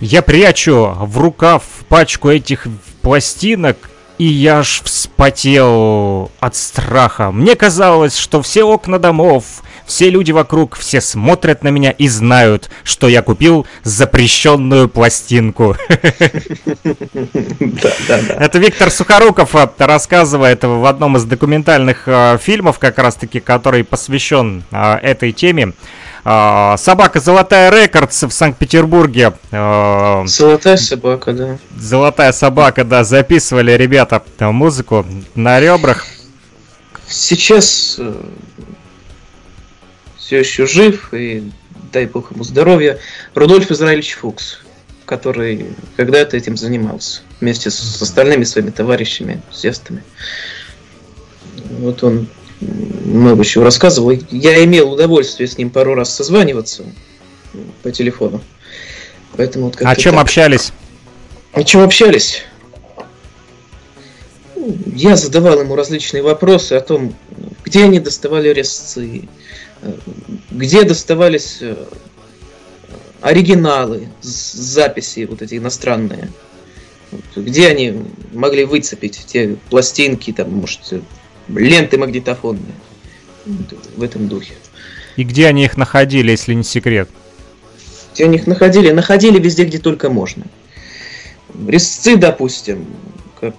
Я 0.00 0.22
прячу 0.22 0.94
в 1.00 1.18
рукав 1.18 1.64
пачку 1.88 2.28
этих 2.28 2.66
пластинок, 3.02 3.90
и 4.18 4.24
я 4.24 4.60
аж 4.60 4.82
вспотел 4.84 6.30
от 6.38 6.54
страха. 6.54 7.32
Мне 7.32 7.56
казалось, 7.56 8.16
что 8.16 8.42
все 8.42 8.62
окна 8.62 8.98
домов, 9.00 9.63
все 9.86 10.10
люди 10.10 10.32
вокруг, 10.32 10.76
все 10.76 11.00
смотрят 11.00 11.62
на 11.62 11.68
меня 11.68 11.90
и 11.90 12.08
знают, 12.08 12.70
что 12.84 13.08
я 13.08 13.22
купил 13.22 13.66
запрещенную 13.82 14.88
пластинку. 14.88 15.76
Это 18.08 18.58
Виктор 18.58 18.90
Сухоруков 18.90 19.54
э, 19.54 19.68
рассказывает 19.78 20.64
в 20.64 20.84
одном 20.86 21.16
из 21.16 21.24
документальных 21.24 22.04
э, 22.06 22.38
фильмов, 22.40 22.78
как 22.78 22.98
раз-таки, 22.98 23.40
который 23.40 23.84
посвящен 23.84 24.64
э, 24.70 24.94
этой 25.02 25.32
теме. 25.32 25.72
Собака 26.24 27.20
Золотая 27.20 27.70
Рекордс 27.70 28.22
в 28.22 28.30
Санкт-Петербурге. 28.30 29.34
Золотая 29.50 30.78
собака, 30.78 31.34
да. 31.34 31.58
Золотая 31.76 32.32
собака, 32.32 32.82
да, 32.82 33.04
записывали 33.04 33.72
ребята 33.72 34.22
музыку 34.40 35.04
на 35.34 35.60
ребрах. 35.60 36.06
Сейчас 37.06 38.00
все 40.24 40.38
еще 40.38 40.66
жив, 40.66 41.12
и 41.12 41.42
дай 41.92 42.06
бог 42.06 42.32
ему 42.32 42.44
здоровья, 42.44 42.98
Рудольф 43.34 43.70
Израилевич 43.70 44.14
Фукс, 44.14 44.60
который 45.04 45.66
когда-то 45.96 46.36
этим 46.36 46.56
занимался, 46.56 47.20
вместе 47.40 47.70
с, 47.70 48.00
остальными 48.00 48.44
своими 48.44 48.70
товарищами, 48.70 49.42
сестрами. 49.52 50.02
Вот 51.78 52.02
он 52.02 52.28
много 52.60 53.44
чего 53.44 53.64
рассказывал. 53.64 54.12
Я 54.30 54.64
имел 54.64 54.92
удовольствие 54.92 55.46
с 55.46 55.58
ним 55.58 55.68
пару 55.68 55.94
раз 55.94 56.14
созваниваться 56.14 56.84
по 57.82 57.90
телефону. 57.90 58.40
Поэтому 59.36 59.66
вот 59.66 59.76
О 59.76 59.78
как-то 59.80 60.00
чем 60.00 60.14
так. 60.14 60.22
общались? 60.22 60.72
О 61.52 61.62
чем 61.64 61.82
общались? 61.82 62.44
Ну, 64.56 64.74
Я 64.94 65.16
задавал 65.16 65.60
ему 65.60 65.76
различные 65.76 66.22
вопросы 66.22 66.72
о 66.72 66.80
том, 66.80 67.14
где 67.64 67.84
они 67.84 68.00
доставали 68.00 68.48
резцы, 68.48 69.28
где 70.50 70.84
доставались 70.84 71.58
э, 71.60 71.76
оригиналы, 73.20 74.08
записи 74.20 75.26
вот 75.28 75.42
эти 75.42 75.56
иностранные, 75.56 76.30
где 77.36 77.68
они 77.68 78.02
могли 78.32 78.64
выцепить 78.64 79.24
те 79.26 79.56
пластинки, 79.70 80.32
там, 80.32 80.52
может, 80.52 80.80
э, 80.92 81.00
ленты 81.48 81.98
магнитофонные. 81.98 82.74
В 83.96 84.02
этом 84.02 84.28
духе. 84.28 84.54
И 85.16 85.24
где 85.24 85.46
они 85.46 85.64
их 85.64 85.76
находили, 85.76 86.30
если 86.30 86.54
не 86.54 86.64
секрет? 86.64 87.08
Где 88.14 88.24
они 88.24 88.36
их 88.36 88.46
находили? 88.46 88.90
Находили 88.90 89.38
везде, 89.38 89.64
где 89.64 89.78
только 89.78 90.08
можно. 90.08 90.44
Резцы, 91.68 92.16
допустим, 92.16 92.86
как 93.40 93.54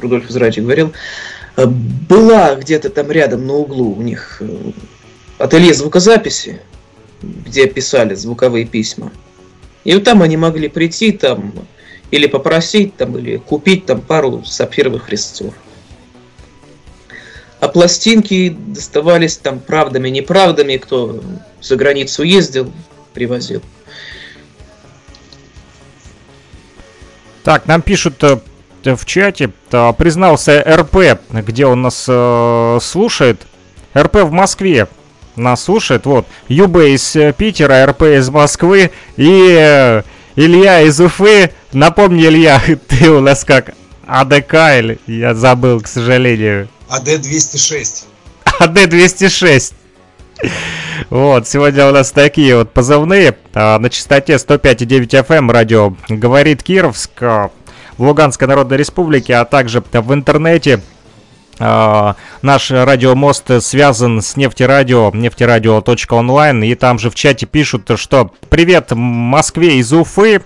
Рудольф 0.00 0.30
Израилевич 0.30 0.62
говорил, 0.62 0.92
э, 1.56 1.66
была 1.66 2.54
где-то 2.54 2.90
там 2.90 3.10
рядом 3.10 3.46
на 3.46 3.54
углу 3.54 3.94
у 3.94 4.02
них 4.02 4.38
э, 4.40 4.72
ателье 5.38 5.74
звукозаписи, 5.74 6.60
где 7.22 7.66
писали 7.66 8.14
звуковые 8.14 8.64
письма. 8.66 9.12
И 9.84 9.94
вот 9.94 10.04
там 10.04 10.22
они 10.22 10.36
могли 10.36 10.68
прийти 10.68 11.12
там 11.12 11.52
или 12.10 12.26
попросить 12.26 12.96
там, 12.96 13.16
или 13.18 13.36
купить 13.36 13.86
там 13.86 14.00
пару 14.00 14.44
сапфировых 14.44 15.08
резцов. 15.08 15.54
А 17.60 17.68
пластинки 17.68 18.50
доставались 18.50 19.36
там 19.38 19.60
правдами, 19.60 20.08
неправдами, 20.08 20.76
кто 20.76 21.22
за 21.60 21.76
границу 21.76 22.22
ездил, 22.22 22.72
привозил. 23.14 23.62
Так, 27.42 27.66
нам 27.66 27.80
пишут 27.80 28.22
э, 28.24 28.40
в 28.84 29.04
чате, 29.04 29.52
э, 29.70 29.92
признался 29.96 30.62
РП, 30.62 31.20
где 31.30 31.66
он 31.66 31.82
нас 31.82 32.06
э, 32.08 32.78
слушает. 32.82 33.46
РП 33.96 34.16
в 34.16 34.32
Москве 34.32 34.88
нас 35.36 35.64
слушает, 35.64 36.06
вот. 36.06 36.26
ЮБ 36.48 36.76
из 36.78 37.16
э, 37.16 37.32
Питера, 37.32 37.86
РП 37.86 38.02
из 38.02 38.28
Москвы 38.30 38.90
и 39.16 39.56
э, 39.58 40.02
Илья 40.36 40.82
из 40.82 41.00
Уфы. 41.00 41.50
Напомни, 41.72 42.26
Илья, 42.26 42.60
ты 42.88 43.10
у 43.10 43.20
нас 43.20 43.44
как 43.44 43.74
АДК 44.06 44.54
или 44.78 44.98
я 45.06 45.34
забыл, 45.34 45.80
к 45.80 45.88
сожалению. 45.88 46.68
АД-206. 46.88 48.04
АД-206. 48.60 49.74
Вот, 51.10 51.46
сегодня 51.48 51.88
у 51.88 51.92
нас 51.92 52.10
такие 52.10 52.56
вот 52.56 52.72
позывные 52.72 53.36
а, 53.54 53.78
на 53.78 53.90
частоте 53.90 54.34
105,9 54.34 55.26
FM 55.26 55.50
радио 55.50 55.94
говорит 56.08 56.62
Кировск 56.62 57.10
а, 57.20 57.50
в 57.96 58.02
Луганской 58.02 58.48
Народной 58.48 58.76
Республике, 58.76 59.34
а 59.34 59.44
также 59.44 59.82
в 59.92 60.14
интернете. 60.14 60.80
А, 61.58 62.16
Наш 62.42 62.70
радиомост 62.70 63.62
связан 63.62 64.20
с 64.20 64.36
нефтерадио, 64.36 65.10
нефтерадио.онлайн, 65.12 66.62
и 66.62 66.74
там 66.74 66.98
же 66.98 67.10
в 67.10 67.14
чате 67.14 67.46
пишут, 67.46 67.90
что 67.96 68.32
«Привет 68.50 68.92
Москве 68.92 69.78
из 69.78 69.92
Уфы», 69.92 70.42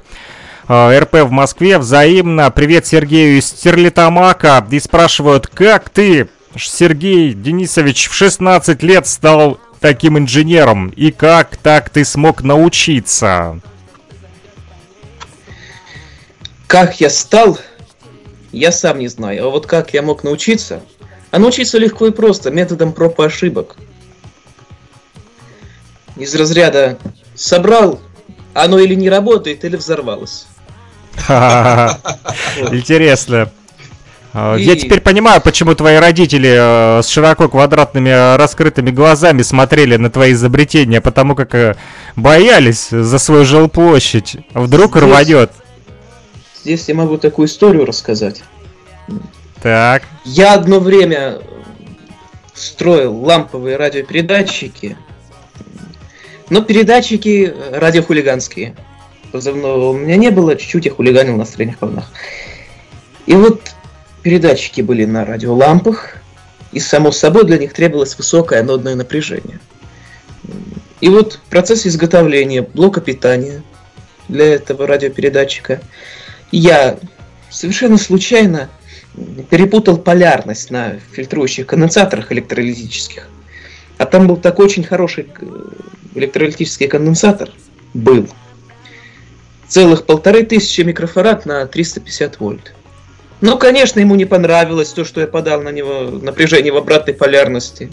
а, 0.72 0.96
РП 0.96 1.14
в 1.22 1.30
Москве 1.30 1.78
взаимно. 1.78 2.48
Привет 2.52 2.86
Сергею 2.86 3.38
из 3.38 3.48
Стерлитамака. 3.48 4.64
И 4.70 4.78
спрашивают, 4.78 5.48
как 5.48 5.90
ты, 5.90 6.28
Сергей 6.56 7.34
Денисович, 7.34 8.08
в 8.08 8.14
16 8.14 8.80
лет 8.84 9.08
стал 9.08 9.58
таким 9.80 10.16
инженером? 10.16 10.90
И 10.90 11.10
как 11.10 11.56
так 11.56 11.90
ты 11.90 12.04
смог 12.04 12.44
научиться? 12.44 13.58
Как 16.68 17.00
я 17.00 17.10
стал, 17.10 17.58
я 18.52 18.70
сам 18.70 19.00
не 19.00 19.08
знаю. 19.08 19.46
А 19.46 19.50
вот 19.50 19.66
как 19.66 19.92
я 19.92 20.02
мог 20.02 20.22
научиться? 20.22 20.82
А 21.30 21.38
научиться 21.38 21.78
легко 21.78 22.06
и 22.08 22.10
просто, 22.10 22.50
методом 22.50 22.92
проб 22.92 23.18
и 23.20 23.24
ошибок. 23.24 23.76
Из 26.16 26.34
разряда 26.34 26.98
собрал, 27.34 28.00
оно 28.52 28.78
или 28.78 28.94
не 28.94 29.08
работает, 29.08 29.64
или 29.64 29.76
взорвалось. 29.76 30.46
Интересно. 32.72 33.50
А, 34.32 34.56
Я 34.56 34.76
теперь 34.76 35.00
понимаю, 35.00 35.40
почему 35.40 35.74
твои 35.74 35.96
родители 35.96 36.98
э, 36.98 37.02
с 37.02 37.08
широко 37.08 37.48
квадратными 37.48 38.10
э, 38.10 38.36
раскрытыми 38.36 38.90
глазами 38.92 39.42
смотрели 39.42 39.96
на 39.96 40.08
твои 40.08 40.34
изобретения, 40.34 41.00
потому 41.00 41.34
как 41.34 41.52
э, 41.56 41.74
боялись 42.14 42.90
за 42.90 43.18
свою 43.18 43.44
жилплощадь. 43.44 44.36
Вдруг 44.54 44.92
Здесь- 44.96 45.02
рванет. 45.02 45.50
Здесь 46.62 46.88
я 46.88 46.94
могу 46.94 47.16
такую 47.18 47.48
историю 47.48 47.84
рассказать. 47.86 48.42
Так. 49.62 50.04
Я 50.24 50.54
одно 50.54 50.80
время 50.80 51.38
строил 52.54 53.14
ламповые 53.14 53.76
радиопередатчики, 53.76 54.96
но 56.48 56.62
передатчики 56.62 57.54
радиохулиганские. 57.72 58.74
Позывного 59.32 59.90
у 59.90 59.96
меня 59.96 60.16
не 60.16 60.30
было, 60.30 60.56
чуть-чуть 60.56 60.86
я 60.86 60.92
хулиганил 60.92 61.36
на 61.36 61.44
средних 61.44 61.80
волнах. 61.80 62.10
И 63.26 63.34
вот 63.34 63.72
передатчики 64.22 64.80
были 64.80 65.04
на 65.04 65.24
радиолампах, 65.24 66.16
и 66.72 66.80
само 66.80 67.12
собой 67.12 67.44
для 67.44 67.58
них 67.58 67.72
требовалось 67.74 68.16
высокое 68.16 68.60
анодное 68.60 68.94
напряжение. 68.94 69.60
И 71.00 71.08
вот 71.08 71.34
в 71.34 71.50
процессе 71.50 71.88
изготовления 71.88 72.62
блока 72.62 73.00
питания 73.00 73.62
для 74.28 74.54
этого 74.54 74.86
радиопередатчика 74.86 75.80
я 76.50 76.98
совершенно 77.50 77.98
случайно 77.98 78.68
перепутал 79.50 79.98
полярность 79.98 80.70
на 80.70 80.98
фильтрующих 81.12 81.66
конденсаторах 81.66 82.32
электролитических. 82.32 83.28
А 83.98 84.06
там 84.06 84.26
был 84.26 84.36
такой 84.36 84.66
очень 84.66 84.84
хороший 84.84 85.28
э, 85.40 85.46
электролитический 86.14 86.88
конденсатор. 86.88 87.50
Был. 87.92 88.28
Целых 89.68 90.06
полторы 90.06 90.44
тысячи 90.44 90.80
микрофарад 90.80 91.44
на 91.46 91.66
350 91.66 92.40
вольт. 92.40 92.72
Ну, 93.40 93.58
конечно, 93.58 94.00
ему 94.00 94.14
не 94.14 94.24
понравилось 94.24 94.92
то, 94.92 95.04
что 95.04 95.20
я 95.20 95.26
подал 95.26 95.62
на 95.62 95.70
него 95.70 96.10
напряжение 96.22 96.72
в 96.72 96.76
обратной 96.76 97.14
полярности. 97.14 97.90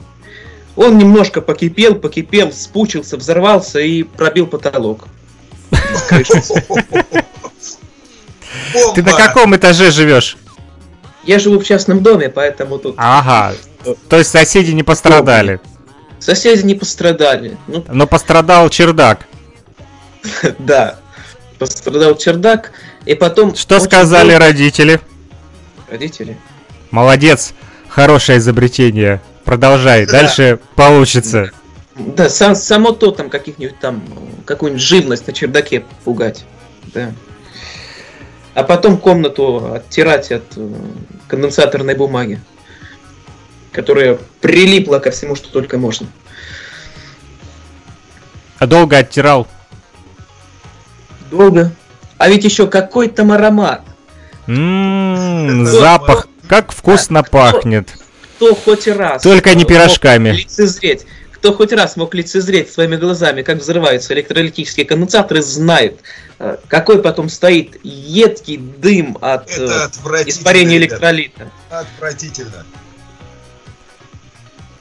Он 0.75 0.97
немножко 0.97 1.41
покипел, 1.41 1.95
покипел, 1.95 2.51
спучился, 2.51 3.17
взорвался 3.17 3.79
и 3.79 4.03
пробил 4.03 4.47
потолок. 4.47 5.07
Ты 8.95 9.03
на 9.03 9.13
каком 9.13 9.55
этаже 9.55 9.91
живешь? 9.91 10.37
Я 11.27 11.39
живу 11.39 11.59
в 11.59 11.65
частном 11.65 12.01
доме, 12.01 12.29
поэтому 12.29 12.79
тут 12.79 12.95
Ага. 12.97 13.53
То 14.09 14.17
есть 14.17 14.31
соседи 14.31 14.71
не 14.71 14.83
пострадали. 14.83 15.59
соседи 16.19 16.65
не 16.65 16.73
пострадали. 16.73 17.57
Ну, 17.67 17.83
Но 17.89 18.07
пострадал 18.07 18.69
чердак. 18.69 19.27
да. 20.59 20.99
Пострадал 21.59 22.15
чердак, 22.15 22.71
и 23.05 23.13
потом... 23.13 23.55
Что 23.55 23.79
сказали 23.79 24.33
родители? 24.33 24.99
Родители. 25.89 26.37
Молодец. 26.91 27.53
Хорошее 27.89 28.37
изобретение. 28.37 29.21
Продолжай. 29.43 30.05
Дальше 30.05 30.59
получится. 30.75 31.51
Да, 31.95 32.29
сам, 32.29 32.55
само 32.55 32.91
то 32.91 33.11
там 33.11 33.29
каких-нибудь 33.29 33.79
там, 33.79 34.03
какую-нибудь 34.45 34.83
живность 34.83 35.27
на 35.27 35.33
чердаке 35.33 35.83
пугать. 36.03 36.45
Да. 36.93 37.11
А 38.57 38.63
потом 38.63 38.97
комнату 38.97 39.71
оттирать 39.75 40.31
от 40.31 40.41
э, 40.55 40.67
конденсаторной 41.27 41.93
бумаги, 41.93 42.41
которая 43.71 44.17
прилипла 44.41 44.97
ко 44.97 45.11
всему, 45.11 45.35
что 45.35 45.49
только 45.49 45.77
можно. 45.77 46.07
А 48.57 48.65
долго 48.65 48.97
оттирал. 48.97 49.47
Долго. 51.29 51.71
А 52.17 52.29
ведь 52.29 52.45
еще 52.45 52.65
какой 52.65 53.09
там 53.09 53.31
аромат. 53.31 53.83
Ммм, 54.47 55.67
запах. 55.67 56.27
Как 56.47 56.71
вкусно 56.71 57.21
пахнет. 57.21 57.93
Кто 58.37 58.55
хоть 58.55 58.87
раз... 58.87 59.21
Только 59.21 59.53
не 59.53 59.65
пирожками. 59.65 60.31
лицезреть, 60.31 61.05
кто 61.37 61.53
хоть 61.53 61.71
раз 61.71 61.97
мог 61.97 62.15
лицезреть 62.15 62.71
своими 62.71 62.95
глазами, 62.95 63.43
как 63.43 63.59
взрываются 63.59 64.13
электролитические 64.13 64.85
конденсаторы, 64.85 65.41
знает, 65.41 65.99
э, 66.39 66.57
какой 66.67 67.01
потом 67.01 67.29
стоит 67.29 67.77
едкий 67.83 68.57
дым 68.57 69.17
от 69.21 69.49
э, 69.57 69.89
испарения 70.25 70.77
электролита. 70.77 71.51
Отвратительно. 71.69 72.65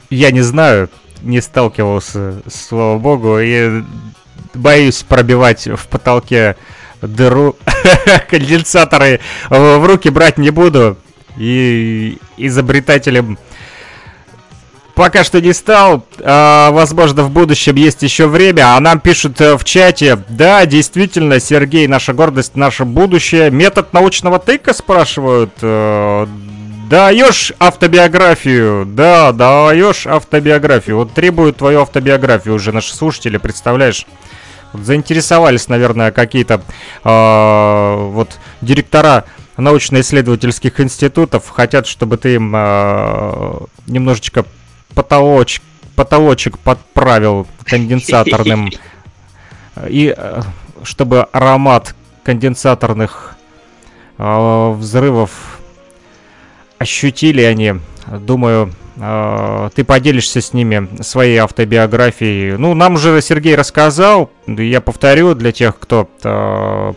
Я 0.08 0.30
не 0.30 0.40
знаю, 0.40 0.88
не 1.20 1.42
сталкивался, 1.42 2.42
слава 2.48 2.98
богу, 2.98 3.38
и 3.38 3.82
боюсь 4.54 5.02
пробивать 5.02 5.66
в 5.66 5.86
потолке 5.88 6.56
дыру. 7.02 7.56
Конденсаторы 8.30 9.20
в 9.50 9.86
руки 9.86 10.08
брать 10.08 10.38
не 10.38 10.50
буду. 10.50 10.96
И 11.36 12.18
изобретателем 12.38 13.38
пока 14.96 15.22
что 15.22 15.40
не 15.40 15.52
стал. 15.52 16.04
А, 16.20 16.72
возможно, 16.72 17.22
в 17.22 17.30
будущем 17.30 17.76
есть 17.76 18.02
еще 18.02 18.26
время. 18.26 18.74
А 18.74 18.80
нам 18.80 18.98
пишут 18.98 19.40
э, 19.40 19.56
в 19.56 19.62
чате. 19.62 20.18
Да, 20.28 20.66
действительно, 20.66 21.38
Сергей, 21.38 21.86
наша 21.86 22.12
гордость, 22.14 22.56
наше 22.56 22.84
будущее. 22.84 23.50
Метод 23.52 23.92
научного 23.92 24.40
тыка 24.40 24.72
спрашивают. 24.72 25.52
Э, 25.62 26.26
Даешь 26.88 27.52
автобиографию, 27.58 28.86
да, 28.86 29.32
даешь 29.32 30.06
автобиографию. 30.06 30.98
Вот 30.98 31.12
требуют 31.12 31.56
твою 31.56 31.80
автобиографию 31.80 32.54
уже 32.54 32.70
наши 32.70 32.94
слушатели, 32.94 33.38
представляешь? 33.38 34.06
Вот 34.72 34.82
заинтересовались, 34.82 35.66
наверное, 35.66 36.12
какие-то 36.12 36.62
а, 37.02 37.96
вот 38.10 38.38
директора 38.60 39.24
научно-исследовательских 39.56 40.78
институтов, 40.78 41.48
хотят, 41.48 41.88
чтобы 41.88 42.18
ты 42.18 42.36
им 42.36 42.52
а, 42.54 43.64
немножечко 43.88 44.44
потолочек, 44.96 45.62
потолочек 45.94 46.58
подправил 46.58 47.46
конденсаторным. 47.64 48.70
И 49.88 50.12
э, 50.16 50.40
чтобы 50.82 51.22
аромат 51.32 51.94
конденсаторных 52.24 53.36
э, 54.18 54.70
взрывов 54.72 55.60
ощутили 56.78 57.42
они. 57.42 57.74
Думаю, 58.06 58.72
э, 58.96 59.70
ты 59.74 59.84
поделишься 59.84 60.40
с 60.40 60.54
ними 60.54 60.88
своей 61.02 61.36
автобиографией. 61.36 62.56
Ну, 62.56 62.72
нам 62.74 62.94
уже 62.94 63.20
Сергей 63.20 63.54
рассказал, 63.54 64.30
я 64.46 64.80
повторю 64.80 65.34
для 65.34 65.52
тех, 65.52 65.78
кто 65.78 66.08
э, 66.24 66.94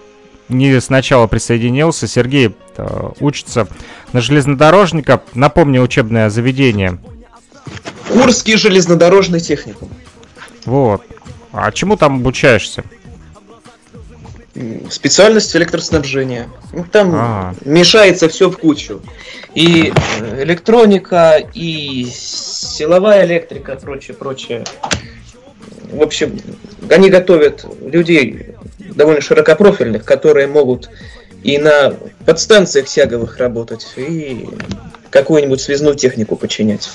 не 0.48 0.80
сначала 0.80 1.28
присоединился. 1.28 2.08
Сергей 2.08 2.56
э, 2.78 3.10
учится 3.20 3.68
на 4.14 4.22
железнодорожника. 4.22 5.22
Напомню, 5.34 5.82
учебное 5.82 6.30
заведение. 6.30 7.00
Курский 8.08 8.58
железнодорожный 8.58 9.40
техникум. 9.40 9.90
Вот. 10.66 11.02
А 11.52 11.72
чему 11.72 11.96
там 11.98 12.18
обучаешься? 12.18 12.84
Специальность 14.90 15.56
электроснабжения. 15.56 16.50
Ну, 16.74 16.86
Там 16.92 17.12
А. 17.16 17.56
мешается 17.64 18.28
все 18.28 18.50
в 18.50 18.58
кучу. 18.58 19.02
И 19.56 19.94
э, 20.20 20.44
электроника, 20.44 21.42
и 21.54 22.06
силовая 22.12 23.26
электрика, 23.26 23.76
прочее, 23.76 24.18
прочее. 24.18 24.66
В 25.92 26.02
общем, 26.02 26.40
они 26.90 27.10
готовят 27.10 27.66
людей 27.82 28.56
довольно 28.80 29.22
широкопрофильных, 29.22 30.04
которые 30.04 30.48
могут 30.48 30.90
и 31.42 31.58
на 31.58 31.94
подстанциях 32.26 32.88
тяговых 32.88 33.38
работать, 33.38 33.88
и 33.96 34.48
какую-нибудь 35.10 35.62
связную 35.62 35.96
технику 35.96 36.36
починять. 36.36 36.90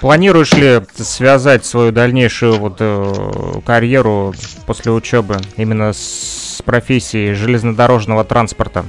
Планируешь 0.00 0.52
ли 0.52 0.80
связать 0.96 1.64
свою 1.64 1.90
дальнейшую 1.90 2.54
вот 2.58 2.76
э, 2.78 3.60
карьеру 3.66 4.32
после 4.64 4.92
учебы 4.92 5.38
именно 5.56 5.92
с 5.92 6.62
профессией 6.64 7.34
железнодорожного 7.34 8.24
транспорта? 8.24 8.84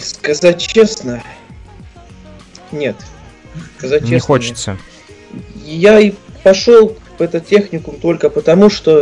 Сказать 0.00 0.60
честно, 0.60 1.22
нет. 2.72 2.96
Сказать 3.78 4.02
Не 4.02 4.10
честно, 4.10 4.26
хочется. 4.26 4.70
нет. 4.72 4.80
Я 5.64 6.00
и 6.00 6.14
пошел 6.42 6.96
в 7.18 7.22
этот 7.22 7.46
техникум 7.46 8.00
только 8.00 8.28
потому, 8.28 8.70
что 8.70 9.00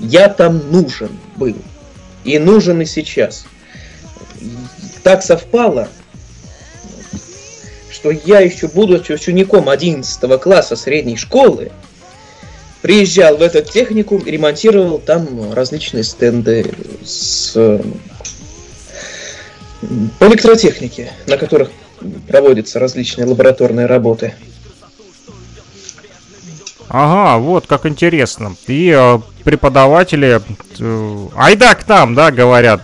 я 0.00 0.28
там 0.28 0.70
нужен 0.70 1.10
был. 1.36 1.56
И 2.22 2.38
нужен 2.38 2.80
и 2.80 2.84
сейчас. 2.84 3.46
Так 5.02 5.22
совпало, 5.22 5.88
что 8.00 8.10
я 8.10 8.40
еще, 8.40 8.66
будучи 8.66 9.12
учеником 9.12 9.68
11 9.68 10.40
класса 10.40 10.74
средней 10.74 11.18
школы, 11.18 11.70
приезжал 12.80 13.36
в 13.36 13.42
этот 13.42 13.70
техникум 13.70 14.20
и 14.20 14.30
ремонтировал 14.30 14.98
там 14.98 15.52
различные 15.52 16.02
стенды 16.02 16.72
с 17.04 17.52
по 20.18 20.24
электротехнике, 20.24 21.12
на 21.26 21.36
которых 21.36 21.70
проводятся 22.26 22.78
различные 22.78 23.26
лабораторные 23.26 23.84
работы. 23.84 24.34
Ага, 26.88 27.38
вот 27.38 27.66
как 27.66 27.84
интересно. 27.84 28.56
И 28.66 28.94
э, 28.94 29.18
преподаватели, 29.44 30.40
э, 30.78 31.28
айда 31.36 31.74
к 31.74 31.86
нам, 31.86 32.14
да, 32.14 32.30
говорят. 32.30 32.82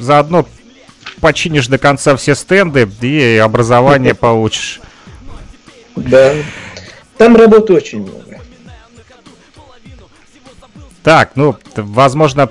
Заодно 0.00 0.46
починишь 1.20 1.68
до 1.68 1.78
конца 1.78 2.16
все 2.16 2.34
стенды 2.34 2.88
и 3.00 3.36
образование 3.36 4.14
получишь. 4.16 4.80
Да. 5.96 6.34
Там 7.18 7.36
работы 7.36 7.74
очень 7.74 8.02
много. 8.02 8.40
Так, 11.02 11.32
ну, 11.34 11.56
возможно, 11.76 12.50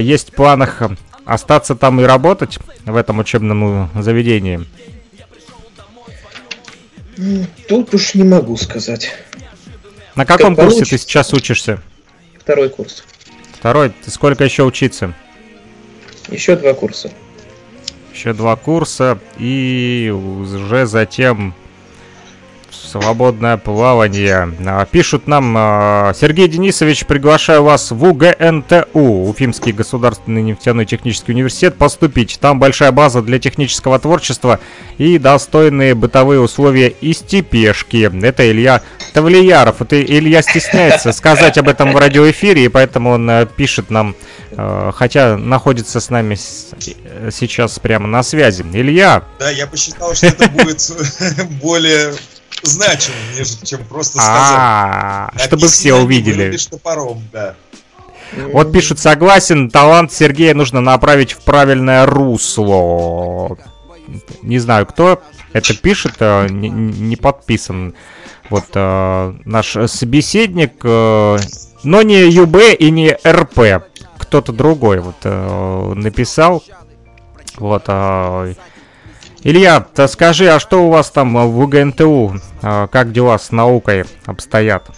есть 0.00 0.30
в 0.30 0.34
планах 0.34 0.82
остаться 1.24 1.74
там 1.74 2.00
и 2.00 2.04
работать 2.04 2.58
в 2.84 2.96
этом 2.96 3.18
учебном 3.18 3.90
э, 3.94 4.02
заведении. 4.02 4.66
Тут 7.68 7.94
уж 7.94 8.14
не 8.14 8.24
могу 8.24 8.56
сказать. 8.56 9.12
На 10.14 10.26
каком 10.26 10.54
курсе 10.54 10.70
ты 10.70 10.76
получится. 10.76 10.98
сейчас 10.98 11.32
учишься? 11.32 11.82
Второй 12.38 12.68
курс. 12.68 13.04
Второй, 13.52 13.90
ты 13.90 14.10
сколько 14.10 14.44
еще 14.44 14.64
учиться? 14.64 15.14
Еще 16.28 16.56
два 16.56 16.74
курса. 16.74 17.10
Еще 18.14 18.32
два 18.32 18.54
курса 18.54 19.18
и 19.38 20.14
уже 20.14 20.86
затем 20.86 21.52
свободное 22.74 23.56
плавание. 23.56 24.52
А, 24.66 24.84
Пишут 24.86 25.26
нам, 25.26 25.54
а, 25.56 26.12
Сергей 26.14 26.48
Денисович, 26.48 27.06
приглашаю 27.06 27.64
вас 27.64 27.90
в 27.90 28.04
УГНТУ, 28.04 29.28
Уфимский 29.28 29.72
государственный 29.72 30.42
нефтяной 30.42 30.86
технический 30.86 31.32
университет, 31.32 31.76
поступить. 31.76 32.38
Там 32.40 32.58
большая 32.58 32.92
база 32.92 33.22
для 33.22 33.38
технического 33.38 33.98
творчества 33.98 34.60
и 34.98 35.18
достойные 35.18 35.94
бытовые 35.94 36.40
условия 36.40 36.88
и 36.88 37.12
степешки. 37.12 38.10
Это 38.24 38.50
Илья 38.50 38.82
Тавлияров. 39.12 39.80
Это 39.82 40.00
Илья 40.02 40.42
стесняется 40.42 41.12
сказать 41.12 41.58
об 41.58 41.68
этом 41.68 41.92
в 41.92 41.96
радиоэфире, 41.96 42.64
и 42.64 42.68
поэтому 42.68 43.10
он 43.10 43.28
э, 43.30 43.46
пишет 43.46 43.90
нам, 43.90 44.14
э, 44.50 44.92
хотя 44.94 45.36
находится 45.36 46.00
с 46.00 46.10
нами 46.10 46.36
э, 46.36 47.30
сейчас 47.32 47.78
прямо 47.78 48.06
на 48.06 48.22
связи. 48.22 48.64
Илья, 48.72 49.24
Да, 49.38 49.50
я 49.50 49.66
посчитал, 49.66 50.14
что 50.14 50.26
это 50.26 50.48
будет 50.48 50.80
более 51.62 52.14
значимым, 52.62 53.18
нежели 53.36 53.64
чем 53.64 53.84
просто 53.84 54.18
сказать. 54.18 54.32
А, 54.34 55.30
чтобы 55.36 55.64
Объясни, 55.64 55.68
все 55.68 55.94
увидели. 55.94 56.36
вырубишь 56.44 56.66
топором, 56.66 57.22
да. 57.32 57.54
Вот 58.52 58.72
пишут, 58.72 58.98
согласен, 58.98 59.70
талант 59.70 60.12
Сергея 60.12 60.54
нужно 60.54 60.80
направить 60.80 61.32
в 61.32 61.42
правильное 61.42 62.06
русло. 62.06 63.56
Не 64.42 64.58
знаю, 64.58 64.86
кто 64.86 65.22
это 65.52 65.74
пишет, 65.74 66.14
э, 66.18 66.48
не, 66.48 66.68
не 66.68 67.16
подписан. 67.16 67.94
Вот 68.50 68.66
э, 68.74 69.34
наш 69.44 69.76
собеседник, 69.86 70.74
э, 70.82 71.38
но 71.84 72.02
не 72.02 72.28
ЮБ 72.28 72.56
и 72.78 72.90
не 72.90 73.16
РП. 73.26 73.84
Кто-то 74.18 74.52
другой 74.52 75.00
вот 75.00 75.16
э, 75.22 75.92
написал. 75.94 76.62
Вот. 77.56 77.84
э, 77.86 78.54
Илья, 79.44 79.80
ты 79.80 80.08
скажи, 80.08 80.48
а 80.48 80.58
что 80.58 80.86
у 80.86 80.90
вас 80.90 81.10
там 81.10 81.34
в 81.34 81.58
УГНТУ? 81.60 82.40
Э, 82.62 82.88
Как 82.90 83.12
дела 83.12 83.38
с 83.38 83.50
наукой 83.50 84.04
обстоят? 84.24 84.88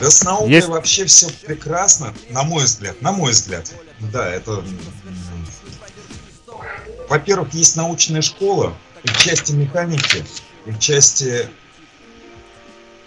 Да 0.00 0.10
с 0.10 0.24
наукой 0.24 0.50
Есть- 0.50 0.68
вообще 0.68 1.04
все 1.04 1.28
прекрасно, 1.46 2.12
на 2.30 2.42
мой 2.42 2.64
взгляд. 2.64 3.00
На 3.00 3.12
мой 3.12 3.30
взгляд. 3.32 3.72
Да, 4.00 4.28
это... 4.28 4.64
Во-первых, 7.08 7.52
есть 7.54 7.76
научная 7.76 8.22
школа 8.22 8.72
и 9.04 9.08
в 9.08 9.16
части 9.16 9.52
механики, 9.52 10.24
и 10.66 10.70
в 10.72 10.78
части 10.78 11.48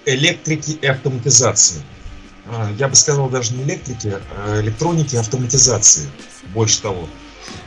электрики 0.05 0.71
и 0.71 0.85
автоматизации. 0.85 1.81
А, 2.47 2.71
Я 2.77 2.87
бы 2.87 2.95
сказал 2.95 3.27
даже 3.29 3.53
не 3.55 3.63
электрики, 3.63 4.13
а 4.37 4.61
электроники 4.61 5.15
и 5.15 5.17
автоматизации. 5.17 6.07
Больше 6.53 6.81
того. 6.81 7.09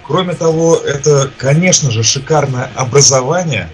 Кроме 0.07 0.35
того, 0.35 0.77
это, 0.77 1.31
конечно 1.37 1.91
же, 1.91 2.03
шикарное 2.03 2.71
образование 2.75 3.71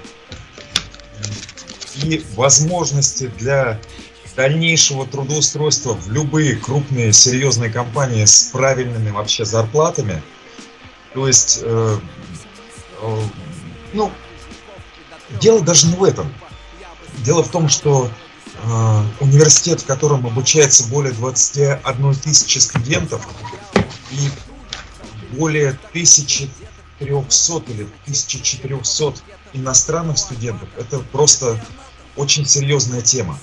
и 2.03 2.25
возможности 2.35 3.31
для 3.39 3.79
дальнейшего 4.37 5.07
трудоустройства 5.07 5.95
в 5.95 6.11
любые 6.11 6.57
крупные 6.57 7.13
серьезные 7.13 7.71
компании 7.71 8.25
с 8.25 8.51
правильными 8.53 9.11
вообще 9.11 9.45
зарплатами. 9.45 10.23
То 11.13 11.29
есть, 11.29 11.61
э, 11.63 11.99
э, 13.03 13.21
ну, 13.93 14.11
дело 15.41 15.61
даже 15.61 15.87
не 15.87 15.95
в 15.95 16.03
этом. 16.03 16.33
Дело 17.19 17.45
в 17.45 17.49
том, 17.49 17.69
что 17.69 18.11
э, 18.63 19.03
университет, 19.21 19.83
в 19.83 19.87
котором 19.87 20.27
обучается 20.27 20.89
более 20.89 21.13
21 21.13 22.15
тысячи 22.17 22.59
студентов 22.59 23.29
и 24.11 24.29
более 25.37 25.71
1300 25.91 27.73
или 27.73 27.83
1400 27.83 29.15
иностранных 29.53 30.19
студентов, 30.19 30.69
это 30.77 30.99
просто 30.99 31.63
очень 32.17 32.47
серьезная 32.47 33.03
тема. 33.03 33.39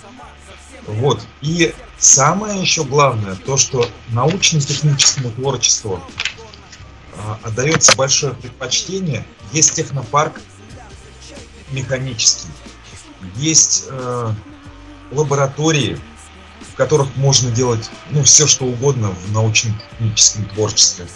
Вот. 0.87 1.21
И 1.41 1.73
самое 1.97 2.59
еще 2.61 2.83
главное, 2.83 3.35
то, 3.35 3.57
что 3.57 3.87
научно-техническому 4.09 5.31
творчеству 5.31 6.01
а, 7.17 7.39
отдается 7.43 7.95
большое 7.95 8.33
предпочтение. 8.33 9.25
Есть 9.53 9.75
технопарк 9.75 10.39
механический, 11.71 12.47
есть 13.35 13.85
э, 13.89 14.33
лаборатории, 15.11 15.99
в 16.71 16.75
которых 16.75 17.15
можно 17.15 17.51
делать 17.51 17.89
ну, 18.09 18.23
все, 18.23 18.47
что 18.47 18.65
угодно 18.65 19.11
в 19.11 19.31
научно-техническом 19.31 20.45
творчестве. 20.49 21.07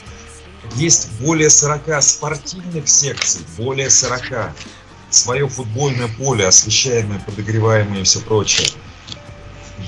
Есть 0.76 1.10
более 1.20 1.50
40 1.50 2.02
спортивных 2.04 2.88
секций, 2.88 3.42
более 3.58 3.90
40. 3.90 4.52
Свое 5.10 5.48
футбольное 5.48 6.08
поле, 6.08 6.46
освещаемое, 6.46 7.20
подогреваемое 7.20 8.02
и 8.02 8.04
все 8.04 8.20
прочее. 8.20 8.68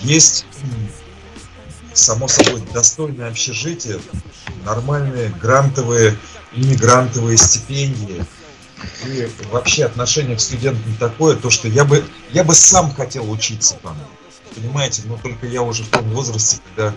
Есть, 0.04 0.46
само 1.94 2.28
собой, 2.28 2.62
достойное 2.74 3.30
общежитие, 3.30 4.00
нормальные 4.64 5.30
грантовые 5.42 6.18
и 6.54 6.62
негрантовые 6.62 7.38
стипендии. 7.38 8.26
И 9.06 9.28
вообще 9.52 9.86
отношение 9.86 10.38
к 10.38 10.40
студентам 10.40 10.96
такое, 11.00 11.36
то 11.36 11.50
что 11.50 11.68
я 11.68 11.84
бы, 11.84 12.06
я 12.32 12.44
бы 12.44 12.54
сам 12.54 12.94
хотел 12.94 13.30
учиться 13.30 13.76
там. 13.82 13.98
Понимаете, 14.56 15.04
но 15.06 15.18
только 15.18 15.48
я 15.48 15.62
уже 15.62 15.84
в 15.84 15.90
том 15.90 16.10
возрасте, 16.12 16.60
когда, 16.70 16.94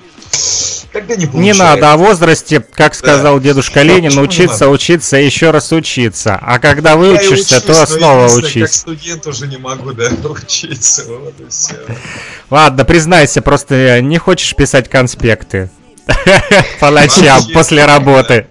когда 0.92 1.14
не 1.16 1.26
Не 1.26 1.52
надо 1.52 1.92
о 1.92 1.96
возрасте, 1.96 2.60
как 2.60 2.94
сказал 2.94 3.40
дедушка 3.40 3.82
Ленин, 3.82 4.10
не 4.12 4.20
учиться, 4.20 4.68
учиться 4.68 5.18
и 5.18 5.24
еще 5.24 5.50
раз 5.50 5.72
учиться. 5.72 6.38
А 6.40 6.58
когда 6.58 6.90
Я 6.90 6.96
выучишься, 6.96 7.58
учусь, 7.58 7.62
то 7.62 7.72
но 7.72 7.86
снова 7.86 8.28
Как 8.28 8.38
учись. 8.38 8.74
студент 8.74 9.26
уже 9.26 9.46
не 9.46 9.56
могу, 9.56 9.92
да, 9.92 10.10
учиться. 10.24 11.04
Вот 11.08 11.34
и 11.40 11.48
все. 11.48 11.76
Ладно, 12.50 12.84
признайся, 12.84 13.42
просто 13.42 14.00
не 14.00 14.18
хочешь 14.18 14.54
писать 14.54 14.88
конспекты 14.88 15.70
по 16.80 16.90
ночам 16.90 17.42
после 17.52 17.84
работы. 17.84 18.46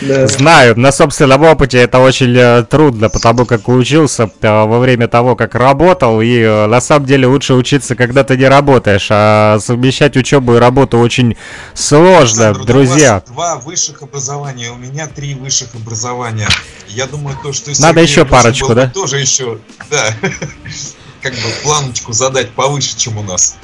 Да. 0.00 0.26
Знаю, 0.26 0.78
на 0.78 0.92
собственном 0.92 1.42
опыте 1.42 1.78
это 1.78 1.98
очень 1.98 2.34
э, 2.36 2.64
трудно, 2.64 3.08
потому 3.08 3.46
как 3.46 3.68
учился 3.68 4.30
э, 4.40 4.48
во 4.48 4.78
время 4.78 5.08
того, 5.08 5.36
как 5.36 5.54
работал, 5.54 6.20
и 6.20 6.40
э, 6.40 6.66
на 6.66 6.80
самом 6.80 7.06
деле 7.06 7.26
лучше 7.26 7.54
учиться, 7.54 7.94
когда 7.94 8.24
ты 8.24 8.36
не 8.36 8.46
работаешь, 8.46 9.08
а 9.10 9.58
совмещать 9.60 10.16
учебу 10.16 10.56
и 10.56 10.58
работу 10.58 10.98
очень 10.98 11.36
сложно, 11.74 12.48
Александр, 12.48 12.66
друзья. 12.66 13.22
У 13.26 13.32
два 13.32 13.56
высших 13.56 14.02
образования, 14.02 14.70
у 14.70 14.76
меня 14.76 15.06
три 15.06 15.34
высших 15.34 15.74
образования. 15.74 16.48
Я 16.88 17.06
думаю, 17.06 17.36
то, 17.42 17.52
что 17.52 17.70
Надо 17.80 18.00
еще 18.00 18.24
парочку, 18.24 18.74
да? 18.74 18.88
Тоже 18.88 19.20
еще, 19.20 19.58
да. 19.90 20.04
Как 21.24 21.32
бы 21.32 21.48
планочку 21.62 22.12
задать 22.12 22.50
повыше, 22.50 22.98
чем 22.98 23.16
у 23.16 23.22
нас. 23.22 23.56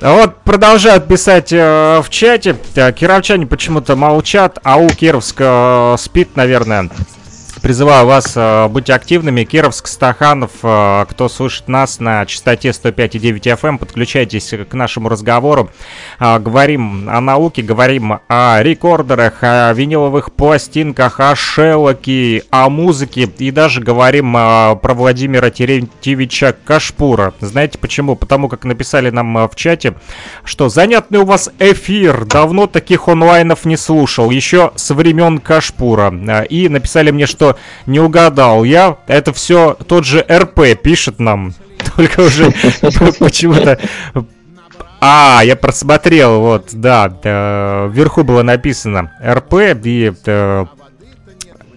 А 0.00 0.14
Вот 0.14 0.44
продолжают 0.44 1.08
писать 1.08 1.52
э, 1.52 2.00
в 2.02 2.08
чате. 2.08 2.56
Кировчане 2.74 3.46
почему-то 3.46 3.96
молчат. 3.96 4.58
АУ 4.62 4.88
Кировск 4.88 5.36
э, 5.40 5.96
спит, 5.98 6.36
наверное. 6.36 6.88
Призываю 7.62 8.06
вас 8.06 8.32
э, 8.36 8.68
быть 8.68 8.88
активными. 8.88 9.44
Кировск, 9.44 9.86
Стаханов, 9.86 10.52
э, 10.62 11.04
кто 11.10 11.28
слышит 11.28 11.68
нас 11.68 12.00
на 12.00 12.24
частоте 12.24 12.70
105,9 12.70 13.42
FM, 13.42 13.68
эм, 13.68 13.78
подключайтесь 13.78 14.54
к 14.68 14.72
нашему 14.72 15.10
разговору. 15.10 15.70
А, 16.18 16.38
говорим 16.38 17.10
о 17.10 17.20
науке, 17.20 17.60
говорим 17.60 18.20
о 18.28 18.62
рекордерах, 18.62 19.42
о 19.42 19.72
виниловых 19.74 20.32
пластинках, 20.32 21.20
о 21.20 21.36
шеллоке, 21.36 22.44
о 22.50 22.70
музыке 22.70 23.28
и 23.36 23.50
даже 23.50 23.82
говорим 23.82 24.32
про 24.32 24.94
Владимира 24.94 25.50
Терентьевича 25.50 26.56
Кашпура. 26.64 27.34
Знаете 27.40 27.76
почему? 27.78 28.16
Потому 28.16 28.48
как 28.48 28.64
написали 28.64 29.10
нам 29.10 29.48
в 29.48 29.54
чате, 29.54 29.94
что 30.44 30.70
занятный 30.70 31.18
у 31.18 31.26
вас 31.26 31.50
эфир, 31.58 32.24
давно 32.24 32.66
таких 32.66 33.06
онлайнов 33.08 33.66
не 33.66 33.76
слушал, 33.76 34.30
еще 34.30 34.72
со 34.76 34.94
времен 34.94 35.38
Кашпура. 35.38 36.10
И 36.48 36.68
написали 36.70 37.10
мне, 37.10 37.26
что 37.26 37.49
не 37.86 38.00
угадал 38.00 38.64
я, 38.64 38.96
это 39.06 39.32
все 39.32 39.76
тот 39.86 40.04
же 40.04 40.24
РП 40.30 40.60
пишет 40.82 41.18
нам, 41.18 41.54
только 41.96 42.20
уже 42.20 42.50
почему-то 43.18 43.78
а, 45.02 45.40
я 45.42 45.56
просмотрел, 45.56 46.40
вот, 46.40 46.68
да, 46.72 47.10
э, 47.24 47.88
вверху 47.90 48.22
было 48.22 48.42
написано 48.42 49.12
РП, 49.24 49.54
и 49.82 50.12
э, 50.26 50.66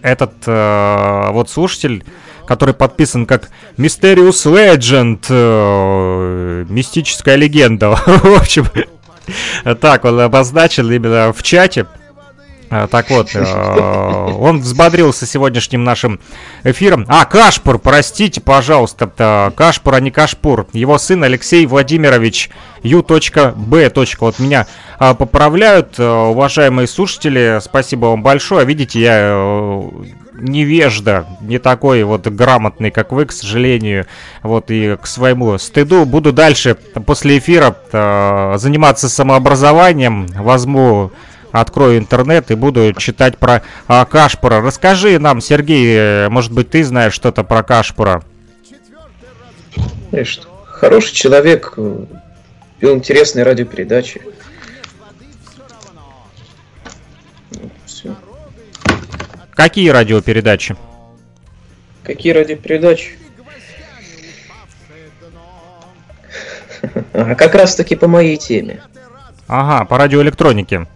этот 0.01 0.33
э, 0.45 1.29
вот 1.31 1.49
слушатель, 1.49 2.03
который 2.45 2.73
подписан 2.73 3.25
как 3.25 3.49
Mysterious 3.77 4.45
Legend, 4.45 5.25
э, 5.29 6.65
мистическая 6.67 7.35
легенда, 7.35 7.91
в 8.05 8.41
общем, 8.41 8.65
так 9.79 10.03
он 10.03 10.19
обозначил 10.19 10.91
именно 10.91 11.31
в 11.31 11.41
чате. 11.43 11.85
А, 12.75 12.87
Так 12.87 13.11
вот, 13.11 13.29
э, 13.35 14.33
он 14.39 14.61
взбодрился 14.61 15.27
сегодняшним 15.27 15.83
нашим 15.83 16.19
эфиром. 16.63 17.05
А, 17.07 17.25
Кашпур, 17.25 17.77
простите, 17.77 18.41
пожалуйста, 18.41 19.11
э, 19.15 19.51
Кашпур, 19.55 19.93
а 19.93 19.99
не 19.99 20.09
Кашпур. 20.09 20.65
Его 20.73 20.97
сын 20.97 21.23
Алексей 21.23 21.67
Владимирович 21.67 22.49
Ю.Б. 22.81 23.91
Вот 24.19 24.39
меня 24.39 24.65
а, 24.97 25.13
поправляют, 25.13 25.99
э, 25.99 26.03
уважаемые 26.03 26.87
слушатели, 26.87 27.59
спасибо 27.61 28.07
вам 28.07 28.23
большое. 28.23 28.65
Видите, 28.65 28.99
я 28.99 29.19
э, 29.19 29.89
невежда, 30.33 31.27
не 31.41 31.59
такой 31.59 32.03
вот 32.03 32.25
грамотный, 32.25 32.89
как 32.89 33.11
вы, 33.11 33.25
к 33.25 33.31
сожалению. 33.31 34.07
Вот 34.41 34.71
и 34.71 34.97
к 34.99 35.05
своему 35.05 35.59
стыду 35.59 36.05
буду 36.05 36.33
дальше 36.33 36.75
после 37.05 37.37
эфира 37.37 37.75
э, 37.91 38.55
заниматься 38.57 39.09
самообразованием. 39.09 40.25
Возьму 40.35 41.11
открою 41.53 41.99
интернет 41.99 42.51
и 42.51 42.55
буду 42.55 42.91
читать 42.93 43.37
про 43.37 43.61
а, 43.87 44.03
Кашпура. 44.05 44.59
Расскажи 44.59 45.17
нам, 45.19 45.39
Сергей, 45.39 45.95
э, 45.95 46.29
может 46.29 46.51
быть, 46.51 46.69
ты 46.71 46.83
знаешь 46.83 47.13
что-то 47.13 47.43
про 47.43 47.63
Кашпура? 47.63 48.23
Хороший 50.65 51.13
человек, 51.13 51.75
вел 51.77 52.95
интересные 52.95 53.43
радиопередачи. 53.43 54.21
Какие 59.51 59.89
радиопередачи? 59.89 60.75
Какие 62.03 62.33
радиопередачи? 62.33 63.17
А 67.13 67.35
как 67.35 67.55
раз 67.55 67.75
таки 67.75 67.95
по 67.95 68.07
моей 68.07 68.35
теме. 68.35 68.81
Ага, 69.47 69.85
по 69.85 69.97
радиоэлектронике. 69.97 70.87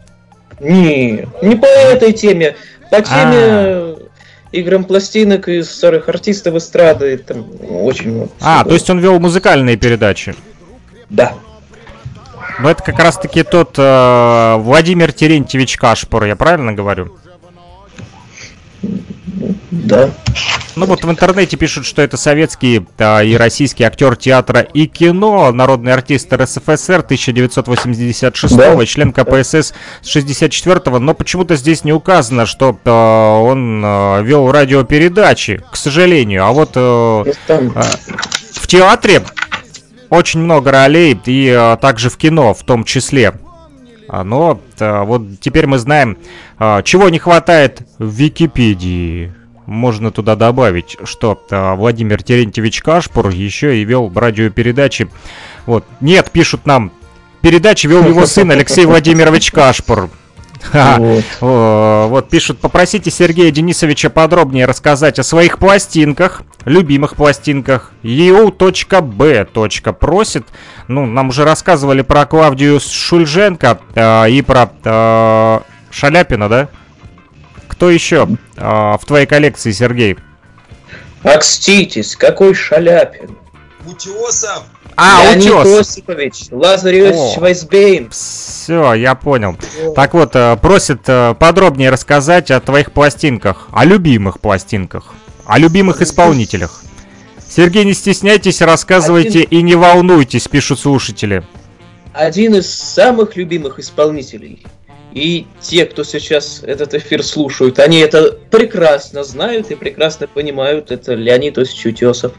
Не, 0.59 1.27
не 1.41 1.55
по 1.55 1.65
этой 1.65 2.13
теме. 2.13 2.55
По 2.89 3.01
теме 3.01 3.13
А. 3.13 3.97
играм 4.51 4.83
пластинок 4.83 5.47
и 5.49 5.61
старых 5.63 6.09
артистов 6.09 6.55
эстрады. 6.55 7.17
Там 7.17 7.45
очень 7.69 8.11
много. 8.11 8.29
А, 8.41 8.59
всего. 8.59 8.69
то 8.69 8.73
есть 8.73 8.89
он 8.89 8.99
вел 8.99 9.19
музыкальные 9.19 9.77
передачи. 9.77 10.35
Да. 11.09 11.33
Ну, 12.59 12.69
это 12.69 12.81
как 12.81 12.97
раз-таки 12.99 13.43
тот 13.43 13.75
э, 13.77 14.55
Владимир 14.57 15.11
Терентьевич 15.13 15.77
Кашпор, 15.77 16.25
я 16.25 16.35
правильно 16.35 16.73
говорю? 16.73 17.15
Да. 19.71 20.09
Ну 20.75 20.85
вот 20.85 21.03
в 21.03 21.09
интернете 21.09 21.57
пишут, 21.57 21.85
что 21.85 22.01
это 22.01 22.17
советский 22.17 22.85
а, 22.97 23.21
и 23.21 23.35
российский 23.35 23.83
актер 23.83 24.15
театра 24.15 24.61
и 24.61 24.85
кино, 24.87 25.51
народный 25.51 25.93
артист 25.93 26.31
РСФСР 26.31 26.99
1986 26.99 28.55
Да. 28.55 28.85
член 28.85 29.11
КПСС 29.11 29.73
с 30.01 30.07
64 30.07 30.99
но 30.99 31.13
почему-то 31.13 31.55
здесь 31.55 31.83
не 31.83 31.93
указано, 31.93 32.45
что 32.45 32.77
а, 32.85 33.39
он 33.41 33.81
а, 33.83 34.21
вел 34.21 34.51
радиопередачи, 34.51 35.61
к 35.71 35.75
сожалению. 35.75 36.45
А 36.45 36.51
вот 36.51 36.73
там. 36.73 37.73
а, 37.75 37.83
в 38.53 38.67
театре 38.67 39.23
очень 40.09 40.39
много 40.41 40.71
ролей 40.71 41.19
и 41.25 41.49
а, 41.49 41.75
также 41.77 42.09
в 42.09 42.17
кино 42.17 42.53
в 42.53 42.63
том 42.63 42.83
числе. 42.83 43.33
А, 44.07 44.23
Но 44.23 44.59
а, 44.79 45.03
вот 45.03 45.23
теперь 45.39 45.67
мы 45.67 45.77
знаем, 45.77 46.17
а, 46.57 46.81
чего 46.81 47.09
не 47.09 47.19
хватает 47.19 47.81
в 47.99 48.09
Википедии. 48.09 49.33
Можно 49.65 50.11
туда 50.11 50.37
добавить, 50.37 50.95
что 51.03 51.41
Владимир 51.49 52.23
Терентьевич 52.23 52.81
Кашпур 52.81 53.29
еще 53.29 53.77
и 53.77 53.83
вел 53.83 54.09
радиопередачи. 54.15 55.09
Вот. 55.65 55.83
Нет, 55.99 56.31
пишут 56.31 56.65
нам, 56.65 56.93
передачи 57.41 57.85
вел 57.85 58.07
его 58.07 58.25
сын 58.25 58.49
Алексей 58.49 58.85
Владимирович 58.85 59.51
Кашпур. 59.51 60.09
Вот. 61.39 62.29
Пишут, 62.29 62.59
попросите 62.59 63.11
Сергея 63.11 63.51
Денисовича 63.51 64.09
подробнее 64.09 64.65
рассказать 64.65 65.19
о 65.19 65.23
своих 65.23 65.59
пластинках, 65.59 66.43
любимых 66.65 67.15
пластинках. 67.15 67.91
eu.b. 68.03 69.45
просит. 69.93 70.47
Ну, 70.87 71.05
нам 71.05 71.29
уже 71.29 71.43
рассказывали 71.43 72.01
про 72.01 72.25
Клавдию 72.25 72.79
Шульженко 72.79 73.79
э, 73.95 74.29
и 74.31 74.41
про 74.41 74.69
э, 74.83 75.59
Шаляпина, 75.91 76.49
да? 76.49 76.69
Кто 77.67 77.89
еще 77.89 78.27
э, 78.55 78.61
в 78.61 79.01
твоей 79.05 79.25
коллекции, 79.25 79.71
Сергей? 79.71 80.17
Окститесь, 81.23 82.15
какой 82.15 82.53
Шаляпин. 82.53 83.37
Утесов! 83.85 84.63
А, 84.97 85.23
Леонид 85.23 85.53
утес. 85.53 85.91
Осипович, 85.91 86.47
Лазарь 86.49 86.95
Иосифович. 86.95 87.37
Вайсбейн. 87.37 88.09
Все, 88.09 88.95
я 88.95 89.13
понял. 89.13 89.55
Так 89.95 90.15
вот, 90.15 90.35
э, 90.35 90.57
просит 90.57 91.01
э, 91.05 91.35
подробнее 91.39 91.91
рассказать 91.91 92.49
о 92.49 92.59
твоих 92.59 92.91
пластинках, 92.91 93.69
о 93.71 93.85
любимых 93.85 94.39
пластинках, 94.39 95.13
о 95.45 95.59
любимых 95.59 96.01
исполнителях. 96.01 96.81
Сергей, 97.47 97.85
не 97.85 97.93
стесняйтесь, 97.93 98.59
рассказывайте 98.61 99.43
и 99.43 99.61
не 99.61 99.75
волнуйтесь, 99.75 100.47
пишут 100.47 100.79
слушатели. 100.79 101.43
Один 102.13 102.55
из 102.55 102.67
самых 102.67 103.35
любимых 103.37 103.77
исполнителей. 103.77 104.65
И 105.13 105.45
те, 105.61 105.85
кто 105.85 106.03
сейчас 106.03 106.61
этот 106.63 106.95
эфир 106.95 107.23
слушают, 107.23 107.77
они 107.77 107.99
это 107.99 108.31
прекрасно 108.49 109.23
знают 109.23 109.69
и 109.69 109.75
прекрасно 109.75 110.27
понимают. 110.27 110.91
Это 110.91 111.13
Леонид 111.13 111.57
Осич 111.59 111.85
Утесов. 111.85 112.33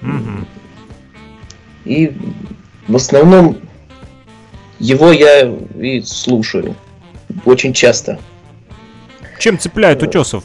Мгм. 0.00 0.46
И 1.84 2.16
в 2.88 2.96
основном 2.96 3.58
его 4.78 5.12
я 5.12 5.42
и 5.80 6.00
слушаю. 6.02 6.74
Очень 7.44 7.72
часто. 7.72 8.18
Чем 9.38 9.58
цепляет 9.58 10.02
утесов? 10.02 10.44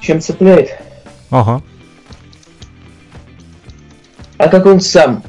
Чем 0.00 0.20
цепляет? 0.20 0.70
Ага. 1.30 1.62
А 4.38 4.48
как 4.48 4.66
он 4.66 4.80
сам 4.80 5.22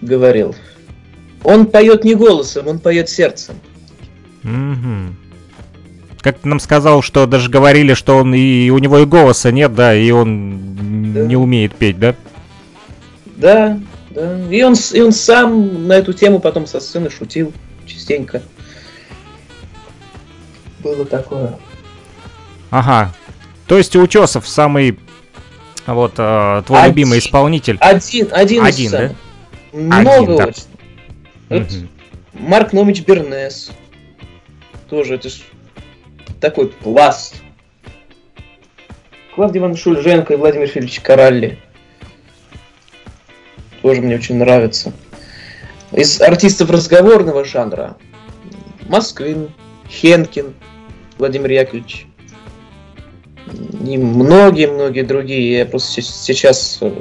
говорил. 0.00 0.54
Он 1.44 1.66
поет 1.66 2.04
не 2.04 2.14
голосом, 2.14 2.66
он 2.66 2.78
поет 2.78 3.08
сердцем. 3.08 3.56
Мгм. 4.42 5.16
Как 6.20 6.38
ты 6.40 6.48
нам 6.48 6.58
сказал, 6.58 7.00
что 7.02 7.26
даже 7.26 7.48
говорили, 7.48 7.94
что 7.94 8.16
он 8.16 8.34
и 8.34 8.70
у 8.70 8.78
него 8.78 8.98
и 8.98 9.04
голоса 9.06 9.52
нет, 9.52 9.74
да, 9.74 9.94
и 9.94 10.10
он 10.10 11.12
Да. 11.14 11.24
не 11.26 11.36
умеет 11.36 11.74
петь, 11.76 11.98
да? 11.98 12.14
Да, 13.36 13.78
да. 14.18 14.54
И 14.54 14.62
он, 14.62 14.74
и 14.92 15.00
он 15.00 15.12
сам 15.12 15.86
на 15.86 15.94
эту 15.94 16.12
тему 16.12 16.40
потом 16.40 16.66
со 16.66 16.80
сцены 16.80 17.10
шутил 17.10 17.52
частенько. 17.86 18.42
Было 20.80 21.04
такое. 21.04 21.58
Ага. 22.70 23.12
То 23.66 23.76
есть 23.78 23.94
Утесов 23.96 24.48
самый 24.48 24.98
вот 25.86 26.14
э, 26.18 26.62
твой 26.66 26.80
Один. 26.80 26.90
любимый 26.90 27.18
исполнитель. 27.18 27.78
Один, 27.80 28.28
один, 28.30 28.66
из 28.66 28.74
Один, 28.74 28.90
да? 28.90 29.14
Много 29.72 30.10
Один, 30.10 30.36
да. 30.36 30.46
очень. 30.46 30.62
Вот 31.48 31.60
Мгм. 31.60 31.88
Марк 32.34 32.72
Номич 32.72 33.02
Бернес. 33.02 33.70
Тоже 34.88 35.14
это 35.14 35.28
ж 35.28 35.40
такой 36.40 36.68
пласт. 36.68 37.36
Клавдий 39.34 39.60
Иван 39.60 39.76
Шульженко 39.76 40.34
и 40.34 40.36
Владимир 40.36 40.66
Филиппович 40.66 41.00
Каралли. 41.00 41.58
Тоже 43.88 44.02
мне 44.02 44.16
очень 44.16 44.34
нравится. 44.36 44.92
Из 45.92 46.20
артистов 46.20 46.68
разговорного 46.68 47.42
жанра. 47.42 47.96
Москвин, 48.86 49.48
Хенкин, 49.88 50.52
Владимир 51.16 51.50
Яковлевич. 51.52 52.06
И 53.86 53.96
многие-многие 53.96 55.04
другие. 55.04 55.60
Я 55.60 55.64
просто 55.64 55.90
се- 55.90 56.02
сейчас 56.02 56.76
э, 56.82 56.92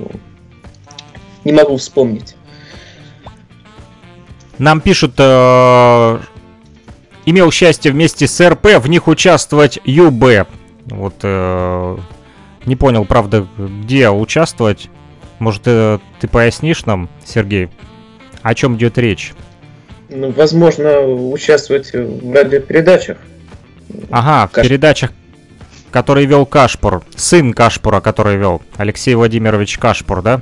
не 1.43 1.51
могу 1.51 1.75
вспомнить. 1.75 2.37
Нам 4.57 4.79
пишут, 4.79 5.15
э, 5.17 6.19
имел 7.25 7.51
счастье 7.51 7.91
вместе 7.91 8.27
с 8.27 8.39
РП 8.49 8.77
в 8.79 8.87
них 8.87 9.09
участвовать 9.09 9.77
ЮБ. 9.83 10.47
Вот 10.85 11.15
э, 11.23 11.97
не 12.65 12.77
понял, 12.77 13.03
правда, 13.03 13.45
где 13.57 14.09
участвовать. 14.09 14.89
Может, 15.39 15.63
э, 15.65 15.99
ты 16.19 16.27
пояснишь 16.27 16.85
нам, 16.85 17.09
Сергей, 17.25 17.69
о 18.41 18.55
чем 18.55 18.75
идет 18.75 18.97
речь? 18.97 19.33
Ну, 20.09 20.31
возможно, 20.31 21.01
участвовать 21.01 21.91
в 21.93 22.33
радиопередачах. 22.33 23.17
Ага, 24.09 24.47
в 24.47 24.51
Каш- 24.51 24.67
передачах, 24.67 25.11
которые 25.91 26.25
вел 26.25 26.45
Кашпур, 26.45 27.03
сын 27.15 27.53
Кашпура, 27.53 27.99
который 27.99 28.37
вел, 28.37 28.61
Алексей 28.77 29.15
Владимирович 29.15 29.77
Кашпур, 29.77 30.21
да? 30.21 30.41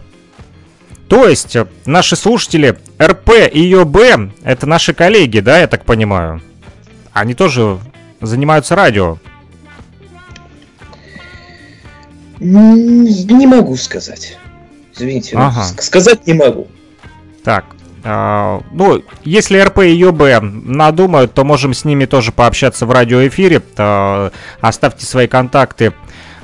То 1.10 1.28
есть, 1.28 1.56
э, 1.56 1.68
наши 1.86 2.16
слушатели 2.16 2.78
РП 3.02 3.32
и 3.52 3.60
ЙОБ, 3.72 4.32
это 4.44 4.66
наши 4.66 4.94
коллеги, 4.94 5.40
да, 5.40 5.60
я 5.60 5.68
так 5.68 5.84
понимаю? 5.86 6.42
Они 7.12 7.34
тоже 7.34 7.78
занимаются 8.22 8.76
радио. 8.76 9.18
Не 12.40 13.48
могу 13.48 13.76
сказать. 13.78 14.38
Извините, 14.96 15.36
Ага. 15.38 15.64
сказать 15.80 16.26
не 16.28 16.34
могу. 16.34 16.68
Так, 17.44 17.66
а, 18.04 18.62
ну, 18.72 19.04
если 19.24 19.60
РП 19.60 19.80
и 19.80 19.96
ЙОБ 19.96 20.42
надумают, 20.42 21.34
то 21.34 21.44
можем 21.44 21.74
с 21.74 21.86
ними 21.86 22.06
тоже 22.06 22.32
пообщаться 22.32 22.86
в 22.86 22.92
радиоэфире. 22.92 23.62
А, 23.78 24.32
Оставьте 24.62 25.06
свои 25.06 25.28
контакты 25.28 25.94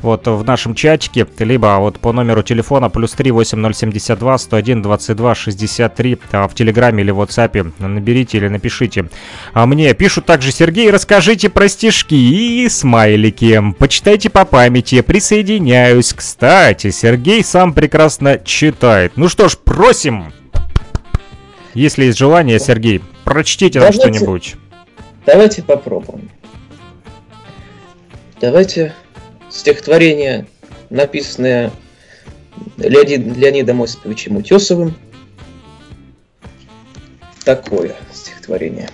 вот 0.02 0.28
в 0.28 0.44
нашем 0.44 0.76
чатике, 0.76 1.28
либо 1.40 1.78
вот 1.80 1.99
по 1.99 2.11
номеру 2.11 2.44
телефона 2.44 2.90
плюс 2.90 3.11
3 3.11 3.32
8072 3.32 4.38
101 4.38 4.82
22 4.82 5.36
63 5.36 6.18
а, 6.32 6.48
в 6.48 6.56
Телеграме 6.56 7.03
или 7.03 7.11
в 7.11 7.22
WhatsApp 7.22 7.73
наберите 7.80 8.38
или 8.38 8.48
напишите. 8.48 9.10
А 9.53 9.65
мне 9.65 9.94
пишут 9.94 10.26
также 10.26 10.52
Сергей, 10.52 10.90
расскажите 10.90 11.49
про 11.49 11.68
стишки 11.68 12.15
и 12.15 12.68
смайлики. 12.69 13.61
Почитайте 13.78 14.30
по 14.30 14.45
памяти, 14.45 15.02
присоединяюсь. 15.02 16.14
Кстати, 16.14 16.91
Сергей 16.91 17.44
сам 17.44 17.73
прекрасно 17.73 18.40
читает. 18.40 19.14
Ну 19.15 19.30
что 19.30 19.49
ж, 19.49 19.57
просим! 19.57 20.34
Если 21.73 22.06
есть 22.06 22.18
желание, 22.18 22.60
Сергей, 22.60 23.02
прочтите 23.23 23.80
нам 23.80 23.94
что-нибудь. 23.94 24.56
Давайте 25.26 25.64
попробуем. 25.64 26.30
Давайте 28.41 28.94
стихотворение, 29.52 30.48
написанное 30.90 31.72
Леонид- 32.78 33.38
Леонидом 33.38 33.82
Осиповичем 33.82 34.38
Утесовым. 34.38 34.95
Такое 37.44 37.95
стихотворение. 38.14 38.90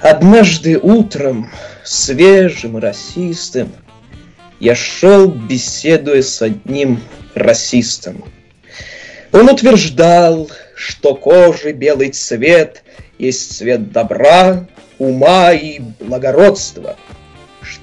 Однажды 0.00 0.78
утром, 0.78 1.50
свежим 1.82 2.78
и 2.78 2.80
расистым, 2.80 3.72
я 4.60 4.74
шел, 4.74 5.28
беседуя 5.28 6.22
с 6.22 6.42
одним 6.42 7.00
расистом. 7.34 8.24
Он 9.32 9.48
утверждал, 9.48 10.50
что 10.76 11.14
кожи 11.14 11.72
белый 11.72 12.10
цвет 12.10 12.84
есть 13.18 13.56
цвет 13.56 13.92
добра, 13.92 14.66
ума 14.98 15.52
и 15.52 15.80
благородства, 16.00 16.96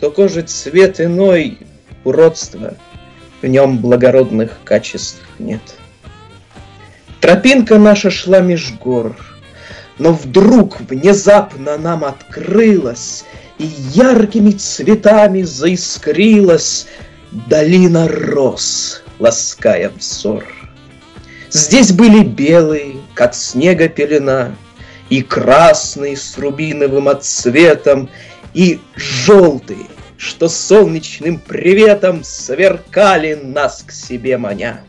что 0.02 0.10
кожи 0.10 0.42
цвет 0.42 1.00
иной 1.00 1.60
уродства, 2.06 2.74
в 3.40 3.46
нем 3.46 3.78
благородных 3.78 4.58
качеств 4.64 5.22
нет. 5.38 5.62
Тропинка 7.20 7.78
наша 7.78 8.10
шла 8.10 8.40
меж 8.40 8.74
гор, 8.84 9.16
но 10.00 10.12
вдруг 10.12 10.82
внезапно 10.82 11.78
нам 11.78 12.04
открылась 12.04 13.26
и 13.60 13.66
яркими 13.94 14.50
цветами 14.50 15.44
заискрилась 15.44 16.88
долина 17.32 18.08
роз, 18.08 19.04
лаская 19.20 19.92
взор. 19.96 20.44
Здесь 21.52 21.92
были 21.92 22.24
белые, 22.24 22.96
как 23.14 23.36
снега 23.36 23.88
пелена, 23.88 24.56
и 25.12 25.22
красные 25.22 26.18
с 26.18 26.40
рубиновым 26.40 27.08
отцветом, 27.08 28.10
и 28.54 28.80
желтые, 28.96 29.88
что 30.18 30.50
солнечным 30.50 31.40
приветом 31.40 32.24
сверкали 32.24 33.34
нас 33.34 33.84
к 33.86 33.92
себе 33.92 34.38
маня. 34.38 34.82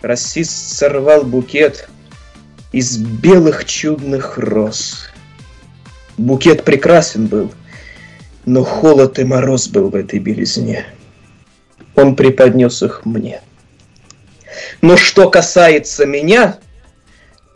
Расист 0.00 0.76
сорвал 0.76 1.22
букет 1.22 1.88
из 2.72 2.96
белых 2.96 3.64
чудных 3.64 4.38
роз. 4.38 5.08
Букет 6.18 6.64
прекрасен 6.64 7.26
был, 7.26 7.52
но 8.44 8.64
холод 8.64 9.18
и 9.18 9.24
мороз 9.24 9.68
был 9.68 9.90
в 9.90 9.94
этой 9.94 10.18
белизне. 10.18 10.86
Он 11.94 12.16
преподнес 12.16 12.82
их 12.82 13.04
мне. 13.04 13.40
Но 14.80 14.96
что 14.96 15.30
касается 15.30 16.06
меня, 16.06 16.58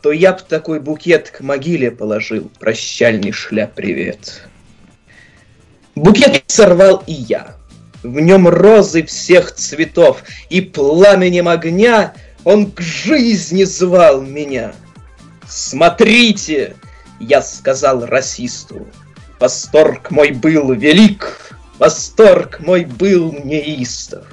то 0.07 0.13
я 0.13 0.35
б 0.35 0.41
такой 0.49 0.79
букет 0.79 1.31
к 1.31 1.41
могиле 1.41 1.91
положил, 1.91 2.49
прощальный 2.61 3.33
шляп 3.33 3.75
привет. 3.75 4.43
Букет 5.97 6.45
сорвал 6.47 7.03
и 7.09 7.13
я. 7.13 7.57
В 8.05 8.21
нем 8.21 8.47
розы 8.47 9.03
всех 9.03 9.53
цветов, 9.53 10.23
и 10.49 10.61
пламенем 10.61 11.49
огня 11.49 12.15
он 12.45 12.71
к 12.71 12.81
жизни 12.81 13.65
звал 13.65 14.23
меня. 14.23 14.75
Смотрите, 15.49 16.77
я 17.19 17.43
сказал 17.43 18.07
расисту, 18.07 18.87
восторг 19.41 20.13
мой 20.13 20.31
был 20.31 20.73
велик, 20.73 21.51
восторг 21.81 22.61
мой 22.61 22.85
был 22.85 23.33
неистов. 23.33 24.25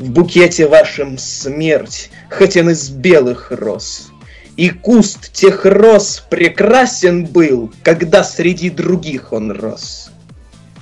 В 0.00 0.10
букете 0.10 0.66
вашем 0.66 1.18
смерть, 1.18 2.10
хоть 2.32 2.56
он 2.56 2.70
из 2.70 2.88
белых 2.88 3.52
роз. 3.52 4.11
И 4.56 4.68
куст 4.68 5.32
тех 5.32 5.64
роз 5.64 6.24
прекрасен 6.28 7.24
был, 7.24 7.72
когда 7.82 8.22
среди 8.22 8.68
других 8.68 9.32
он 9.32 9.50
рос. 9.50 10.10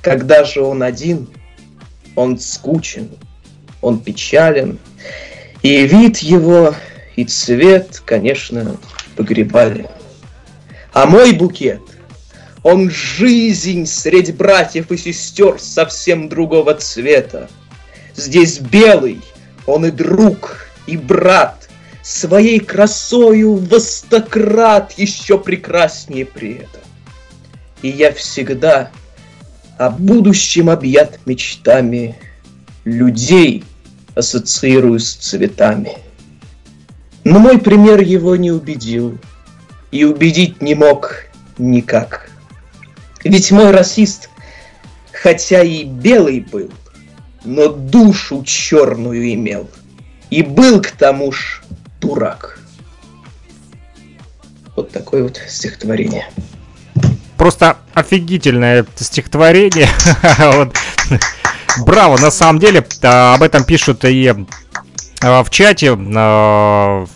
Когда 0.03 0.45
же 0.45 0.61
он 0.63 0.83
один, 0.83 1.29
он 2.17 2.39
скучен, 2.39 3.11
он 3.81 4.01
печален, 4.01 4.79
и 5.63 5.87
вид 5.87 6.19
его, 6.19 6.75
и 7.17 7.25
цвет, 7.25 8.03
конечно, 8.05 8.77
погребали. 9.17 9.89
А 10.93 11.07
мой 11.07 11.33
букет, 11.33 11.83
он 12.63 12.91
жизнь 12.91 13.87
среди 13.87 14.33
братьев 14.33 14.91
и 14.91 14.97
сестер 14.97 15.61
совсем 15.61 16.29
другого 16.29 16.75
цвета. 16.75 17.49
Здесь 18.17 18.59
белый, 18.59 19.21
он 19.67 19.87
и 19.87 19.91
друг, 19.91 20.67
и 20.87 20.97
брат, 20.97 21.70
своей 22.03 22.61
красою 22.61 23.57
востократ 23.57 24.93
еще 24.93 25.39
прекраснее 25.39 26.27
при 26.27 26.55
этом. 26.55 26.83
И 27.83 27.89
я 27.89 28.13
всегда 28.13 28.91
о 29.79 29.91
будущем 29.91 30.69
объят 30.69 31.21
мечтами, 31.27 32.17
людей 32.85 33.65
ассоциирую 34.15 34.99
с 34.99 35.15
цветами. 35.15 35.99
Но 37.25 37.39
мой 37.39 37.59
пример 37.59 38.01
его 38.01 38.37
не 38.37 38.51
убедил, 38.51 39.19
и 39.91 40.05
убедить 40.05 40.63
не 40.63 40.75
мог 40.75 41.27
никак. 41.59 42.31
Ведь 43.25 43.51
мой 43.53 43.71
расист, 43.71 44.31
хотя 45.13 45.63
и 45.63 45.85
белый 45.85 46.41
был, 46.41 46.71
но 47.45 47.69
душу 47.69 48.43
черную 48.45 49.33
имел. 49.35 49.69
И 50.31 50.43
был 50.43 50.81
к 50.81 50.93
тому 50.93 51.33
ж 51.33 51.63
дурак. 52.01 52.59
Вот 54.77 54.91
такое 54.91 55.23
вот 55.25 55.41
стихотворение. 55.49 56.27
Просто 57.37 57.79
офигительное 57.95 58.87
стихотворение. 58.97 59.89
Браво, 61.87 62.19
на 62.19 62.31
самом 62.31 62.59
деле, 62.59 62.87
а, 63.03 63.35
об 63.35 63.43
этом 63.43 63.65
пишут 63.65 64.05
и 64.05 64.35
а, 65.23 65.43
в 65.43 65.51
чате, 65.51 65.97
а, 65.97 67.07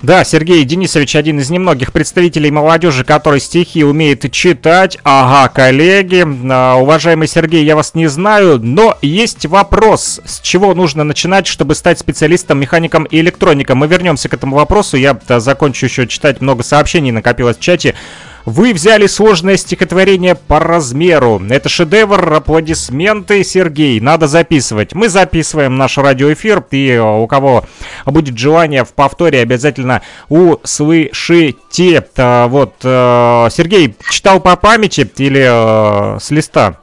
да, 0.00 0.22
Сергей 0.22 0.62
Денисович 0.64 1.16
один 1.16 1.40
из 1.40 1.50
немногих 1.50 1.92
представителей 1.92 2.52
молодежи, 2.52 3.02
который 3.02 3.40
стихи 3.40 3.82
умеет 3.82 4.30
читать. 4.30 4.96
Ага, 5.02 5.52
коллеги. 5.52 6.24
А, 6.48 6.76
уважаемый 6.76 7.26
Сергей, 7.26 7.64
я 7.64 7.74
вас 7.74 7.94
не 7.94 8.06
знаю, 8.06 8.60
но 8.62 8.96
есть 9.02 9.46
вопрос. 9.46 10.20
С 10.24 10.40
чего 10.40 10.72
нужно 10.74 11.02
начинать, 11.02 11.48
чтобы 11.48 11.74
стать 11.74 11.98
специалистом, 11.98 12.60
механиком 12.60 13.04
и 13.04 13.18
электроником? 13.18 13.78
Мы 13.78 13.88
вернемся 13.88 14.28
к 14.28 14.34
этому 14.34 14.54
вопросу. 14.54 14.96
Я 14.96 15.18
закончу 15.26 15.86
еще 15.86 16.06
читать 16.06 16.40
много 16.40 16.62
сообщений, 16.62 17.10
накопилось 17.10 17.56
в 17.56 17.60
чате. 17.60 17.96
Вы 18.44 18.72
взяли 18.72 19.06
сложное 19.06 19.56
стихотворение 19.56 20.34
по 20.34 20.58
размеру. 20.58 21.40
Это 21.50 21.68
шедевр, 21.68 22.32
аплодисменты, 22.32 23.44
Сергей. 23.44 24.00
Надо 24.00 24.26
записывать. 24.26 24.94
Мы 24.94 25.08
записываем 25.08 25.76
наш 25.76 25.98
радиоэфир, 25.98 26.64
и 26.70 26.92
э, 26.92 27.00
у 27.00 27.26
кого 27.26 27.64
будет 28.06 28.38
желание 28.38 28.84
в 28.84 28.92
повторе, 28.94 29.40
обязательно 29.40 30.02
услышите. 30.28 32.06
Э, 32.16 32.46
вот, 32.46 32.74
э, 32.82 33.48
Сергей, 33.50 33.94
читал 34.10 34.40
по 34.40 34.56
памяти 34.56 35.10
или 35.16 36.18
с 36.18 36.30
листа? 36.30 36.78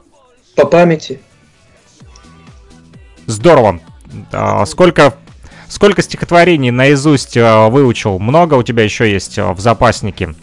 По 0.54 0.66
памяти. 0.66 1.20
Здорово. 3.26 3.80
Сколько 4.66 5.14
Сколько 5.68 6.00
стихотворений 6.00 6.70
наизусть 6.70 7.36
выучил? 7.36 8.20
Много 8.20 8.54
у 8.54 8.62
тебя 8.62 8.84
еще 8.84 9.10
есть 9.10 9.36
в 9.36 9.58
запаснике? 9.58 10.36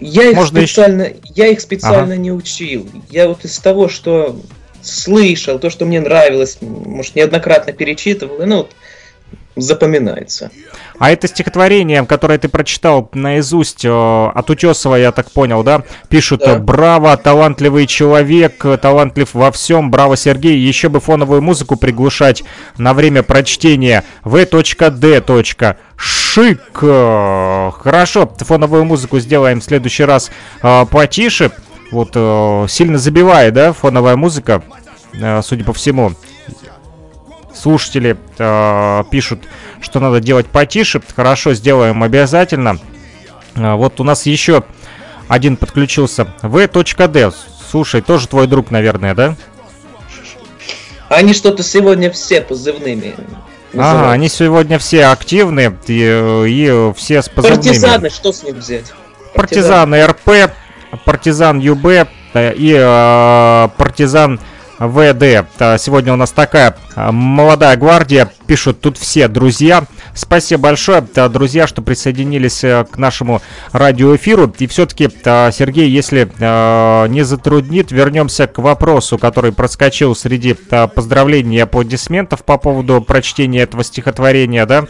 Я 0.00 0.30
их 0.30 0.36
Можно 0.36 0.66
специально, 0.66 1.02
еще... 1.02 1.16
я 1.34 1.46
их 1.48 1.60
специально 1.60 2.14
ага. 2.14 2.16
не 2.16 2.32
учил. 2.32 2.88
Я 3.10 3.28
вот 3.28 3.44
из 3.44 3.58
того, 3.58 3.88
что 3.88 4.36
слышал, 4.82 5.58
то, 5.58 5.70
что 5.70 5.84
мне 5.84 6.00
нравилось, 6.00 6.58
может, 6.60 7.14
неоднократно 7.14 7.72
перечитывал, 7.72 8.44
ну, 8.46 8.58
вот, 8.58 8.70
запоминается. 9.56 10.50
А 10.98 11.10
это 11.10 11.28
стихотворение, 11.28 12.04
которое 12.04 12.38
ты 12.38 12.48
прочитал 12.48 13.10
наизусть 13.14 13.84
э, 13.84 13.88
от 13.90 14.50
Утесова, 14.50 14.96
я 14.96 15.12
так 15.12 15.30
понял, 15.30 15.62
да? 15.62 15.84
Пишут 16.08 16.40
да. 16.40 16.58
«Браво, 16.58 17.16
талантливый 17.16 17.86
человек, 17.86 18.64
талантлив 18.80 19.32
во 19.32 19.50
всем, 19.50 19.90
браво, 19.90 20.16
Сергей, 20.16 20.58
еще 20.58 20.88
бы 20.88 21.00
фоновую 21.00 21.42
музыку 21.42 21.76
приглушать 21.76 22.42
на 22.76 22.94
время 22.94 23.22
прочтения. 23.22 24.04
В.Д. 24.24 25.22
Шик. 26.30 26.60
Хорошо, 26.76 28.32
фоновую 28.38 28.84
музыку 28.84 29.18
сделаем 29.18 29.60
в 29.60 29.64
следующий 29.64 30.04
раз 30.04 30.30
э, 30.62 30.86
потише. 30.86 31.50
Вот 31.90 32.10
э, 32.14 32.66
сильно 32.68 32.98
забивает, 32.98 33.52
да, 33.54 33.72
фоновая 33.72 34.14
музыка, 34.14 34.62
э, 35.12 35.42
судя 35.42 35.64
по 35.64 35.72
всему. 35.72 36.12
Слушатели 37.52 38.16
э, 38.38 39.04
пишут, 39.10 39.40
что 39.80 39.98
надо 39.98 40.20
делать 40.20 40.46
потише. 40.46 41.02
Хорошо, 41.16 41.52
сделаем 41.52 42.00
обязательно. 42.04 42.78
Э, 43.56 43.74
вот 43.74 43.98
у 43.98 44.04
нас 44.04 44.24
еще 44.24 44.62
один 45.26 45.56
подключился. 45.56 46.28
В.Д. 46.42 47.32
Слушай, 47.68 48.02
тоже 48.02 48.28
твой 48.28 48.46
друг, 48.46 48.70
наверное, 48.70 49.16
да? 49.16 49.34
Они 51.08 51.34
что-то 51.34 51.64
сегодня 51.64 52.08
все 52.12 52.40
позывными 52.40 53.16
Ага, 53.76 54.10
они 54.12 54.28
сегодня 54.28 54.78
все 54.78 55.06
активны 55.06 55.76
и, 55.86 56.44
и 56.48 56.92
все 56.96 57.22
с 57.22 57.28
позывными. 57.28 57.62
Партизаны, 57.62 58.10
что 58.10 58.32
с 58.32 58.42
них 58.42 58.56
взять? 58.56 58.92
Партизаны 59.34 60.06
РП, 60.06 60.52
партизан 61.04 61.58
ЮБ 61.60 61.86
э, 61.86 62.54
и 62.54 62.74
э, 62.76 63.68
партизан 63.76 64.40
ВД. 64.78 65.46
Сегодня 65.78 66.12
у 66.14 66.16
нас 66.16 66.32
такая 66.32 66.74
молодая 66.96 67.76
гвардия. 67.76 68.32
Пишут 68.46 68.80
тут 68.80 68.96
все 68.96 69.28
друзья. 69.28 69.84
Спасибо 70.14 70.62
большое, 70.62 71.06
э, 71.14 71.28
друзья, 71.28 71.66
что 71.66 71.82
присоединились 71.82 72.64
э, 72.64 72.84
к 72.90 72.98
нашему 72.98 73.40
радиоэфиру. 73.72 74.52
И 74.58 74.66
все-таки, 74.66 75.08
э, 75.24 75.50
Сергей, 75.52 75.88
если 75.88 76.30
не 77.10 77.22
затруднит, 77.24 77.92
вернемся 77.92 78.46
к 78.46 78.58
вопросу, 78.58 79.18
который 79.18 79.52
проскочил 79.52 80.14
среди 80.14 80.54
поздравлений 80.54 81.58
и 81.58 81.60
аплодисментов 81.60 82.44
по 82.44 82.58
поводу 82.58 83.00
прочтения 83.00 83.60
этого 83.60 83.84
стихотворения, 83.84 84.66
да. 84.66 84.84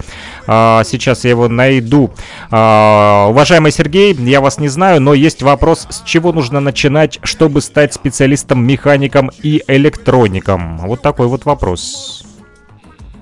Сейчас 0.84 1.24
я 1.24 1.30
его 1.30 1.48
найду. 1.48 2.10
Уважаемый 2.50 3.72
Сергей, 3.72 4.14
я 4.14 4.40
вас 4.40 4.58
не 4.58 4.68
знаю, 4.68 5.00
но 5.00 5.14
есть 5.14 5.42
вопрос, 5.42 5.86
с 5.90 6.02
чего 6.02 6.32
нужно 6.32 6.60
начинать, 6.60 7.18
чтобы 7.22 7.60
стать 7.60 7.94
специалистом, 7.94 8.64
механиком 8.64 9.30
и 9.42 9.62
электроником? 9.66 10.78
Вот 10.78 11.02
такой 11.02 11.26
вот 11.26 11.44
вопрос. 11.44 12.24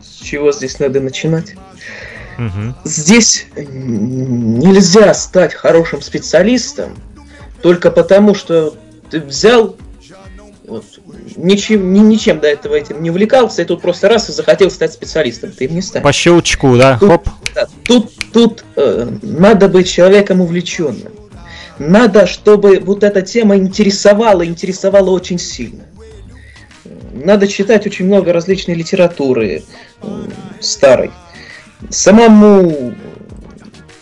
С 0.02 0.22
чего 0.22 0.52
здесь 0.52 0.78
надо 0.78 1.00
начинать? 1.00 1.54
Здесь 2.84 3.46
нельзя 3.56 5.12
стать 5.14 5.54
хорошим 5.54 6.02
специалистом 6.02 6.96
только 7.62 7.90
потому, 7.90 8.34
что 8.34 8.74
ты 9.10 9.20
взял 9.20 9.76
вот, 10.66 10.84
ничем, 11.36 11.92
ни, 11.92 12.00
ничем 12.00 12.40
до 12.40 12.46
этого 12.46 12.74
этим 12.74 13.02
не 13.02 13.10
увлекался, 13.10 13.62
и 13.62 13.64
тут 13.64 13.80
просто 13.80 14.08
раз 14.08 14.28
и 14.28 14.32
захотел 14.32 14.70
стать 14.70 14.92
специалистом. 14.92 15.50
Ты 15.50 15.64
им 15.64 15.74
не 15.74 15.82
станешь. 15.82 16.04
По 16.04 16.12
щелчку, 16.12 16.76
да? 16.76 16.98
Тут, 16.98 17.10
Хоп. 17.10 17.28
Да, 17.54 17.66
тут 17.84 18.12
тут 18.32 18.64
э, 18.76 19.08
надо 19.22 19.68
быть 19.68 19.90
человеком 19.90 20.40
увлеченным. 20.40 21.12
Надо, 21.78 22.26
чтобы 22.26 22.80
вот 22.80 23.04
эта 23.04 23.22
тема 23.22 23.56
интересовала, 23.56 24.44
интересовала 24.44 25.10
очень 25.10 25.38
сильно. 25.38 25.84
Надо 27.12 27.46
читать 27.46 27.86
очень 27.86 28.06
много 28.06 28.32
различной 28.32 28.74
литературы 28.74 29.62
э, 30.02 30.06
старой 30.60 31.10
самому 31.90 32.94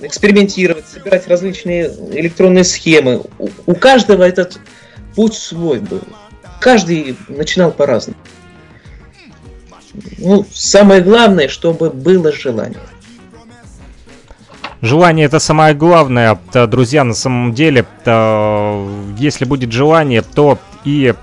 экспериментировать, 0.01 0.87
собирать 0.87 1.27
различные 1.27 1.91
электронные 2.13 2.65
схемы. 2.65 3.23
У, 3.67 3.75
каждого 3.75 4.23
этот 4.23 4.61
путь 5.15 5.35
свой 5.35 5.81
был. 5.81 6.03
Каждый 6.61 7.17
начинал 7.29 7.71
по-разному. 7.71 8.19
Ну, 10.19 10.47
самое 10.53 11.01
главное, 11.01 11.49
чтобы 11.49 11.91
было 11.91 12.33
желание. 12.33 12.81
Желание 14.83 15.27
это 15.27 15.39
самое 15.39 15.75
главное, 15.75 16.39
друзья, 16.53 17.03
на 17.03 17.15
самом 17.15 17.55
деле. 17.55 17.87
Если 19.19 19.45
будет 19.45 19.73
желание, 19.73 20.23
то 20.23 20.59
и 20.85 21.15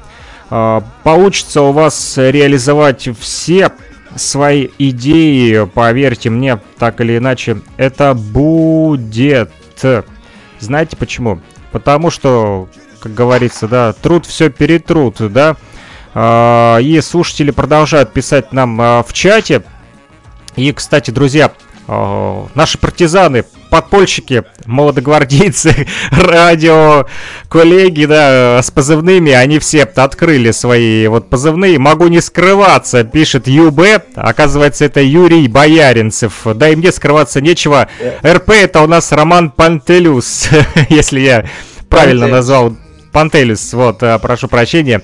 а, 0.49 0.83
получится 1.03 1.61
у 1.61 1.71
вас 1.71 2.17
реализовать 2.17 3.07
все 3.19 3.71
свои 4.15 4.69
идеи, 4.77 5.65
поверьте 5.65 6.29
мне, 6.29 6.59
так 6.77 7.01
или 7.01 7.17
иначе, 7.17 7.61
это 7.77 8.13
будет. 8.13 9.51
Знаете 10.59 10.95
почему? 10.95 11.41
Потому 11.71 12.09
что, 12.09 12.69
как 12.99 13.13
говорится, 13.13 13.67
да, 13.67 13.93
труд 13.93 14.25
все 14.25 14.49
перетрут, 14.49 15.17
да. 15.31 15.57
А, 16.13 16.77
и 16.77 17.01
слушатели 17.01 17.51
продолжают 17.51 18.13
писать 18.13 18.53
нам 18.53 18.79
а, 18.79 19.03
в 19.03 19.13
чате. 19.13 19.63
И, 20.55 20.71
кстати, 20.71 21.11
друзья, 21.11 21.51
а, 21.87 22.47
наши 22.53 22.77
партизаны 22.77 23.45
подпольщики, 23.69 24.43
молодогвардейцы, 24.65 25.87
радио, 26.11 27.07
коллеги, 27.49 28.05
да, 28.05 28.61
с 28.61 28.71
позывными, 28.71 29.31
они 29.31 29.59
все 29.59 29.83
открыли 29.83 30.51
свои 30.51 31.07
вот 31.07 31.29
позывные. 31.29 31.79
Могу 31.79 32.07
не 32.07 32.21
скрываться, 32.21 33.03
пишет 33.03 33.47
ЮБ. 33.47 33.81
Оказывается, 34.15 34.85
это 34.85 35.01
Юрий 35.01 35.47
Бояринцев. 35.47 36.41
Да 36.55 36.69
и 36.69 36.75
мне 36.75 36.91
скрываться 36.91 37.41
нечего. 37.41 37.87
РП 38.25 38.49
это 38.51 38.81
у 38.81 38.87
нас 38.87 39.11
Роман 39.11 39.51
Пантелюс, 39.51 40.49
если 40.89 41.19
я 41.19 41.45
правильно 41.89 42.27
назвал 42.27 42.75
Пантелис, 43.13 43.73
вот, 43.73 44.01
э, 44.01 44.17
прошу 44.19 44.47
прощения 44.47 45.03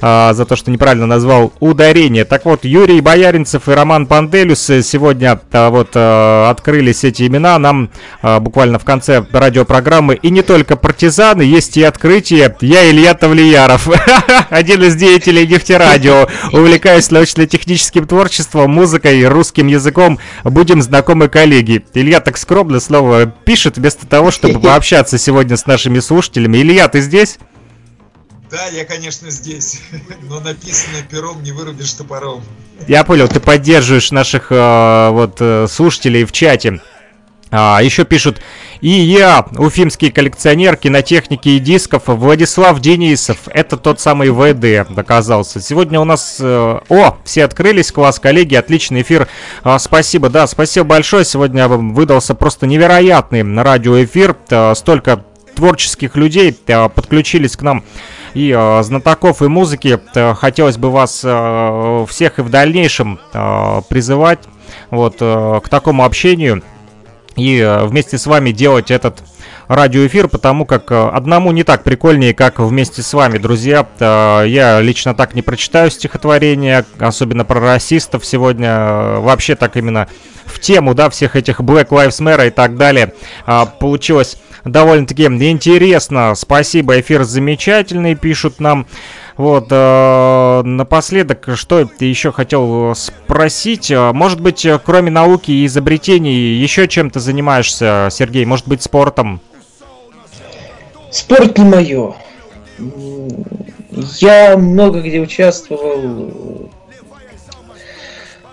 а, 0.00 0.32
за 0.32 0.46
то, 0.46 0.56
что 0.56 0.70
неправильно 0.70 1.06
назвал 1.06 1.52
ударение. 1.60 2.24
Так 2.24 2.46
вот, 2.46 2.64
Юрий 2.64 3.00
Бояринцев 3.02 3.68
и 3.68 3.72
Роман 3.72 4.06
Пантелюс 4.06 4.62
сегодня 4.62 5.38
а, 5.52 5.68
вот 5.68 5.90
а, 5.94 6.48
открылись 6.50 7.04
эти 7.04 7.26
имена 7.26 7.58
нам 7.58 7.90
а, 8.22 8.40
буквально 8.40 8.78
в 8.78 8.84
конце 8.84 9.24
радиопрограммы. 9.30 10.14
И 10.14 10.30
не 10.30 10.40
только 10.42 10.76
партизаны, 10.76 11.42
есть 11.42 11.76
и 11.76 11.82
открытие. 11.82 12.56
Я 12.62 12.90
Илья 12.90 13.12
Тавлияров, 13.12 13.88
один 14.50 14.82
из 14.82 14.96
деятелей 14.96 15.46
нефтерадио. 15.46 16.28
Увлекаюсь 16.52 17.10
научно-техническим 17.10 18.06
творчеством, 18.06 18.70
музыкой, 18.70 19.28
русским 19.28 19.66
языком. 19.66 20.18
Будем 20.44 20.80
знакомы 20.80 21.28
коллеги. 21.28 21.84
Илья 21.92 22.20
так 22.20 22.38
скромно 22.38 22.80
слово 22.80 23.26
пишет, 23.26 23.76
вместо 23.76 24.06
того, 24.06 24.30
чтобы 24.30 24.60
пообщаться 24.62 25.18
сегодня 25.18 25.58
с 25.58 25.66
нашими 25.66 25.98
слушателями. 25.98 26.56
Илья, 26.58 26.88
ты 26.88 27.02
здесь? 27.02 27.38
Да, 28.50 28.66
я, 28.66 28.84
конечно, 28.84 29.30
здесь, 29.30 29.80
но 30.22 30.40
написанное 30.40 31.02
пером 31.02 31.42
не 31.42 31.52
вырубишь 31.52 31.92
топором. 31.92 32.42
Я 32.88 33.04
понял, 33.04 33.28
ты 33.28 33.38
поддерживаешь 33.38 34.10
наших 34.10 34.50
э, 34.50 35.10
вот 35.10 35.36
э, 35.40 35.66
слушателей 35.68 36.24
в 36.24 36.32
чате. 36.32 36.80
А, 37.52 37.80
еще 37.82 38.04
пишут, 38.04 38.40
и 38.80 38.90
я, 38.90 39.44
уфимский 39.56 40.10
коллекционер 40.10 40.76
кинотехники 40.76 41.48
и 41.48 41.58
дисков, 41.58 42.04
Владислав 42.06 42.80
Денисов, 42.80 43.38
это 43.46 43.76
тот 43.76 44.00
самый 44.00 44.30
ВД 44.30 44.92
доказался. 44.92 45.60
Сегодня 45.60 46.00
у 46.00 46.04
нас, 46.04 46.38
э, 46.40 46.78
о, 46.88 47.18
все 47.24 47.44
открылись, 47.44 47.90
класс, 47.90 48.20
коллеги, 48.20 48.54
отличный 48.54 49.02
эфир, 49.02 49.26
а, 49.64 49.80
спасибо, 49.80 50.28
да, 50.28 50.46
спасибо 50.46 50.86
большое, 50.86 51.24
сегодня 51.24 51.66
выдался 51.66 52.36
просто 52.36 52.66
невероятный 52.66 53.42
радиоэфир, 53.42 54.36
а, 54.50 54.74
столько 54.76 55.24
творческих 55.56 56.16
людей 56.16 56.56
а, 56.68 56.88
подключились 56.88 57.56
к 57.56 57.62
нам 57.62 57.84
и 58.34 58.54
э, 58.56 58.82
знатоков 58.82 59.42
и 59.42 59.48
музыки. 59.48 59.98
Э, 60.14 60.34
хотелось 60.34 60.76
бы 60.76 60.90
вас 60.90 61.22
э, 61.24 62.06
всех 62.08 62.38
и 62.38 62.42
в 62.42 62.50
дальнейшем 62.50 63.20
э, 63.32 63.80
призывать 63.88 64.40
вот 64.90 65.16
э, 65.20 65.60
к 65.62 65.68
такому 65.68 66.04
общению 66.04 66.62
и 67.36 67.58
э, 67.58 67.84
вместе 67.84 68.18
с 68.18 68.26
вами 68.26 68.50
делать 68.52 68.90
этот 68.90 69.22
радиоэфир, 69.70 70.26
потому 70.26 70.66
как 70.66 70.90
э, 70.90 71.08
одному 71.10 71.52
не 71.52 71.62
так 71.62 71.84
прикольнее, 71.84 72.34
как 72.34 72.58
вместе 72.58 73.02
с 73.02 73.14
вами, 73.14 73.38
друзья. 73.38 73.86
Э, 74.00 74.44
я 74.46 74.80
лично 74.80 75.14
так 75.14 75.34
не 75.34 75.42
прочитаю 75.42 75.90
стихотворения, 75.90 76.84
особенно 76.98 77.44
про 77.44 77.60
расистов 77.60 78.26
сегодня. 78.26 78.68
Э, 78.68 79.18
вообще 79.20 79.54
так 79.54 79.76
именно 79.76 80.08
в 80.44 80.58
тему, 80.58 80.94
да, 80.94 81.08
всех 81.08 81.36
этих 81.36 81.60
Black 81.60 81.88
Lives 81.90 82.20
Matter 82.20 82.48
и 82.48 82.50
так 82.50 82.76
далее. 82.76 83.14
Получилось 83.78 84.36
довольно-таки 84.64 85.24
интересно. 85.24 86.34
Спасибо, 86.34 87.00
эфир 87.00 87.24
замечательный, 87.24 88.14
пишут 88.14 88.60
нам. 88.60 88.86
Вот, 89.36 89.68
э, 89.70 90.62
напоследок, 90.64 91.48
что 91.54 91.84
ты 91.86 92.04
еще 92.04 92.30
хотел 92.30 92.94
спросить? 92.94 93.90
Может 93.90 94.40
быть, 94.40 94.66
кроме 94.84 95.10
науки 95.10 95.50
и 95.50 95.66
изобретений, 95.66 96.54
еще 96.54 96.86
чем-то 96.88 97.20
занимаешься, 97.20 98.08
Сергей? 98.10 98.44
Может 98.44 98.68
быть, 98.68 98.82
спортом? 98.82 99.40
Спорт 101.10 101.58
не 101.58 101.64
мое. 101.64 102.14
Я 104.18 104.56
много 104.56 105.00
где 105.00 105.20
участвовал 105.20 106.70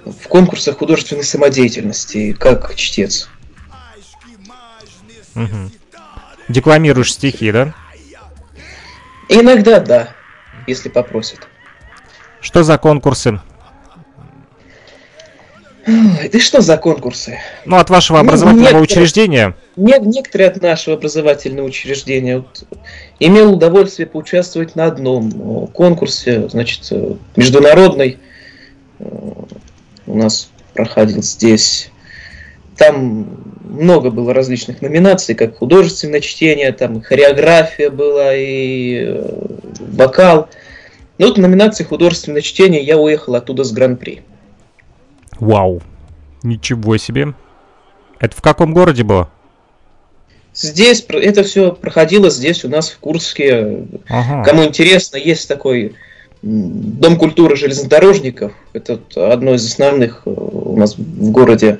в 0.05 0.27
конкурсах 0.27 0.77
художественной 0.77 1.23
самодеятельности, 1.23 2.33
как 2.33 2.75
чтец. 2.75 3.29
Угу. 5.35 5.71
Декламируешь 6.47 7.13
стихи, 7.13 7.51
да? 7.51 7.73
Иногда 9.29 9.79
да, 9.79 10.09
если 10.65 10.89
попросят. 10.89 11.47
Что 12.39 12.63
за 12.63 12.77
конкурсы? 12.77 13.41
Да 15.85 16.39
что 16.39 16.59
за 16.59 16.77
конкурсы? 16.77 17.39
Ну, 17.65 17.77
от 17.77 17.89
вашего 17.89 18.17
ну, 18.17 18.23
образовательного 18.23 18.59
некоторые, 18.59 18.83
учреждения? 18.83 19.55
Нет, 19.77 20.01
некоторые 20.05 20.49
от 20.49 20.61
нашего 20.61 20.97
образовательного 20.97 21.65
учреждения. 21.65 22.39
Вот, 22.39 22.65
имел 23.19 23.53
удовольствие 23.53 24.05
поучаствовать 24.05 24.75
на 24.75 24.85
одном 24.85 25.67
конкурсе, 25.67 26.49
значит, 26.49 26.91
международный. 27.37 28.19
У 28.99 30.17
нас 30.17 30.49
проходил 30.73 31.23
здесь. 31.23 31.89
Там 32.77 33.27
много 33.63 34.11
было 34.11 34.33
различных 34.33 34.81
номинаций, 34.81 35.35
как 35.35 35.57
художественное 35.57 36.21
чтение, 36.21 36.71
там 36.71 37.01
хореография 37.01 37.89
была 37.89 38.35
и 38.35 39.03
э, 39.05 39.47
вокал. 39.79 40.49
Но 41.17 41.27
вот 41.27 41.37
в 41.37 41.41
номинации 41.41 41.83
художественное 41.83 42.41
чтение 42.41 42.83
я 42.83 42.97
уехал 42.97 43.35
оттуда 43.35 43.63
с 43.63 43.71
гран-при. 43.71 44.21
Вау, 45.39 45.81
ничего 46.43 46.97
себе. 46.97 47.33
Это 48.19 48.35
в 48.35 48.41
каком 48.41 48.73
городе 48.73 49.03
было? 49.03 49.29
Здесь 50.53 51.05
это 51.07 51.43
все 51.43 51.71
проходило 51.71 52.29
здесь 52.29 52.65
у 52.65 52.69
нас 52.69 52.89
в 52.89 52.97
Курске. 52.99 53.85
Ага. 54.09 54.43
Кому 54.43 54.63
интересно, 54.65 55.17
есть 55.17 55.47
такой 55.47 55.95
Дом 56.41 57.17
культуры 57.17 57.55
железнодорожников. 57.55 58.53
Это 58.73 58.99
одно 59.15 59.55
из 59.55 59.65
основных 59.65 60.21
э, 60.25 60.29
у 60.29 60.77
нас 60.77 60.95
в 60.97 61.31
городе 61.31 61.79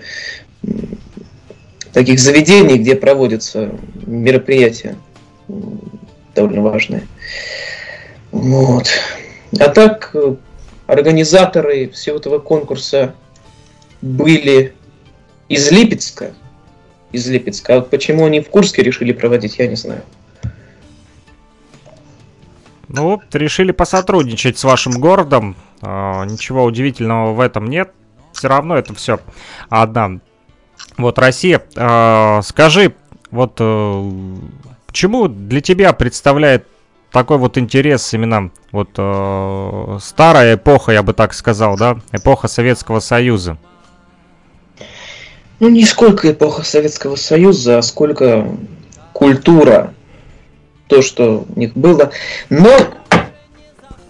таких 1.94 2.20
заведений, 2.20 2.78
где 2.78 2.96
проводятся 2.96 3.72
мероприятия 4.06 4.96
довольно 6.36 6.62
важные. 6.62 7.08
Вот. 8.32 8.88
А 9.60 9.70
так, 9.70 10.12
э, 10.14 10.36
организаторы 10.86 11.90
всего 11.90 12.18
этого 12.18 12.40
конкурса 12.40 13.16
были 14.02 14.74
из 15.50 15.72
Липецка. 15.72 16.34
Из 17.12 17.28
Липецка. 17.28 17.76
А 17.76 17.80
вот 17.80 17.90
почему 17.90 18.26
они 18.26 18.42
в 18.42 18.50
Курске 18.50 18.84
решили 18.84 19.12
проводить, 19.14 19.58
я 19.58 19.68
не 19.68 19.76
знаю. 19.76 20.04
Ну, 22.90 23.22
решили 23.34 23.72
посотрудничать 23.72 24.58
с 24.58 24.64
вашим 24.64 24.94
городом. 25.00 25.56
А, 25.82 26.26
ничего 26.26 26.64
удивительного 26.64 27.34
в 27.34 27.40
этом 27.40 27.70
нет. 27.70 27.92
Все 28.34 28.48
равно 28.48 28.78
это 28.78 28.94
все 28.94 29.20
одна. 29.70 30.20
Вот 30.98 31.20
Россия. 31.20 31.62
А, 31.76 32.42
скажи, 32.44 32.94
вот 33.30 33.58
э, 33.60 34.12
почему 34.88 35.28
для 35.28 35.62
тебя 35.62 35.94
представляет 35.94 36.66
такой 37.12 37.38
вот 37.38 37.58
интерес 37.58 38.14
именно 38.14 38.52
вот 38.72 38.90
э, 38.98 39.98
старая 40.02 40.56
эпоха, 40.56 40.92
я 40.92 41.04
бы 41.04 41.14
так 41.14 41.34
сказал, 41.34 41.78
да, 41.78 42.00
эпоха 42.12 42.48
Советского 42.48 43.00
Союза? 43.00 43.58
Ну, 45.60 45.70
не 45.70 45.86
сколько 45.86 46.32
эпоха 46.32 46.64
Советского 46.64 47.16
Союза, 47.16 47.80
а 47.80 47.82
сколько 47.82 48.48
культура, 49.14 49.94
то, 50.88 51.02
что 51.02 51.46
у 51.54 51.60
них 51.60 51.74
было. 51.74 52.12
Но 52.50 52.76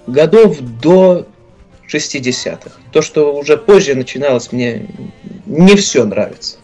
годов 0.06 0.60
до 0.60 1.26
60-х. 1.88 2.72
То, 2.92 3.02
что 3.02 3.36
уже 3.36 3.58
позже 3.58 3.96
начиналось, 3.96 4.52
мне 4.52 4.88
не 5.46 5.76
все 5.76 6.04
нравится. 6.04 6.58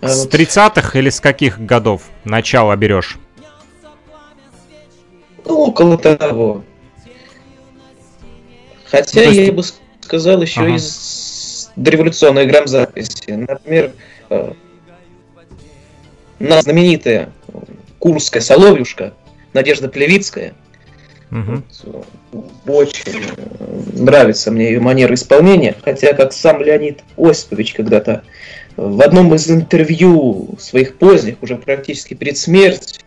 С 0.00 0.26
30-х 0.26 0.98
или 0.98 1.10
с 1.10 1.20
каких 1.20 1.60
годов 1.60 2.02
начало 2.24 2.76
берешь? 2.76 3.18
Ну, 5.44 5.58
около 5.60 5.98
того. 5.98 6.62
Хотя 8.84 9.22
есть... 9.22 9.36
я 9.36 9.52
бы 9.52 9.62
сказал 10.00 10.42
еще 10.42 10.60
ага. 10.60 10.74
из 10.76 11.70
дореволюционной 11.76 12.46
грамзаписи. 12.46 13.30
Например, 13.30 13.92
э, 14.30 14.52
на 16.38 16.62
знаменитая 16.62 17.32
Курская 17.98 18.42
Соловьюшка 18.42 19.14
Надежда 19.52 19.88
Плевицкая. 19.88 20.54
Угу. 21.30 22.42
Очень 22.66 24.02
нравится 24.02 24.50
мне 24.50 24.70
ее 24.70 24.80
манера 24.80 25.14
исполнения, 25.14 25.76
хотя 25.84 26.14
как 26.14 26.32
сам 26.32 26.62
Леонид 26.62 27.00
Осипович 27.16 27.74
когда-то 27.74 28.22
в 28.76 29.02
одном 29.02 29.34
из 29.34 29.50
интервью 29.50 30.56
своих 30.58 30.96
поздних, 30.96 31.42
уже 31.42 31.56
практически 31.56 32.14
перед 32.14 32.38
смертью, 32.38 33.02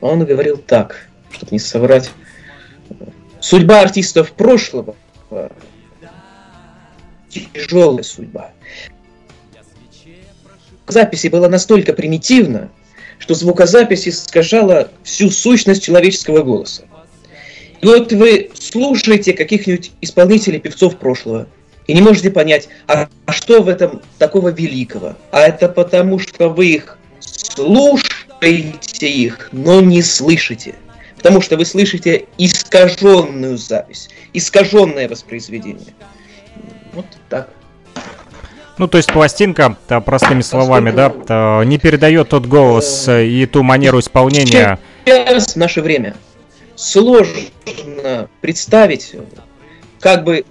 он 0.00 0.24
говорил 0.24 0.58
так, 0.58 1.08
чтобы 1.30 1.52
не 1.52 1.58
соврать. 1.58 2.10
Судьба 3.40 3.80
артистов 3.80 4.32
прошлого 4.32 4.96
тяжелая 7.28 8.02
судьба. 8.02 8.52
Записи 10.86 11.28
была 11.28 11.48
настолько 11.48 11.92
примитивна, 11.92 12.70
что 13.24 13.32
звукозапись 13.32 14.06
искажала 14.06 14.90
всю 15.02 15.30
сущность 15.30 15.82
человеческого 15.82 16.42
голоса. 16.42 16.82
И 17.80 17.86
вот 17.86 18.12
вы 18.12 18.50
слушаете 18.52 19.32
каких-нибудь 19.32 19.92
исполнителей, 20.02 20.60
певцов 20.60 20.98
прошлого, 20.98 21.46
и 21.86 21.94
не 21.94 22.02
можете 22.02 22.30
понять, 22.30 22.68
а, 22.86 23.08
а 23.24 23.32
что 23.32 23.62
в 23.62 23.68
этом 23.68 24.02
такого 24.18 24.50
великого? 24.50 25.16
А 25.30 25.40
это 25.40 25.70
потому, 25.70 26.18
что 26.18 26.50
вы 26.50 26.66
их 26.66 26.98
слушаете 27.20 29.08
их, 29.08 29.48
но 29.52 29.80
не 29.80 30.02
слышите. 30.02 30.74
Потому 31.16 31.40
что 31.40 31.56
вы 31.56 31.64
слышите 31.64 32.26
искаженную 32.36 33.56
запись, 33.56 34.10
искаженное 34.34 35.08
воспроизведение. 35.08 35.94
Вот 36.92 37.06
так. 37.30 37.48
Ну, 38.76 38.88
то 38.88 38.98
есть 38.98 39.12
пластинка, 39.12 39.76
да, 39.88 40.00
простыми 40.00 40.42
словами, 40.42 40.90
да, 40.90 41.64
не 41.64 41.78
передает 41.78 42.28
тот 42.30 42.46
голос 42.46 43.06
э, 43.08 43.26
и 43.26 43.46
ту 43.46 43.62
манеру 43.62 44.00
исполнения. 44.00 44.78
Сейчас, 45.04 45.54
в 45.54 45.56
наше 45.56 45.80
время, 45.80 46.16
сложно 46.74 48.28
представить, 48.40 49.14
как 50.00 50.24
бы 50.24 50.44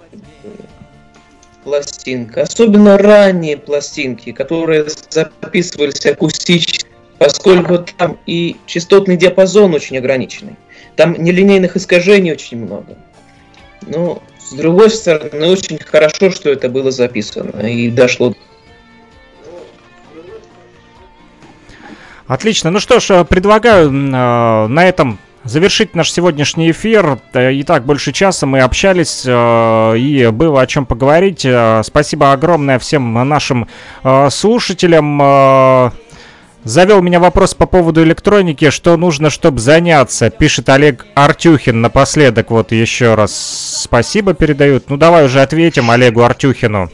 пластинка, 1.64 2.44
особенно 2.44 2.98
ранние 2.98 3.58
пластинки, 3.58 4.32
которые 4.32 4.86
записывались 5.10 6.06
акустически, 6.06 6.86
поскольку 7.18 7.80
там 7.80 8.18
и 8.26 8.58
частотный 8.66 9.18
диапазон 9.18 9.74
очень 9.74 9.98
ограниченный. 9.98 10.56
Там 10.96 11.14
нелинейных 11.14 11.76
искажений 11.76 12.32
очень 12.32 12.58
много. 12.58 12.98
Но, 13.82 14.22
с 14.54 14.56
другой 14.56 14.92
стороны, 14.92 15.48
очень 15.48 15.80
хорошо, 15.80 16.30
что 16.30 16.50
это 16.50 16.70
было 16.70 16.92
записано 16.92 17.60
и 17.66 17.90
дошло. 17.90 18.36
Отлично. 22.28 22.70
Ну 22.70 22.80
что 22.80 23.00
ж, 23.00 23.26
предлагаю 23.26 23.90
э, 23.90 23.92
на 23.92 24.86
этом 24.86 25.20
завершить 25.44 25.96
наш 25.96 26.12
сегодняшний 26.12 26.72
эфир. 26.72 27.20
Э, 27.34 27.52
и 27.52 27.64
так 27.64 27.86
больше 27.86 28.12
часа 28.12 28.46
мы 28.46 28.62
общались, 28.62 29.24
э, 29.26 29.98
и 29.98 30.28
было 30.28 30.62
о 30.62 30.68
чем 30.68 30.86
поговорить. 30.86 31.44
Э, 31.46 31.82
спасибо 31.84 32.32
огромное 32.32 32.80
всем 32.80 33.28
нашим 33.28 33.68
слушателям. 34.30 35.92
Завел 36.64 37.02
меня 37.02 37.20
вопрос 37.20 37.54
по 37.54 37.66
поводу 37.66 38.04
электроники, 38.04 38.70
что 38.70 38.96
нужно, 38.96 39.30
чтобы 39.30 39.60
заняться, 39.60 40.30
пишет 40.30 40.70
Олег 40.70 41.06
Артюхин 41.14 41.82
напоследок, 41.82 42.52
вот 42.52 42.72
еще 42.72 43.16
раз 43.16 43.82
спасибо 43.84 44.34
передают. 44.34 44.90
Ну 44.90 44.96
давай 44.96 45.26
уже 45.26 45.42
ответим 45.42 45.92
Олегу 45.92 46.22
Артюхину. 46.22 46.90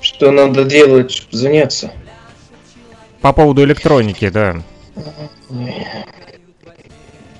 Что 0.00 0.32
надо 0.32 0.64
делать, 0.64 1.12
чтобы 1.12 1.36
заняться? 1.36 1.92
По 3.20 3.32
поводу 3.32 3.62
электроники, 3.62 4.28
да. 4.30 4.56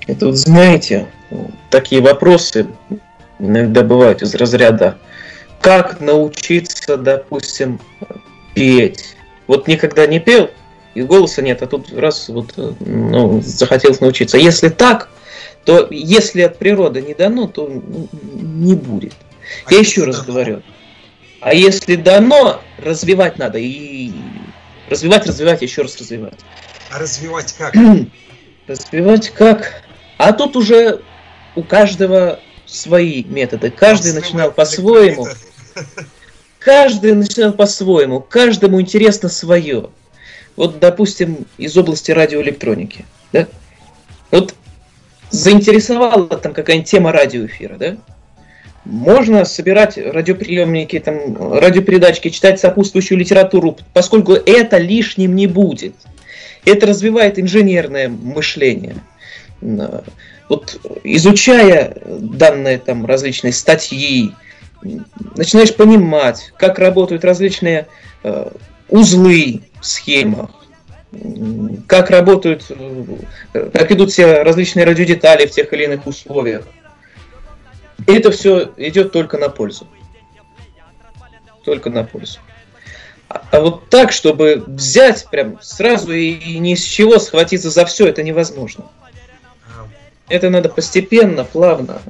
Это 0.07 0.27
вот 0.27 0.35
знаете, 0.35 1.07
такие 1.69 2.01
вопросы 2.01 2.67
иногда 3.37 3.83
бывают 3.83 4.21
из 4.21 4.33
разряда 4.35 4.97
как 5.59 6.01
научиться, 6.01 6.97
допустим, 6.97 7.79
петь. 8.53 9.15
Вот 9.47 9.67
никогда 9.67 10.07
не 10.07 10.19
пел, 10.19 10.49
и 10.95 11.01
голоса 11.01 11.41
нет, 11.41 11.61
а 11.61 11.67
тут 11.67 11.91
раз 11.93 12.29
вот 12.29 12.53
ну, 12.55 13.41
захотелось 13.41 13.99
научиться. 13.99 14.37
Если 14.37 14.69
так, 14.69 15.09
то 15.65 15.87
если 15.89 16.41
от 16.41 16.57
природы 16.57 17.01
не 17.01 17.13
дано, 17.13 17.47
то 17.47 17.69
не 17.69 18.75
будет. 18.75 19.13
А 19.65 19.73
Я 19.73 19.79
еще 19.79 20.03
раз 20.03 20.17
дано? 20.17 20.27
говорю. 20.27 20.63
А 21.41 21.53
если 21.53 21.95
дано, 21.95 22.61
развивать 22.77 23.37
надо. 23.37 23.57
И 23.57 24.11
развивать, 24.89 25.25
развивать, 25.25 25.61
еще 25.61 25.81
раз 25.81 25.97
развивать. 25.97 26.39
А 26.89 26.99
развивать 26.99 27.53
как? 27.57 27.75
развивать 28.67 29.29
как? 29.31 29.83
А 30.17 30.31
тут 30.31 30.55
уже 30.55 31.01
у 31.55 31.63
каждого 31.63 32.39
свои 32.65 33.23
методы. 33.23 33.71
Каждый 33.71 34.13
начинал 34.13 34.51
по-своему. 34.51 35.27
Каждый 36.63 37.13
начинал 37.13 37.51
по-своему. 37.53 38.21
Каждому 38.21 38.79
интересно 38.79 39.27
свое. 39.29 39.89
Вот, 40.55 40.79
допустим, 40.79 41.45
из 41.57 41.75
области 41.77 42.11
радиоэлектроники. 42.11 43.05
Да? 43.33 43.47
Вот 44.31 44.53
заинтересовала 45.29 46.27
там 46.27 46.53
какая-нибудь 46.53 46.89
тема 46.89 47.11
радиоэфира, 47.11 47.75
да? 47.75 47.97
Можно 48.85 49.45
собирать 49.45 49.97
радиоприемники, 49.97 50.99
там, 50.99 51.53
радиопередачки, 51.53 52.29
читать 52.29 52.59
сопутствующую 52.59 53.17
литературу, 53.17 53.77
поскольку 53.93 54.33
это 54.33 54.77
лишним 54.77 55.35
не 55.35 55.47
будет. 55.47 55.95
Это 56.65 56.85
развивает 56.85 57.39
инженерное 57.39 58.09
мышление– 58.09 58.95
вот 60.49 60.79
изучая 61.03 61.97
данные 62.05 62.77
там 62.77 63.05
различные 63.05 63.53
статьи, 63.53 64.33
начинаешь 65.35 65.75
понимать, 65.75 66.53
как 66.57 66.79
работают 66.79 67.23
различные 67.23 67.87
э, 68.23 68.49
узлы 68.89 69.61
в 69.79 69.85
схемах, 69.85 70.51
как 71.87 72.09
работают, 72.09 72.65
э, 72.69 73.69
как 73.73 73.91
идут 73.91 74.11
все 74.11 74.43
различные 74.43 74.85
радиодетали 74.85 75.45
в 75.45 75.51
тех 75.51 75.71
или 75.73 75.85
иных 75.85 76.07
условиях. 76.07 76.65
И 78.07 78.13
это 78.13 78.31
все 78.31 78.71
идет 78.77 79.11
только 79.11 79.37
на 79.37 79.49
пользу. 79.49 79.87
Только 81.63 81.89
на 81.89 82.03
пользу. 82.03 82.39
А, 83.29 83.41
а 83.51 83.59
вот 83.61 83.89
так, 83.89 84.11
чтобы 84.11 84.63
взять 84.67 85.27
прям 85.29 85.59
сразу 85.61 86.11
и, 86.11 86.31
и 86.31 86.59
ни 86.59 86.75
с 86.75 86.83
чего 86.83 87.19
схватиться 87.19 87.69
за 87.69 87.85
все, 87.85 88.07
это 88.07 88.21
невозможно. 88.23 88.85
Это 90.29 90.49
надо 90.49 90.69
постепенно, 90.69 91.43
плавно. 91.43 92.01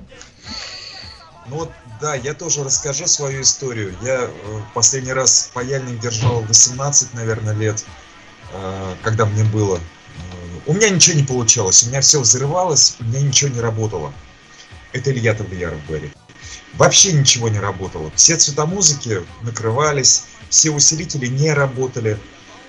Ну 1.47 1.57
вот 1.57 1.71
Да, 2.03 2.15
я 2.15 2.33
тоже 2.33 2.65
расскажу 2.65 3.07
свою 3.07 3.43
историю. 3.43 3.95
Я 4.01 4.25
э, 4.25 4.29
последний 4.73 5.13
раз 5.13 5.49
паяльник 5.53 6.01
держал 6.01 6.41
18, 6.41 7.13
наверное, 7.13 7.53
лет, 7.53 7.85
э, 8.51 8.95
когда 9.03 9.25
мне 9.25 9.45
было. 9.45 9.77
Э, 9.77 9.81
у 10.65 10.73
меня 10.73 10.89
ничего 10.89 11.15
не 11.15 11.23
получалось, 11.23 11.81
у 11.83 11.87
меня 11.87 12.01
все 12.01 12.19
взрывалось, 12.19 12.97
у 12.99 13.05
меня 13.05 13.21
ничего 13.21 13.51
не 13.51 13.61
работало. 13.61 14.13
Это 14.91 15.13
Илья 15.13 15.33
Тавлияров 15.33 15.79
говорит. 15.87 16.11
Вообще 16.73 17.13
ничего 17.13 17.47
не 17.47 17.61
работало. 17.61 18.11
Все 18.17 18.35
цвета 18.35 18.65
музыки 18.65 19.21
накрывались, 19.41 20.25
все 20.49 20.71
усилители 20.71 21.27
не 21.27 21.53
работали. 21.53 22.19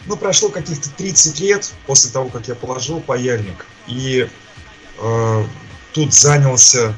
Ну, 0.07 0.17
прошло 0.17 0.49
каких-то 0.49 0.91
30 0.91 1.41
лет 1.41 1.73
после 1.89 2.13
того, 2.13 2.29
как 2.29 2.47
я 2.47 2.55
положил 2.55 3.01
паяльник. 3.01 3.67
И 3.89 4.29
э, 5.01 5.45
тут 5.93 6.15
занялся 6.15 6.95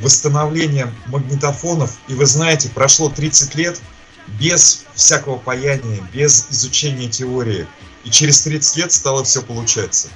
восстановлением 0.00 0.94
магнитофонов. 1.06 1.98
И 2.08 2.14
вы 2.14 2.26
знаете, 2.26 2.68
прошло 2.68 3.08
30 3.08 3.54
лет 3.54 3.80
без 4.38 4.84
всякого 4.94 5.36
паяния, 5.36 6.00
без 6.12 6.46
изучения 6.50 7.08
теории. 7.08 7.66
И 8.04 8.10
через 8.10 8.40
30 8.42 8.76
лет 8.76 8.92
стало 8.92 9.24
все 9.24 9.42
получаться. 9.42 10.08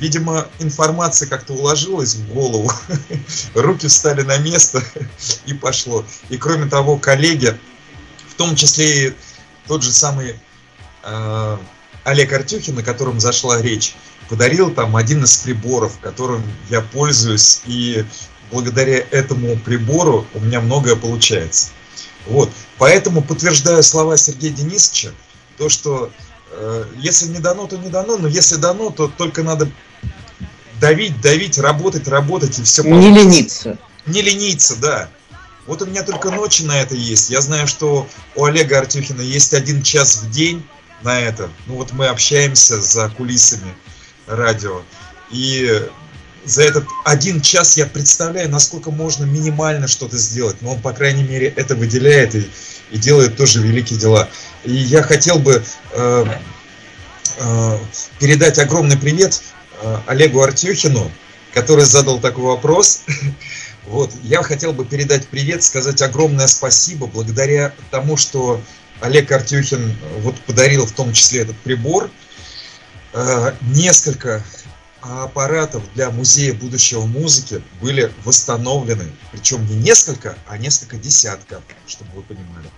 Видимо, 0.00 0.48
информация 0.58 1.28
как-то 1.28 1.52
уложилась 1.52 2.14
в 2.14 2.32
голову, 2.32 2.70
руки 3.54 3.86
встали 3.86 4.22
на 4.22 4.38
место 4.38 4.82
и 5.46 5.54
пошло. 5.54 6.04
И 6.30 6.36
кроме 6.36 6.66
того, 6.66 6.96
коллеги, 6.96 7.56
в 8.28 8.34
том 8.34 8.56
числе 8.56 9.08
и 9.08 9.14
тот 9.68 9.82
же 9.82 9.92
самый 9.92 10.36
э, 11.04 11.58
Олег 12.04 12.32
Артюхин, 12.32 12.78
о 12.78 12.82
котором 12.82 13.20
зашла 13.20 13.62
речь, 13.62 13.94
подарил 14.28 14.72
там 14.72 14.96
один 14.96 15.22
из 15.24 15.36
приборов, 15.38 15.98
которым 16.00 16.42
я 16.70 16.80
пользуюсь, 16.80 17.62
и 17.66 18.04
благодаря 18.50 19.04
этому 19.10 19.56
прибору 19.56 20.26
у 20.34 20.40
меня 20.40 20.60
многое 20.60 20.96
получается. 20.96 21.70
Вот. 22.26 22.50
Поэтому 22.78 23.22
подтверждаю 23.22 23.82
слова 23.82 24.16
Сергея 24.16 24.52
Денисовича, 24.52 25.12
то, 25.58 25.68
что 25.68 26.10
э, 26.50 26.84
если 26.98 27.28
не 27.28 27.38
дано, 27.38 27.66
то 27.66 27.76
не 27.76 27.88
дано, 27.88 28.16
но 28.16 28.28
если 28.28 28.56
дано, 28.56 28.90
то 28.90 29.08
только 29.08 29.42
надо 29.42 29.68
давить, 30.80 31.20
давить, 31.20 31.58
работать, 31.58 32.08
работать, 32.08 32.58
и 32.58 32.62
все 32.62 32.82
Не 32.82 33.10
лениться. 33.10 33.78
Не 34.06 34.22
лениться, 34.22 34.76
да. 34.76 35.08
Вот 35.66 35.80
у 35.80 35.86
меня 35.86 36.02
только 36.02 36.30
ночи 36.30 36.62
на 36.62 36.80
это 36.80 36.94
есть. 36.94 37.30
Я 37.30 37.40
знаю, 37.40 37.66
что 37.66 38.06
у 38.34 38.44
Олега 38.44 38.78
Артюхина 38.78 39.22
есть 39.22 39.54
один 39.54 39.82
час 39.82 40.18
в 40.18 40.30
день 40.30 40.62
на 41.02 41.18
это. 41.18 41.48
Ну 41.66 41.76
вот 41.76 41.92
мы 41.92 42.08
общаемся 42.08 42.80
за 42.80 43.08
кулисами 43.08 43.74
радио. 44.26 44.82
И 45.30 45.88
за 46.44 46.62
этот 46.62 46.84
один 47.04 47.40
час 47.40 47.76
я 47.76 47.86
представляю, 47.86 48.50
насколько 48.50 48.90
можно 48.90 49.24
минимально 49.24 49.88
что-то 49.88 50.16
сделать. 50.16 50.56
Но 50.60 50.72
он, 50.72 50.80
по 50.80 50.92
крайней 50.92 51.22
мере, 51.22 51.48
это 51.56 51.74
выделяет 51.74 52.34
и, 52.34 52.48
и 52.90 52.98
делает 52.98 53.36
тоже 53.36 53.60
великие 53.60 53.98
дела. 53.98 54.28
И 54.64 54.72
я 54.72 55.02
хотел 55.02 55.38
бы 55.38 55.62
э, 55.92 56.24
э, 57.38 57.78
передать 58.18 58.58
огромный 58.58 58.96
привет 58.96 59.42
э, 59.82 59.98
Олегу 60.06 60.42
Артюхину, 60.42 61.10
который 61.52 61.84
задал 61.84 62.20
такой 62.20 62.44
вопрос. 62.44 63.02
Вот, 63.86 64.10
я 64.22 64.42
хотел 64.42 64.72
бы 64.72 64.86
передать 64.86 65.28
привет, 65.28 65.62
сказать 65.62 66.00
огромное 66.00 66.46
спасибо, 66.46 67.06
благодаря 67.06 67.74
тому, 67.90 68.16
что 68.16 68.58
Олег 69.00 69.30
Артюхин 69.30 69.90
э, 69.90 70.20
вот 70.20 70.36
подарил 70.40 70.86
в 70.86 70.92
том 70.92 71.12
числе 71.12 71.42
этот 71.42 71.56
прибор, 71.58 72.10
э, 73.12 73.52
несколько 73.60 74.42
аппаратов 75.04 75.82
для 75.94 76.10
музея 76.10 76.54
будущего 76.54 77.06
музыки 77.06 77.62
были 77.80 78.12
восстановлены, 78.24 79.10
причем 79.32 79.66
не 79.66 79.76
несколько, 79.76 80.36
а 80.46 80.58
несколько 80.58 80.96
десятков, 80.96 81.62
чтобы 81.86 82.10
вы 82.14 82.22
понимали 82.22 82.70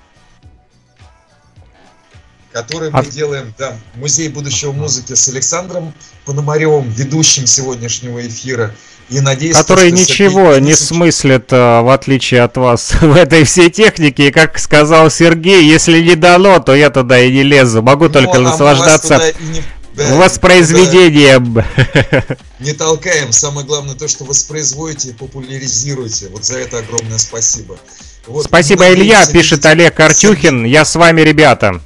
который 2.57 2.91
мы 2.91 3.01
а... 3.01 3.05
делаем, 3.05 3.53
да, 3.59 3.77
Музей 3.97 4.29
будущего 4.29 4.73
музыки 4.73 5.13
с 5.13 5.29
Александром 5.29 5.93
Пономаревым, 6.25 6.89
ведущим 6.89 7.47
сегодняшнего 7.47 8.27
эфира. 8.27 8.75
И 9.11 9.21
надеюсь, 9.21 9.57
который 9.57 9.91
что 9.91 9.99
ничего 9.99 10.55
Сергей... 10.55 10.69
не 10.69 10.75
смыслит, 10.75 11.49
а, 11.53 11.83
в 11.83 11.91
отличие 11.91 12.43
от 12.43 12.57
вас, 12.57 12.95
в 13.01 13.15
этой 13.15 13.45
всей 13.45 13.69
технике. 13.69 14.29
И 14.29 14.31
как 14.31 14.59
сказал 14.59 15.11
Сергей, 15.11 15.65
если 15.65 16.01
не 16.01 16.15
дано, 16.15 16.59
то 16.61 16.75
я 16.75 16.89
туда 16.89 17.21
и 17.21 17.31
не 17.31 17.43
лезу. 17.43 17.83
Могу 17.83 18.05
ну, 18.05 18.11
только 18.11 18.39
а 18.39 18.41
наслаждаться 18.41 19.35
не... 19.39 19.63
воспроизведением. 19.97 21.55
Да. 21.55 22.25
Не 22.61 22.73
толкаем. 22.73 23.33
Самое 23.33 23.67
главное 23.67 23.95
то, 23.95 24.09
что 24.09 24.25
воспроизводите 24.25 25.11
и 25.11 25.13
популяризируете. 25.13 26.29
Вот 26.29 26.45
за 26.45 26.59
это 26.59 26.79
огромное 26.79 27.19
спасибо. 27.19 27.79
Вот, 28.27 28.45
спасибо, 28.45 28.93
Илья, 28.93 29.25
пишет 29.27 29.65
Олег 29.67 29.99
Артюхин. 30.01 30.65
Я 30.65 30.85
с 30.85 30.97
вами, 30.97 31.21
ребята 31.21 31.81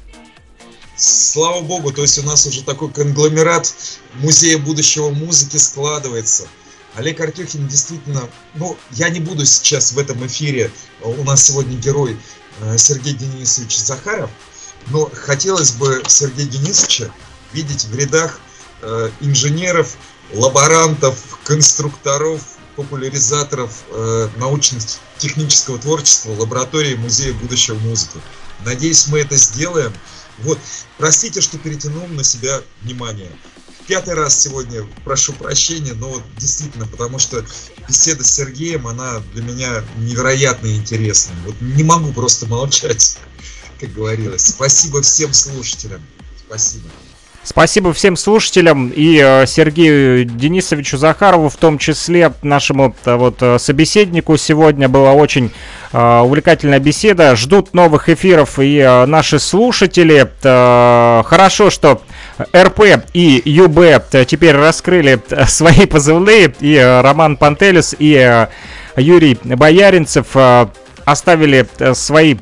слава 1.01 1.61
богу, 1.61 1.91
то 1.91 2.01
есть 2.03 2.19
у 2.19 2.23
нас 2.23 2.45
уже 2.45 2.63
такой 2.63 2.91
конгломерат 2.91 3.73
музея 4.15 4.57
будущего 4.57 5.09
музыки 5.09 5.57
складывается. 5.57 6.47
Олег 6.95 7.19
Артюхин 7.21 7.67
действительно, 7.67 8.29
ну, 8.53 8.77
я 8.91 9.09
не 9.09 9.19
буду 9.19 9.45
сейчас 9.45 9.93
в 9.93 9.97
этом 9.97 10.25
эфире, 10.27 10.71
у 11.01 11.23
нас 11.23 11.45
сегодня 11.45 11.77
герой 11.77 12.17
э, 12.59 12.77
Сергей 12.77 13.13
Денисович 13.13 13.77
Захаров, 13.77 14.29
но 14.87 15.09
хотелось 15.13 15.71
бы 15.71 16.03
Сергея 16.07 16.47
Денисовича 16.47 17.11
видеть 17.53 17.85
в 17.85 17.95
рядах 17.95 18.39
э, 18.81 19.09
инженеров, 19.21 19.95
лаборантов, 20.33 21.39
конструкторов, 21.43 22.41
популяризаторов 22.75 23.83
э, 23.89 24.29
научно-технического 24.37 25.77
творчества 25.77 26.31
лаборатории 26.31 26.95
Музея 26.95 27.33
будущего 27.33 27.75
музыки. 27.79 28.19
Надеюсь, 28.65 29.07
мы 29.07 29.19
это 29.19 29.35
сделаем. 29.35 29.93
Вот, 30.39 30.59
простите, 30.97 31.41
что 31.41 31.57
перетянул 31.57 32.07
на 32.07 32.23
себя 32.23 32.61
внимание. 32.81 33.31
Пятый 33.87 34.13
раз 34.13 34.39
сегодня 34.39 34.87
прошу 35.03 35.33
прощения, 35.33 35.93
но 35.93 36.21
действительно, 36.37 36.87
потому 36.87 37.19
что 37.19 37.43
беседа 37.87 38.23
с 38.23 38.31
Сергеем, 38.31 38.87
она 38.87 39.21
для 39.33 39.43
меня 39.43 39.83
невероятно 39.97 40.67
интересная. 40.67 41.35
Вот 41.45 41.55
не 41.59 41.83
могу 41.83 42.13
просто 42.13 42.45
молчать, 42.45 43.17
как 43.79 43.91
говорилось. 43.93 44.47
Спасибо 44.47 45.01
всем 45.01 45.33
слушателям. 45.33 46.01
Спасибо. 46.47 46.89
Спасибо 47.43 47.91
всем 47.91 48.17
слушателям 48.17 48.89
и 48.89 49.19
э, 49.19 49.47
Сергею 49.47 50.25
Денисовичу 50.25 50.97
Захарову, 50.97 51.49
в 51.49 51.55
том 51.55 51.79
числе 51.79 52.31
нашему 52.43 52.95
э, 53.03 53.15
вот 53.15 53.41
э, 53.41 53.57
собеседнику. 53.57 54.37
Сегодня 54.37 54.87
была 54.87 55.13
очень 55.13 55.51
увлекательная 55.93 56.79
беседа. 56.79 57.35
Ждут 57.35 57.73
новых 57.73 58.07
эфиров 58.07 58.59
и 58.59 58.79
наши 59.07 59.39
слушатели. 59.39 60.25
Хорошо, 60.41 61.69
что 61.69 62.01
РП 62.55 63.03
и 63.13 63.41
ЮБ 63.43 64.25
теперь 64.25 64.55
раскрыли 64.55 65.19
свои 65.47 65.85
позывные. 65.87 66.55
И 66.61 66.77
Роман 66.77 67.35
Пантелес, 67.35 67.93
и 67.99 68.47
Юрий 68.95 69.37
Бояринцев 69.43 70.27
оставили 71.03 71.67
свои 71.93 72.37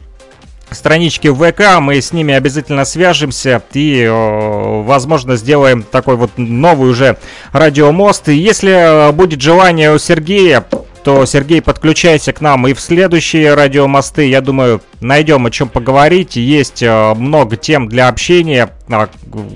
странички 0.72 1.28
ВК, 1.28 1.80
мы 1.80 2.02
с 2.02 2.14
ними 2.14 2.34
обязательно 2.34 2.86
свяжемся 2.86 3.62
и, 3.74 4.08
возможно, 4.10 5.36
сделаем 5.36 5.84
такой 5.84 6.16
вот 6.16 6.32
новый 6.38 6.90
уже 6.90 7.18
радиомост. 7.52 8.30
И 8.30 8.36
если 8.36 9.12
будет 9.12 9.42
желание 9.42 9.94
у 9.94 9.98
Сергея, 9.98 10.66
то, 11.04 11.26
Сергей, 11.26 11.62
подключайся 11.62 12.34
к 12.34 12.42
нам 12.42 12.68
и 12.68 12.74
в 12.74 12.80
следующие 12.80 13.54
радиомосты. 13.54 14.28
Я 14.28 14.42
думаю, 14.42 14.82
найдем 15.00 15.46
о 15.46 15.52
чем 15.52 15.70
поговорить. 15.70 16.36
Есть 16.36 16.84
э, 16.84 17.14
много 17.14 17.56
тем 17.56 17.88
для 17.88 18.10
общения. 18.10 18.70
А, 18.90 19.10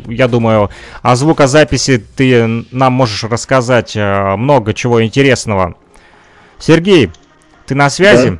я 0.07 0.27
думаю, 0.27 0.69
о 1.01 1.15
звукозаписи 1.15 2.03
ты 2.15 2.65
нам 2.71 2.93
можешь 2.93 3.23
рассказать 3.25 3.95
э, 3.95 4.35
много 4.35 4.73
чего 4.73 5.03
интересного. 5.03 5.75
Сергей, 6.59 7.11
ты 7.65 7.75
на 7.75 7.89
связи? 7.89 8.29
Да. 8.29 8.39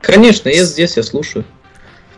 Конечно, 0.00 0.48
я 0.48 0.64
здесь, 0.64 0.96
я 0.96 1.02
слушаю. 1.02 1.44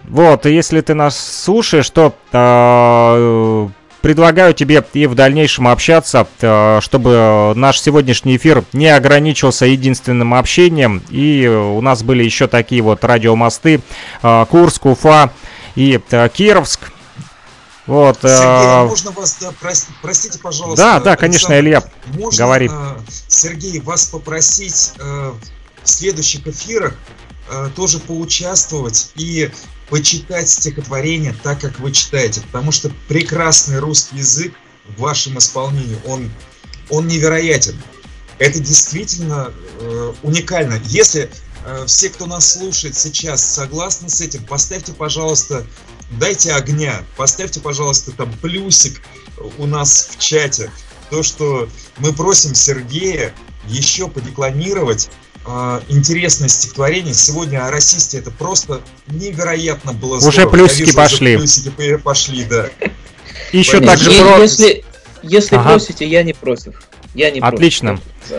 Вот, 0.04 0.46
и 0.46 0.54
если 0.54 0.80
ты 0.80 0.94
нас 0.94 1.16
слушаешь, 1.16 1.88
то 1.90 2.14
э, 2.32 3.68
предлагаю 4.02 4.52
тебе 4.52 4.84
и 4.92 5.06
в 5.06 5.14
дальнейшем 5.14 5.68
общаться, 5.68 6.26
э, 6.40 6.80
чтобы 6.82 7.52
наш 7.54 7.80
сегодняшний 7.80 8.36
эфир 8.36 8.64
не 8.72 8.88
ограничился 8.88 9.64
единственным 9.64 10.34
общением. 10.34 11.02
И 11.08 11.46
у 11.46 11.80
нас 11.80 12.02
были 12.02 12.24
еще 12.24 12.48
такие 12.48 12.82
вот 12.82 13.04
радиомосты 13.04 13.80
э, 14.22 14.46
Курск, 14.50 14.86
Уфа 14.86 15.32
и 15.76 16.00
э, 16.10 16.28
Кировск. 16.28 16.90
Вот, 17.86 18.18
Сергей, 18.20 18.36
а 18.38 18.84
можно 18.84 19.10
вас, 19.10 19.38
да, 19.40 19.50
прости, 19.60 19.92
простите, 20.02 20.38
пожалуйста. 20.38 20.84
Да, 20.84 21.00
да, 21.00 21.16
конечно, 21.16 21.58
Илья, 21.58 21.82
можно, 22.14 22.44
говори. 22.44 22.70
Сергей, 23.26 23.80
вас 23.80 24.06
попросить 24.06 24.92
в 24.98 25.36
следующих 25.82 26.46
эфирах 26.46 26.94
тоже 27.74 27.98
поучаствовать 27.98 29.10
и 29.16 29.50
почитать 29.92 30.48
стихотворение 30.48 31.36
так, 31.42 31.60
как 31.60 31.78
вы 31.78 31.92
читаете, 31.92 32.40
потому 32.40 32.72
что 32.72 32.90
прекрасный 33.08 33.78
русский 33.78 34.16
язык 34.16 34.54
в 34.96 35.02
вашем 35.02 35.36
исполнении, 35.36 35.98
он, 36.06 36.30
он 36.88 37.08
невероятен. 37.08 37.76
Это 38.38 38.58
действительно 38.58 39.52
э, 39.80 40.14
уникально. 40.22 40.80
Если 40.86 41.30
э, 41.66 41.84
все, 41.86 42.08
кто 42.08 42.24
нас 42.24 42.54
слушает 42.54 42.96
сейчас, 42.96 43.44
согласны 43.44 44.08
с 44.08 44.22
этим, 44.22 44.42
поставьте, 44.46 44.94
пожалуйста, 44.94 45.66
дайте 46.12 46.54
огня, 46.54 47.04
поставьте, 47.18 47.60
пожалуйста, 47.60 48.12
там 48.12 48.32
плюсик 48.40 49.02
у 49.58 49.66
нас 49.66 50.08
в 50.10 50.18
чате. 50.18 50.70
То, 51.10 51.22
что 51.22 51.68
мы 51.98 52.14
просим 52.14 52.54
Сергея 52.54 53.34
еще 53.66 54.08
подекламировать 54.08 55.10
интересное 55.88 56.48
стихотворение. 56.48 57.14
Сегодня 57.14 57.66
о 57.66 57.70
расисте 57.70 58.18
это 58.18 58.30
просто 58.30 58.80
невероятно 59.08 59.92
было 59.92 60.20
здорово. 60.20 60.28
Уже 60.28 60.48
плюсики 60.48 60.86
вижу, 60.86 60.96
пошли. 60.96 61.36
Уже 61.36 61.38
плюсики 61.70 61.96
пошли, 61.96 62.44
да. 62.44 62.68
Еще 63.52 63.78
И 63.78 63.80
про... 63.80 64.38
если, 64.38 64.84
если 65.22 65.56
Ага. 65.56 65.70
просите, 65.70 66.06
я 66.06 66.22
не 66.22 66.32
против. 66.32 66.82
Я 67.14 67.30
не 67.30 67.40
против. 67.40 67.54
Отлично. 67.54 68.00
Да. 68.30 68.38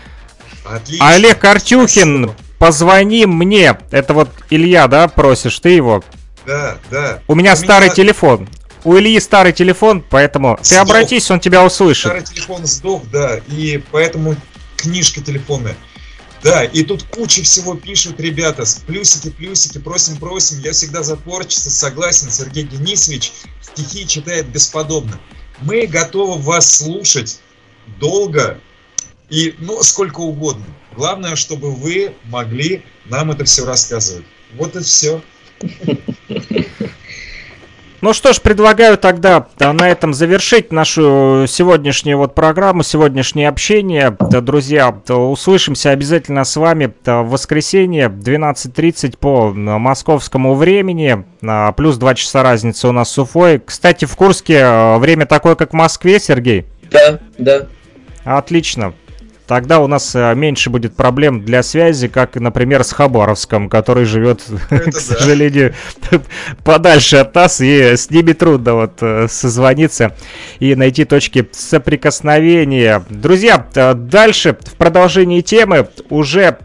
Отлично. 0.66 1.08
Олег 1.10 1.44
Артюхин, 1.44 2.24
Спасибо. 2.24 2.36
позвони 2.58 3.26
мне. 3.26 3.78
Это 3.92 4.14
вот 4.14 4.30
Илья, 4.50 4.88
да, 4.88 5.08
просишь 5.08 5.60
ты 5.60 5.70
его? 5.70 6.04
Да, 6.46 6.78
да. 6.90 7.22
У 7.28 7.36
меня 7.36 7.56
старый 7.56 7.90
телефон. 7.90 8.48
У 8.86 8.98
Ильи 8.98 9.20
старый 9.20 9.54
телефон, 9.54 10.04
поэтому 10.10 10.58
ты 10.58 10.76
Сдох. 10.76 10.80
обратись, 10.82 11.30
он 11.32 11.40
тебя 11.40 11.64
услышит. 11.64 12.06
Старый 12.06 12.24
телефон 12.24 12.66
сдох, 12.66 13.04
да, 13.12 13.40
и 13.48 13.82
поэтому 13.92 14.36
книжка 14.76 15.22
телефонная. 15.22 15.76
Да, 16.44 16.66
и 16.66 16.84
тут 16.84 17.04
куча 17.04 17.42
всего 17.42 17.76
пишут 17.76 18.20
ребята, 18.20 18.64
плюсики, 18.86 19.30
плюсики, 19.30 19.78
просим, 19.78 20.18
просим. 20.18 20.60
Я 20.60 20.74
всегда 20.74 21.02
за 21.02 21.16
творчество 21.16 21.70
согласен. 21.70 22.30
Сергей 22.30 22.64
Денисович 22.64 23.32
стихи 23.62 24.06
читает 24.06 24.50
бесподобно. 24.50 25.18
Мы 25.62 25.88
готовы 25.88 26.42
вас 26.42 26.70
слушать 26.70 27.40
долго 28.00 28.60
и, 29.30 29.56
ну, 29.60 29.82
сколько 29.84 30.20
угодно. 30.20 30.66
Главное, 30.96 31.38
чтобы 31.38 31.72
вы 31.72 32.14
могли 32.26 32.84
нам 33.06 33.32
это 33.32 33.46
все 33.46 33.66
рассказывать. 33.66 34.26
Вот 34.56 34.76
и 34.76 34.82
все. 34.82 35.22
Ну 38.04 38.12
что 38.12 38.34
ж, 38.34 38.42
предлагаю 38.42 38.98
тогда 38.98 39.48
на 39.58 39.88
этом 39.88 40.14
завершить 40.14 40.74
нашу 40.74 41.46
сегодняшнюю 41.48 42.18
вот 42.18 42.36
программу, 42.36 42.84
сегодняшнее 42.84 43.48
общение. 43.48 44.12
Друзья, 44.20 44.94
услышимся 45.08 45.92
обязательно 45.92 46.44
с 46.44 46.58
вами 46.58 46.94
в 47.06 47.24
воскресенье 47.24 48.10
12.30 48.10 49.18
по 49.18 49.54
московскому 49.54 50.54
времени. 50.56 51.24
А, 51.48 51.72
Плюс 51.72 51.96
2 51.96 52.16
часа 52.16 52.44
разницы 52.44 52.90
у 52.90 52.92
нас 52.92 53.10
с 53.10 53.18
Уфой. 53.18 53.62
Кстати, 53.66 54.04
в 54.04 54.18
Курске 54.18 54.60
а, 54.62 54.98
время 54.98 55.26
такое, 55.26 55.56
как 55.56 55.70
в 55.70 55.74
Москве, 55.74 56.20
Сергей. 56.20 56.66
Да, 56.92 57.22
да. 57.38 57.68
Отлично. 58.26 58.94
Тогда 59.48 59.80
у 59.80 59.88
нас 59.88 60.16
э, 60.16 60.34
меньше 60.36 60.70
будет 60.70 60.96
проблем 60.96 61.44
для 61.44 61.64
связи, 61.64 62.08
как, 62.08 62.36
например, 62.36 62.84
с 62.84 62.94
Хабаровском, 62.94 63.70
который 63.70 64.06
живет, 64.06 64.42
Это 64.70 64.92
к 64.92 64.94
да. 64.94 65.00
сожалению, 65.00 65.74
подальше 66.64 67.18
от 67.18 67.36
нас, 67.36 67.60
и 67.60 67.96
с 67.96 68.10
ними 68.10 68.32
трудно 68.34 68.76
вот 68.76 68.94
э, 69.02 69.28
созвониться 69.28 70.16
и 70.60 70.76
найти 70.76 71.04
точки 71.04 71.48
соприкосновения. 71.52 73.04
Друзья, 73.10 73.68
э, 73.76 73.94
дальше 73.94 74.58
в 74.62 74.76
продолжении 74.76 75.42
темы 75.42 75.88
уже 76.10 76.58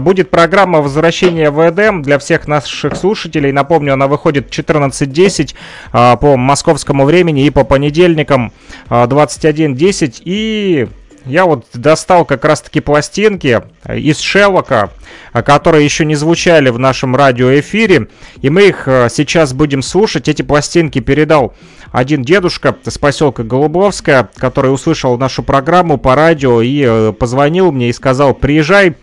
будет 0.00 0.30
программа 0.30 0.80
возвращения 0.80 1.50
в 1.50 1.68
Эдем 1.68 2.02
для 2.02 2.18
всех 2.18 2.48
наших 2.48 2.96
слушателей. 2.96 3.52
Напомню, 3.52 3.92
она 3.94 4.06
выходит 4.06 4.50
14.10 4.50 5.54
э, 5.92 6.16
по 6.16 6.36
московскому 6.36 7.04
времени 7.04 7.46
и 7.46 7.50
по 7.50 7.64
понедельникам 7.64 8.52
э, 8.90 9.04
21.10 9.04 10.22
и 10.24 10.88
я 11.28 11.44
вот 11.44 11.66
достал 11.74 12.24
как 12.24 12.44
раз-таки 12.44 12.80
пластинки 12.80 13.62
э, 13.84 13.98
из 13.98 14.18
Шеллока, 14.18 14.90
э, 15.32 15.42
которые 15.42 15.84
еще 15.84 16.04
не 16.04 16.14
звучали 16.14 16.70
в 16.70 16.78
нашем 16.78 17.14
радиоэфире, 17.14 18.08
и 18.40 18.50
мы 18.50 18.68
их 18.68 18.88
э, 18.88 19.08
сейчас 19.10 19.52
будем 19.52 19.82
слушать. 19.82 20.28
Эти 20.28 20.42
пластинки 20.42 21.00
передал 21.00 21.54
один 21.92 22.22
дедушка 22.22 22.76
с 22.84 22.98
поселка 22.98 23.42
Голубовская, 23.42 24.30
который 24.36 24.72
услышал 24.72 25.16
нашу 25.18 25.42
программу 25.42 25.98
по 25.98 26.14
радио 26.14 26.60
и 26.62 27.12
позвонил 27.12 27.72
мне 27.72 27.90
и 27.90 27.92
сказал, 27.92 28.34
приезжай, 28.34 28.94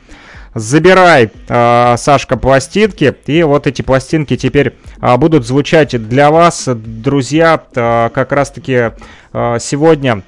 забирай, 0.53 1.31
Сашка, 1.47 2.38
пластинки. 2.38 3.15
И 3.26 3.41
вот 3.41 3.65
эти 3.65 3.81
пластинки 3.81 4.38
теперь 4.38 4.76
будут 5.18 5.47
звучать 5.47 6.07
для 6.07 6.30
вас, 6.30 6.68
друзья, 6.68 7.61
как 7.73 8.31
раз-таки 8.31 8.91
сегодня 9.34 10.22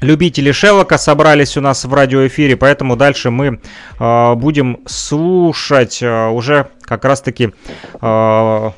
любители 0.00 0.52
Шеллока 0.52 0.98
собрались 0.98 1.56
у 1.56 1.60
нас 1.60 1.84
в 1.84 1.92
радиоэфире, 1.92 2.56
поэтому 2.56 2.96
дальше 2.96 3.30
мы 3.30 3.60
э, 3.98 4.34
будем 4.34 4.80
слушать 4.86 6.02
э, 6.02 6.28
уже 6.28 6.68
как 6.82 7.04
раз-таки 7.04 7.52
э, 8.00 8.70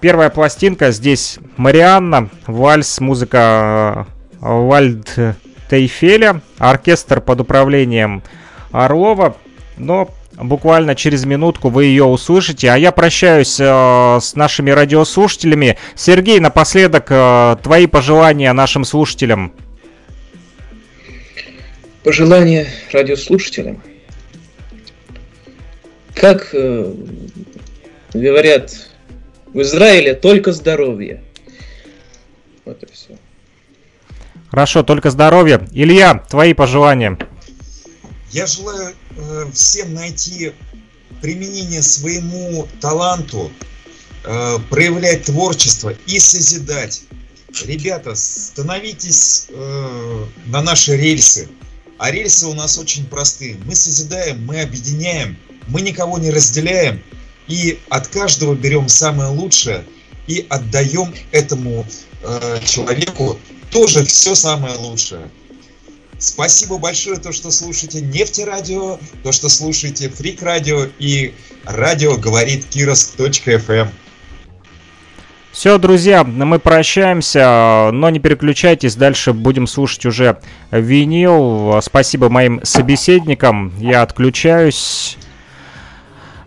первая 0.00 0.30
пластинка. 0.30 0.90
Здесь 0.90 1.38
Марианна, 1.56 2.28
вальс, 2.46 3.00
музыка 3.00 4.06
э, 4.40 4.46
Вальд 4.46 5.14
Тейфеля, 5.70 6.40
оркестр 6.58 7.20
под 7.20 7.40
управлением 7.40 8.22
Орлова. 8.72 9.36
Но 9.78 10.08
буквально 10.36 10.94
через 10.94 11.24
минутку 11.24 11.68
вы 11.70 11.84
ее 11.84 12.04
услышите. 12.04 12.70
А 12.70 12.76
я 12.76 12.92
прощаюсь 12.92 13.58
э, 13.60 14.18
с 14.20 14.34
нашими 14.34 14.70
радиослушателями. 14.70 15.78
Сергей, 15.94 16.40
напоследок 16.40 17.06
э, 17.10 17.56
твои 17.62 17.86
пожелания 17.86 18.52
нашим 18.52 18.84
слушателям. 18.84 19.52
Пожелание 22.06 22.72
радиослушателям. 22.92 23.82
Как 26.14 26.50
э, 26.52 26.94
говорят 28.14 28.90
в 29.52 29.60
Израиле, 29.62 30.14
только 30.14 30.52
здоровье. 30.52 31.24
Вот 32.64 32.80
и 32.84 32.86
все. 32.92 33.18
Хорошо, 34.52 34.84
только 34.84 35.10
здоровья. 35.10 35.66
Илья, 35.72 36.24
твои 36.30 36.54
пожелания. 36.54 37.18
Я 38.30 38.46
желаю 38.46 38.94
э, 39.16 39.46
всем 39.52 39.92
найти 39.92 40.52
применение 41.20 41.82
своему 41.82 42.68
таланту, 42.80 43.50
э, 44.24 44.58
проявлять 44.70 45.24
творчество 45.24 45.92
и 46.06 46.20
созидать. 46.20 47.02
Ребята, 47.64 48.14
становитесь 48.14 49.48
э, 49.48 50.24
на 50.46 50.62
наши 50.62 50.96
рельсы. 50.96 51.48
А 51.98 52.10
рельсы 52.10 52.46
у 52.46 52.54
нас 52.54 52.78
очень 52.78 53.06
простые. 53.06 53.56
Мы 53.64 53.74
созидаем, 53.74 54.44
мы 54.44 54.60
объединяем, 54.60 55.36
мы 55.68 55.80
никого 55.80 56.18
не 56.18 56.30
разделяем. 56.30 57.02
И 57.48 57.78
от 57.88 58.08
каждого 58.08 58.54
берем 58.54 58.88
самое 58.88 59.30
лучшее 59.30 59.84
и 60.26 60.46
отдаем 60.48 61.14
этому 61.32 61.86
э, 62.22 62.60
человеку 62.64 63.38
тоже 63.70 64.04
все 64.04 64.34
самое 64.34 64.74
лучшее. 64.76 65.30
Спасибо 66.18 66.78
большое, 66.78 67.18
то, 67.18 67.30
что 67.30 67.50
слушаете 67.50 68.00
Нефтерадио, 68.00 68.98
то, 69.22 69.32
что 69.32 69.48
слушаете 69.48 70.08
Фрик 70.08 70.42
Радио 70.42 70.86
и 70.98 71.34
радио 71.64 72.16
говорит 72.16 72.64
Кировск.фм. 72.66 73.90
Все, 75.56 75.78
друзья, 75.78 76.22
мы 76.22 76.58
прощаемся, 76.58 77.88
но 77.90 78.10
не 78.10 78.18
переключайтесь, 78.18 78.94
дальше 78.94 79.32
будем 79.32 79.66
слушать 79.66 80.04
уже 80.04 80.36
винил. 80.70 81.78
Спасибо 81.80 82.28
моим 82.28 82.62
собеседникам, 82.62 83.72
я 83.78 84.02
отключаюсь. 84.02 85.16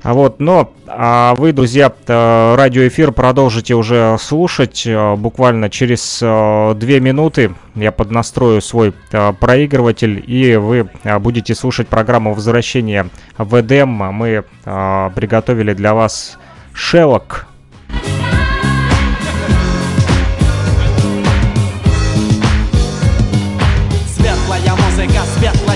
Вот, 0.03 0.39
но 0.39 0.71
а 0.85 1.33
вы, 1.33 1.53
друзья, 1.53 1.91
э, 2.05 2.55
радиоэфир 2.55 3.11
продолжите 3.11 3.73
уже 3.73 4.15
слушать 4.19 4.85
э, 4.85 5.15
буквально 5.15 5.71
через 5.71 6.19
э, 6.21 6.75
две 6.75 6.99
минуты. 6.99 7.55
Я 7.73 7.91
поднастрою 7.91 8.61
свой 8.61 8.93
проигрыватель, 9.39 10.23
и 10.27 10.55
вы 10.55 10.87
будете 11.19 11.55
слушать 11.55 11.87
программу 11.87 12.35
возвращения 12.35 13.09
в 13.39 13.59
Эдем. 13.59 13.89
Мы 13.89 14.43
приготовили 14.63 15.73
для 15.73 15.95
вас 15.95 16.37
Шелок. 16.73 17.47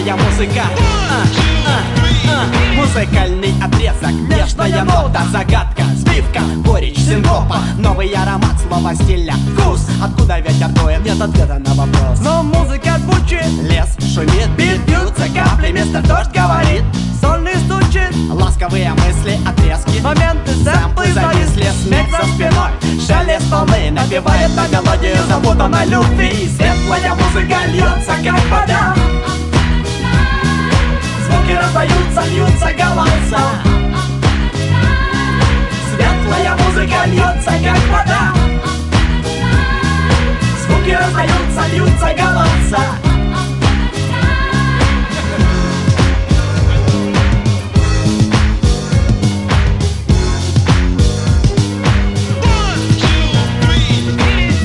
Светлая 0.04 0.16
музыка. 0.16 0.64
А, 1.10 1.24
а, 1.68 1.80
а. 2.30 2.76
Музыкальный 2.76 3.54
отрезок, 3.64 4.12
нежная 4.12 4.84
нота, 4.84 5.22
загадка 5.32 5.84
Сбивка, 5.96 6.42
горечь, 6.66 6.98
синкопа 6.98 7.60
Новый 7.78 8.10
аромат, 8.10 8.56
слова 8.68 8.94
стиля. 8.96 9.36
Вкус, 9.54 9.88
откуда 10.04 10.40
ветер 10.40 10.70
дует, 10.70 11.04
нет 11.06 11.22
ответа 11.22 11.60
на 11.60 11.74
вопрос. 11.74 12.20
Но 12.22 12.44
музыка 12.44 12.98
звучит, 13.00 13.46
лес 13.64 13.96
шумит. 14.14 14.50
Бит 14.58 14.80
бьются 14.86 15.28
капли, 15.34 15.72
мистер 15.72 16.02
дождь 16.02 16.32
говорит. 16.34 16.84
Сольный 17.22 17.56
стучит, 17.56 18.14
ласковые 18.32 18.92
мысли, 18.94 19.40
отрезки. 19.48 20.02
Моменты, 20.02 20.52
сэмплы 20.64 21.14
зависли, 21.14 21.68
смех 21.84 22.08
за 22.12 22.28
спиной. 22.34 22.72
Шелест 23.00 23.50
волны 23.50 23.92
набивает 23.92 24.54
на 24.56 24.68
мелодию 24.68 25.18
запутанной 25.30 25.86
любви. 25.86 26.50
Светлая 26.58 27.16
музыка 27.16 27.58
льется, 27.68 28.14
как 28.24 28.40
вода 28.50 29.12
звуки 31.34 31.53
раздаются, 31.53 32.23
льются 32.30 32.73
голоса. 32.73 33.41
Светлая 35.89 36.55
музыка 36.57 37.05
льется, 37.05 37.51
как 37.64 37.80
вода. 37.91 38.34
Звуки 40.65 40.91
раздаются, 40.91 41.68
льются 41.72 42.15
голоса. 42.18 43.12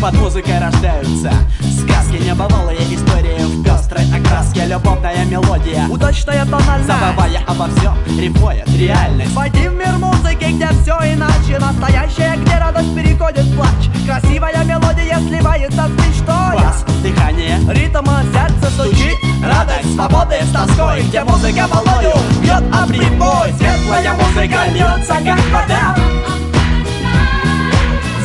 Рождаются. 0.00 1.32
Сказки 1.60 2.22
небывалые 2.22 2.78
истории 2.94 3.38
в 3.44 3.64
пестрой 3.64 4.04
окраске. 4.14 4.66
Любовная 4.66 5.24
мелодия, 5.24 5.86
удачная 5.88 6.44
тональность 6.44 6.86
Забывая 6.86 7.42
обо 7.46 7.66
всем, 7.68 7.96
рифмует 8.18 8.68
реальность. 8.68 9.34
Войди 9.34 9.68
в 9.68 9.74
мир 9.74 9.98
музыки, 9.98 10.52
где 10.52 10.68
все 10.82 11.14
иначе. 11.14 11.58
Настоящее, 11.58 12.36
где 12.36 12.58
радость 12.58 12.94
переходит 12.94 13.44
в 13.44 13.56
плач. 13.56 13.90
Красивая 14.06 14.64
мелодия 14.64 15.18
сливается 15.18 15.88
с 15.88 15.90
мечтой. 15.90 16.62
Бас, 16.62 16.84
дыхание, 17.02 17.58
ритм, 17.68 18.06
сердце 18.32 18.70
стучит. 18.70 19.16
Радость 19.42 19.94
свободы 19.94 20.36
с 20.42 20.52
тоской, 20.52 21.02
где 21.02 21.24
музыка 21.24 21.66
волною 21.68 22.14
бьет 22.40 22.62
об 22.72 22.88
прибой. 22.88 23.52
Светлая 23.58 24.12
музыка 24.14 24.58
льется, 24.72 25.14
как 25.24 25.40
вода 25.52 25.96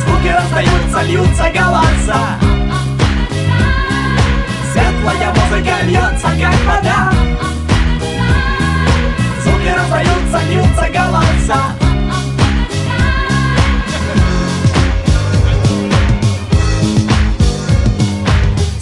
Звуки 0.04 0.28
раздаются, 0.28 1.02
льются 1.02 1.44
голоса 1.50 2.38
Светлая 4.72 5.30
музыка 5.30 5.84
льется, 5.84 6.28
как 6.40 6.60
вода. 6.66 7.12
Звуки 9.42 9.68
раздаются, 9.68 10.40
льются 10.50 10.88
голоса 10.92 11.76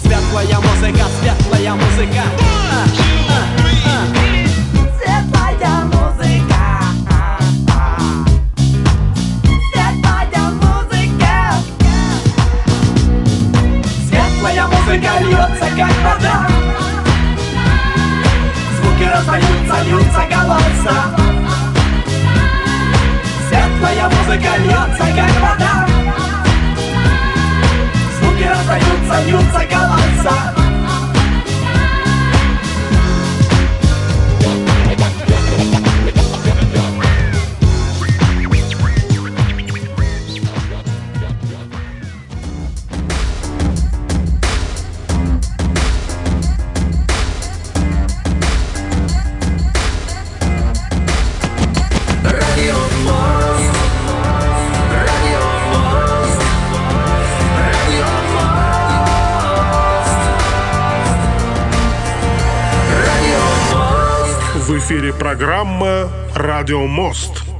Светлая 0.01 0.59
музыка, 0.59 1.05
светлая 1.21 1.73
музыка 1.73 2.52
музыка 14.93 15.11
льется, 15.21 15.65
как 15.75 15.95
вода. 16.03 16.47
Звуки 18.77 19.03
раздаются, 19.03 19.83
льются 19.85 20.21
голоса. 20.29 21.15
Светлая 23.47 24.09
музыка 24.09 24.57
льется, 24.59 25.05
как 25.15 25.41
вода. 25.41 25.87
Звуки 28.19 28.43
раздаются, 28.43 29.23
льются 29.25 29.67
голоса 29.71 30.62
программа 65.19 66.09
«Радио 66.35 66.85
Мост». 66.87 67.52